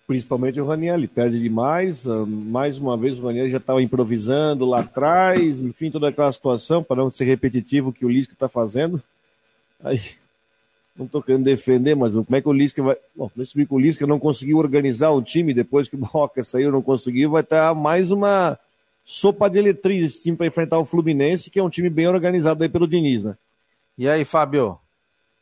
principalmente 0.08 0.60
o 0.62 0.66
Raniel, 0.66 1.06
perde 1.10 1.38
demais. 1.38 2.08
Ah, 2.08 2.26
mais 2.26 2.78
uma 2.78 2.96
vez 2.96 3.20
o 3.20 3.28
Raniel 3.28 3.50
já 3.50 3.58
estava 3.58 3.82
improvisando 3.82 4.66
lá 4.66 4.80
atrás, 4.80 5.60
enfim, 5.60 5.92
toda 5.92 6.08
aquela 6.08 6.32
situação, 6.32 6.82
para 6.82 6.96
não 6.96 7.12
ser 7.12 7.26
repetitivo 7.26 7.92
que 7.92 8.06
o 8.06 8.10
Lisca 8.10 8.32
está 8.32 8.48
fazendo. 8.48 9.04
Aí, 9.84 10.02
não 10.98 11.06
estou 11.06 11.22
querendo 11.22 11.44
defender, 11.44 11.96
mas 11.96 12.14
como 12.14 12.36
é 12.36 12.42
que 12.42 12.50
o 12.50 12.54
Lisca 12.54 12.82
vai. 12.82 12.98
Bom, 13.16 13.30
se 13.46 13.68
o 13.70 13.80
Lisca 13.80 14.08
não 14.08 14.20
conseguiu 14.20 14.58
organizar 14.58 15.12
o 15.12 15.22
time 15.22 15.54
depois 15.54 15.88
que 15.88 15.96
o 15.96 16.00
Boca 16.00 16.44
saiu, 16.44 16.72
não 16.72 16.82
conseguiu, 16.82 17.32
vai 17.32 17.42
estar 17.42 17.74
mais 17.76 18.12
uma 18.12 18.58
sopa 19.06 19.50
de 19.50 19.60
eletriz 19.60 20.06
esse 20.06 20.24
time 20.24 20.36
para 20.36 20.48
enfrentar 20.48 20.80
o 20.80 20.86
Fluminense, 20.86 21.50
que 21.50 21.60
é 21.60 21.64
um 21.64 21.70
time 21.70 21.90
bem 21.90 22.08
organizado 22.08 22.64
aí 22.64 22.70
pelo 22.70 22.88
Diniz, 22.88 23.24
né? 23.24 23.38
E 23.98 24.10
aí, 24.10 24.26
Fábio? 24.26 24.78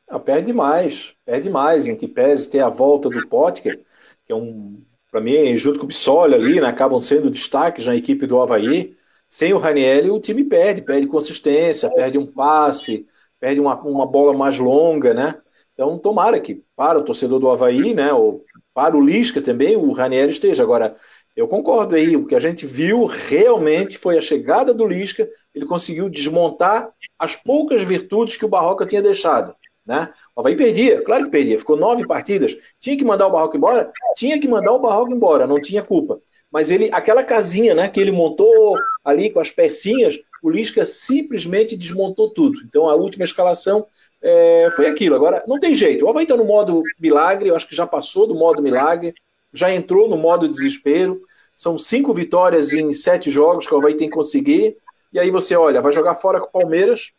Ah, 0.08 0.20
perde 0.20 0.53
mais, 0.53 1.14
perde 1.26 1.49
mais, 1.49 1.88
em 1.88 1.95
que 1.95 2.08
pese 2.08 2.49
ter 2.49 2.60
a 2.60 2.70
volta 2.70 3.10
do 3.10 3.28
Potker 3.28 3.80
que 4.26 4.34
é 4.34 4.36
um, 4.36 4.82
para 5.12 5.22
mim, 5.22 5.56
junto 5.58 5.80
com 5.80 5.86
o 5.86 5.88
Bissoli 5.88 6.34
ali, 6.34 6.60
né, 6.60 6.68
acabam 6.68 6.99
sendo 6.99 7.30
destaques 7.30 7.86
na 7.86 7.95
equipe 7.95 8.26
do 8.26 8.41
Havaí. 8.41 8.95
Sem 9.30 9.53
o 9.53 9.58
Raniel, 9.58 10.14
o 10.14 10.20
time 10.20 10.43
perde, 10.43 10.82
perde 10.82 11.08
consistência, 11.08 11.89
perde 11.91 12.18
um 12.18 12.26
passe, 12.26 13.08
perde 13.39 13.60
uma, 13.60 13.76
uma 13.82 14.06
bola 14.06 14.38
mais 14.38 14.58
longa, 14.58 15.14
né? 15.14 15.36
Então, 15.76 16.00
tomara 16.00 16.40
que 16.40 16.64
para 16.76 16.98
o 16.98 17.04
torcedor 17.04 17.38
do 17.38 17.50
Havaí, 17.50 17.94
né, 17.94 18.12
ou 18.14 18.44
para 18.74 18.96
o 18.96 19.02
Lisca 19.02 19.42
também, 19.42 19.76
o 19.76 19.92
Raniel 19.92 20.30
esteja. 20.30 20.64
Agora, 20.64 20.96
eu 21.36 21.50
concordo 21.50 21.96
aí, 21.96 22.16
o 22.16 22.26
que 22.26 22.34
a 22.34 22.40
gente 22.40 22.66
viu 22.66 23.06
realmente 23.06 23.98
foi 23.98 24.18
a 24.18 24.22
chegada 24.22 24.74
do 24.74 24.88
Lisca, 24.88 25.30
ele 25.54 25.66
conseguiu 25.66 26.10
desmontar 26.10 26.90
as 27.20 27.36
poucas 27.36 27.84
virtudes 27.84 28.38
que 28.38 28.46
o 28.46 28.50
Barroca 28.50 28.86
tinha 28.86 29.02
deixado. 29.02 29.54
Né? 29.86 30.12
O 30.34 30.40
Havaí 30.40 30.56
perdia, 30.56 31.02
claro 31.02 31.26
que 31.26 31.32
perdia, 31.32 31.60
ficou 31.60 31.76
nove 31.76 32.08
partidas. 32.08 32.58
Tinha 32.80 32.98
que 32.98 33.04
mandar 33.04 33.28
o 33.28 33.32
Barroco 33.32 33.58
embora? 33.58 33.92
Tinha 34.16 34.40
que 34.40 34.48
mandar 34.48 34.72
o 34.72 34.80
Barroco 34.80 35.14
embora, 35.14 35.46
não 35.46 35.60
tinha 35.60 35.84
culpa. 35.84 36.22
Mas 36.50 36.72
ele, 36.72 36.90
aquela 36.94 37.22
casinha 37.22 37.76
né, 37.76 37.90
que 37.90 38.00
ele 38.00 38.14
montou 38.14 38.78
ali 39.04 39.30
com 39.30 39.42
as 39.42 39.52
pecinhas, 39.52 40.18
o 40.42 40.50
Lisca 40.50 40.86
simplesmente 40.86 41.76
desmontou 41.76 42.30
tudo. 42.30 42.62
Então 42.66 42.90
a 42.90 42.96
última 42.96 43.26
escalação 43.26 43.86
é, 44.26 44.72
foi 44.72 44.88
aquilo. 44.88 45.16
Agora, 45.16 45.44
não 45.48 45.60
tem 45.60 45.76
jeito. 45.76 46.04
O 46.04 46.10
Havaí 46.10 46.24
está 46.24 46.36
no 46.36 46.44
modo 46.44 46.82
milagre, 47.00 47.50
eu 47.50 47.56
acho 47.56 47.68
que 47.68 47.76
já 47.76 47.86
passou 47.86 48.26
do 48.26 48.34
modo 48.34 48.60
milagre, 48.60 49.14
já 49.54 49.72
entrou 49.72 50.10
no 50.10 50.18
modo 50.18 50.50
desespero. 50.50 51.22
São 51.56 51.78
cinco 51.78 52.12
vitórias 52.12 52.74
em 52.74 52.92
sete 52.92 53.30
jogos 53.30 53.68
que 53.68 53.74
o 53.74 53.78
Havaí 53.78 53.94
tem 53.94 54.10
que 54.10 54.16
conseguir. 54.16 54.78
E 55.14 55.20
aí 55.20 55.30
você 55.30 55.56
olha, 55.56 55.80
vai 55.80 55.92
jogar 55.92 56.16
fora 56.16 56.40
com 56.40 56.48
o 56.48 56.52
Palmeiras, 56.52 57.12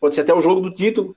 pode 0.00 0.14
ser 0.14 0.22
até 0.22 0.32
o 0.32 0.40
jogo 0.40 0.62
do 0.62 0.74
título, 0.74 1.14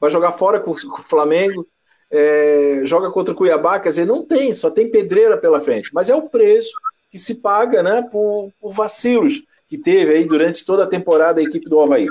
vai 0.00 0.10
jogar 0.10 0.32
fora 0.32 0.58
com, 0.58 0.70
o 0.70 1.02
Flamengo, 1.02 1.66
é, 2.10 2.80
joga 2.84 3.10
contra 3.10 3.34
o 3.34 3.36
Cuiabá, 3.36 3.78
quer 3.78 3.90
dizer, 3.90 4.06
não 4.06 4.24
tem, 4.24 4.54
só 4.54 4.70
tem 4.70 4.90
pedreira 4.90 5.36
pela 5.36 5.60
frente. 5.60 5.90
Mas 5.92 6.08
é 6.08 6.16
o 6.16 6.28
preço 6.28 6.72
que 7.10 7.18
se 7.18 7.36
paga 7.36 7.82
né, 7.82 8.02
por, 8.10 8.50
por 8.58 8.72
vacilos 8.72 9.42
que 9.68 9.76
teve 9.76 10.14
aí 10.14 10.24
durante 10.24 10.64
toda 10.64 10.84
a 10.84 10.88
temporada 10.88 11.38
a 11.38 11.44
equipe 11.44 11.68
do 11.68 11.78
Havaí. 11.78 12.08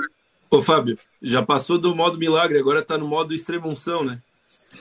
Ô 0.50 0.62
Fábio, 0.62 0.98
já 1.22 1.42
passou 1.42 1.78
do 1.78 1.94
modo 1.94 2.18
milagre, 2.18 2.58
agora 2.58 2.80
está 2.80 2.96
no 2.96 3.06
modo 3.06 3.34
extremunção, 3.34 4.02
né? 4.02 4.18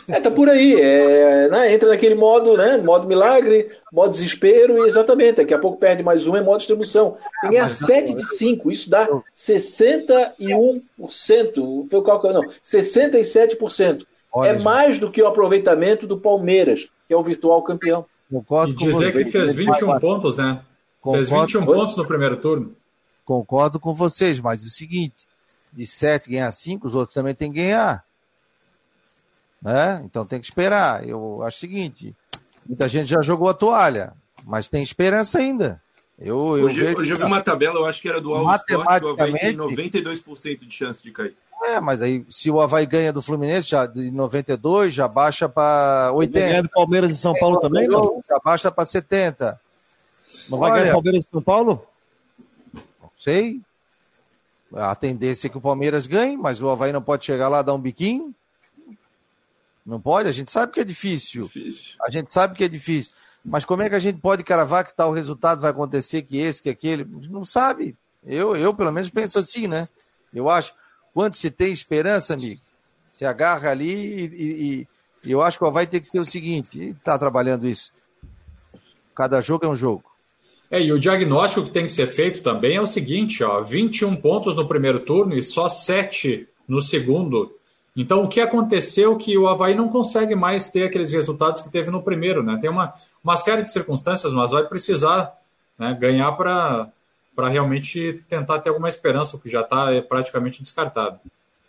É, 0.08 0.20
tá 0.20 0.30
por 0.30 0.50
aí. 0.50 0.80
É, 0.80 1.50
né, 1.50 1.74
entra 1.74 1.90
naquele 1.90 2.16
modo, 2.16 2.58
né? 2.58 2.78
Modo 2.78 3.08
milagre, 3.08 3.70
modo 3.92 4.12
desespero, 4.12 4.84
e 4.84 4.88
exatamente. 4.88 5.38
Daqui 5.38 5.54
a 5.54 5.60
pouco 5.60 5.78
perde 5.78 6.04
mais 6.04 6.28
um, 6.28 6.36
é 6.36 6.42
modo 6.42 6.58
distribuição. 6.58 7.18
Tem 7.42 7.50
que 7.50 7.56
ganhar 7.56 7.70
7 7.70 8.14
de 8.14 8.38
5. 8.38 8.72
Isso 8.72 8.90
dá 8.90 9.08
61%. 9.36 10.82
Foi 11.90 12.00
o 12.00 12.04
cálculo, 12.04 12.34
não. 12.34 12.44
67%. 12.64 14.06
Olha, 14.34 14.50
é 14.50 14.60
mais 14.60 15.00
do 15.00 15.10
que 15.10 15.22
o 15.22 15.28
aproveitamento 15.28 16.06
do 16.06 16.18
Palmeiras, 16.18 16.90
que 17.08 17.14
é 17.14 17.18
o 17.18 17.24
virtual 17.24 17.62
campeão. 17.64 18.06
Concordo 18.30 18.74
e 18.74 18.76
dizer 18.76 19.12
que 19.12 19.26
fez 19.26 19.54
21 19.54 20.00
pontos, 20.00 20.36
né? 20.36 20.60
Concordo 21.02 21.28
fez 21.28 21.42
21 21.42 21.66
com... 21.66 21.74
pontos 21.74 21.96
no 21.96 22.06
primeiro 22.06 22.38
turno. 22.38 22.76
Concordo 23.24 23.80
com 23.80 23.94
vocês, 23.94 24.40
mas 24.40 24.64
o 24.64 24.70
seguinte: 24.70 25.26
de 25.78 25.86
7 25.86 26.32
ganhar 26.32 26.52
5, 26.52 26.88
os 26.88 26.96
outros 26.96 27.14
também 27.14 27.36
têm 27.36 27.52
que 27.52 27.60
ganhar. 27.62 28.04
Né? 29.62 30.02
Então 30.04 30.26
tem 30.26 30.40
que 30.40 30.48
esperar. 30.48 31.08
Eu 31.08 31.44
acho 31.44 31.58
o 31.58 31.60
seguinte: 31.60 32.16
muita 32.68 32.88
gente 32.88 33.10
já 33.10 33.22
jogou 33.22 33.48
a 33.48 33.54
toalha, 33.54 34.14
mas 34.44 34.68
tem 34.70 34.82
esperança 34.82 35.38
ainda. 35.38 35.80
Eu, 36.18 36.36
eu 36.58 36.66
hoje, 36.66 36.80
vejo... 36.80 37.00
hoje 37.00 37.12
eu 37.12 37.16
vi 37.16 37.24
uma 37.24 37.44
tabela, 37.44 37.76
eu 37.76 37.86
acho 37.86 38.02
que 38.02 38.10
era 38.10 38.20
do 38.20 38.34
Alves 38.34 38.62
Sport, 38.68 39.04
o 39.04 39.10
Havaí 39.10 39.34
tem 39.34 39.56
92% 39.56 40.60
de 40.66 40.74
chance 40.74 41.04
de 41.04 41.12
cair. 41.12 41.36
É, 41.62 41.80
mas 41.80 42.02
aí 42.02 42.26
se 42.32 42.50
o 42.50 42.60
Havaí 42.60 42.88
ganha 42.88 43.14
do 43.14 43.22
Fluminense 43.22 43.70
já 43.70 43.86
de 43.86 44.10
92, 44.10 44.96
já 44.96 45.08
baixa 45.08 45.48
para 45.48 46.12
80. 46.14 46.40
Vai 46.40 46.50
ganhar 46.50 46.62
do 46.64 46.70
Palmeiras 46.70 47.12
e 47.12 47.18
São 47.18 47.36
Paulo 47.36 47.58
é, 47.58 47.62
também, 47.62 47.88
não? 47.88 48.20
Já 48.28 48.40
baixa 48.44 48.72
para 48.72 48.84
70. 48.84 49.62
Não 50.50 50.58
vai 50.58 50.72
Olha, 50.72 50.82
ganhar 50.82 50.94
Palmeiras 50.94 51.24
e 51.24 51.30
São 51.30 51.42
Paulo? 51.42 51.86
Não 52.74 53.12
sei. 53.16 53.62
A 54.74 54.96
tendência 54.96 55.48
é 55.48 55.50
que 55.50 55.58
o 55.58 55.62
Palmeiras 55.62 56.08
ganhe, 56.08 56.36
mas 56.36 56.62
o 56.62 56.70
Havaí 56.70 56.92
não 56.92 57.02
pode 57.02 57.26
chegar 57.26 57.48
lá 57.48 57.62
dar 57.62 57.74
um 57.74 57.80
biquinho. 57.80 58.34
Não 59.86 60.02
pode? 60.02 60.28
A 60.28 60.32
gente 60.34 60.52
sabe 60.52 60.74
que 60.74 60.82
é 60.82 60.84
difícil. 60.84 61.44
difícil. 61.44 61.96
A 62.02 62.10
gente 62.12 62.32
sabe 62.32 62.56
que 62.56 62.64
é 62.64 62.68
difícil. 62.68 63.14
Mas 63.44 63.64
como 63.64 63.82
é 63.82 63.90
que 63.90 63.96
a 63.96 64.00
gente 64.00 64.20
pode 64.20 64.44
cravar 64.44 64.86
que 64.86 64.94
tal 64.94 65.14
resultado 65.14 65.62
vai 65.62 65.72
acontecer, 65.72 66.24
que 66.24 66.38
esse, 66.38 66.62
que 66.62 66.70
aquele? 66.70 67.06
Não 67.06 67.46
sabe. 67.46 67.96
Eu, 68.22 68.58
eu 68.58 68.74
pelo 68.74 68.92
menos 68.92 69.10
penso 69.10 69.40
assim, 69.40 69.68
né? 69.68 69.88
Eu 70.34 70.50
acho. 70.50 70.74
Quando 71.14 71.36
se 71.36 71.50
tem 71.50 71.72
esperança, 71.72 72.34
amigo, 72.34 72.62
se 73.10 73.26
agarra 73.26 73.70
ali 73.70 73.90
e, 73.90 74.26
e, 74.26 74.88
e 75.24 75.32
eu 75.32 75.42
acho 75.42 75.58
que 75.58 75.70
vai 75.72 75.88
ter 75.88 76.02
que 76.02 76.08
ser 76.10 76.20
o 76.20 76.26
seguinte: 76.26 76.90
está 76.90 77.18
trabalhando 77.18 77.66
isso. 77.66 77.92
Cada 79.16 79.40
jogo 79.40 79.66
é 79.66 79.70
um 79.70 79.76
jogo. 79.76 80.04
É, 80.70 80.82
e 80.82 80.92
o 80.92 81.00
diagnóstico 81.00 81.66
que 81.66 81.72
tem 81.72 81.84
que 81.84 81.92
ser 81.92 82.08
feito 82.08 82.42
também 82.42 82.76
é 82.76 82.82
o 82.82 82.88
seguinte: 82.88 83.44
ó, 83.44 83.62
21 83.62 84.16
pontos 84.18 84.56
no 84.56 84.68
primeiro 84.68 85.00
turno 85.00 85.38
e 85.38 85.42
só 85.42 85.70
7 85.70 86.48
no 86.68 86.82
segundo. 86.82 87.52
Então, 87.96 88.22
o 88.22 88.28
que 88.28 88.40
aconteceu 88.40 89.16
que 89.16 89.36
o 89.38 89.48
Havaí 89.48 89.74
não 89.74 89.90
consegue 89.90 90.36
mais 90.36 90.70
ter 90.70 90.84
aqueles 90.84 91.12
resultados 91.12 91.62
que 91.62 91.72
teve 91.72 91.90
no 91.90 92.04
primeiro, 92.04 92.44
né? 92.44 92.58
Tem 92.62 92.70
uma, 92.70 92.94
uma 93.24 93.36
série 93.36 93.64
de 93.64 93.72
circunstâncias, 93.72 94.32
mas 94.34 94.52
vai 94.52 94.64
precisar 94.64 95.34
né, 95.80 95.98
ganhar 96.00 96.32
para 96.34 96.92
realmente 97.50 98.22
tentar 98.30 98.60
ter 98.60 98.70
alguma 98.70 98.88
esperança, 98.88 99.36
o 99.36 99.40
que 99.40 99.50
já 99.50 99.62
está 99.62 99.92
é, 99.92 100.02
praticamente 100.02 100.62
descartado. 100.62 101.20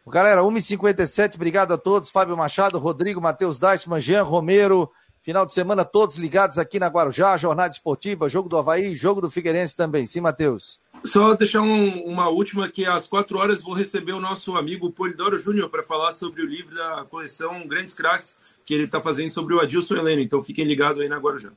Galera, 0.06 0.42
1h57, 0.42 1.36
obrigado 1.36 1.72
a 1.72 1.78
todos. 1.78 2.10
Fábio 2.10 2.36
Machado, 2.36 2.78
Rodrigo, 2.78 3.20
Matheus 3.20 3.58
Deichmann, 3.58 4.00
Jean 4.00 4.22
Romero. 4.22 4.90
Final 5.28 5.44
de 5.44 5.52
semana 5.52 5.84
todos 5.84 6.16
ligados 6.16 6.56
aqui 6.56 6.78
na 6.78 6.86
Guarujá, 6.86 7.36
jornada 7.36 7.70
esportiva, 7.70 8.30
jogo 8.30 8.48
do 8.48 8.56
Havaí, 8.56 8.96
jogo 8.96 9.20
do 9.20 9.30
Figueirense 9.30 9.76
também. 9.76 10.06
Sim, 10.06 10.22
Matheus. 10.22 10.80
Só 11.04 11.34
deixar 11.34 11.60
um, 11.60 12.02
uma 12.06 12.30
última 12.30 12.66
que 12.70 12.86
às 12.86 13.06
quatro 13.06 13.36
horas 13.36 13.60
vou 13.60 13.74
receber 13.74 14.12
o 14.12 14.20
nosso 14.20 14.56
amigo 14.56 14.90
Polidoro 14.90 15.38
Júnior 15.38 15.68
para 15.68 15.82
falar 15.82 16.12
sobre 16.12 16.40
o 16.40 16.46
livro 16.46 16.74
da 16.74 17.04
coleção 17.10 17.66
Grandes 17.66 17.92
Craques 17.92 18.38
que 18.64 18.72
ele 18.72 18.84
está 18.84 19.02
fazendo 19.02 19.30
sobre 19.30 19.52
o 19.52 19.60
Adilson 19.60 19.96
Heleno. 19.96 20.22
Então 20.22 20.42
fiquem 20.42 20.64
ligados 20.64 21.02
aí 21.02 21.10
na 21.10 21.18
Guarujá. 21.18 21.50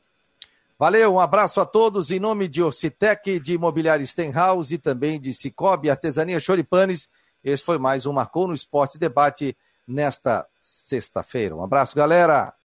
Valeu, 0.77 1.13
um 1.13 1.19
abraço 1.21 1.61
a 1.61 1.65
todos 1.65 2.11
em 2.11 2.19
nome 2.19 2.49
de 2.49 2.61
Orcitec, 2.61 3.39
de 3.39 3.53
Imobiliário 3.53 4.05
Stenhouse 4.05 4.75
e 4.75 4.77
também 4.77 5.17
de 5.17 5.33
Cicobi, 5.33 5.89
Artesania 5.89 6.41
Choripanes. 6.41 7.09
Esse 7.41 7.63
foi 7.63 7.77
mais 7.77 8.05
um 8.05 8.11
Marcou 8.11 8.49
no 8.49 8.53
Esporte 8.53 8.97
Debate 8.97 9.55
nesta 9.87 10.45
sexta-feira. 10.59 11.55
Um 11.55 11.63
abraço, 11.63 11.95
galera. 11.95 12.53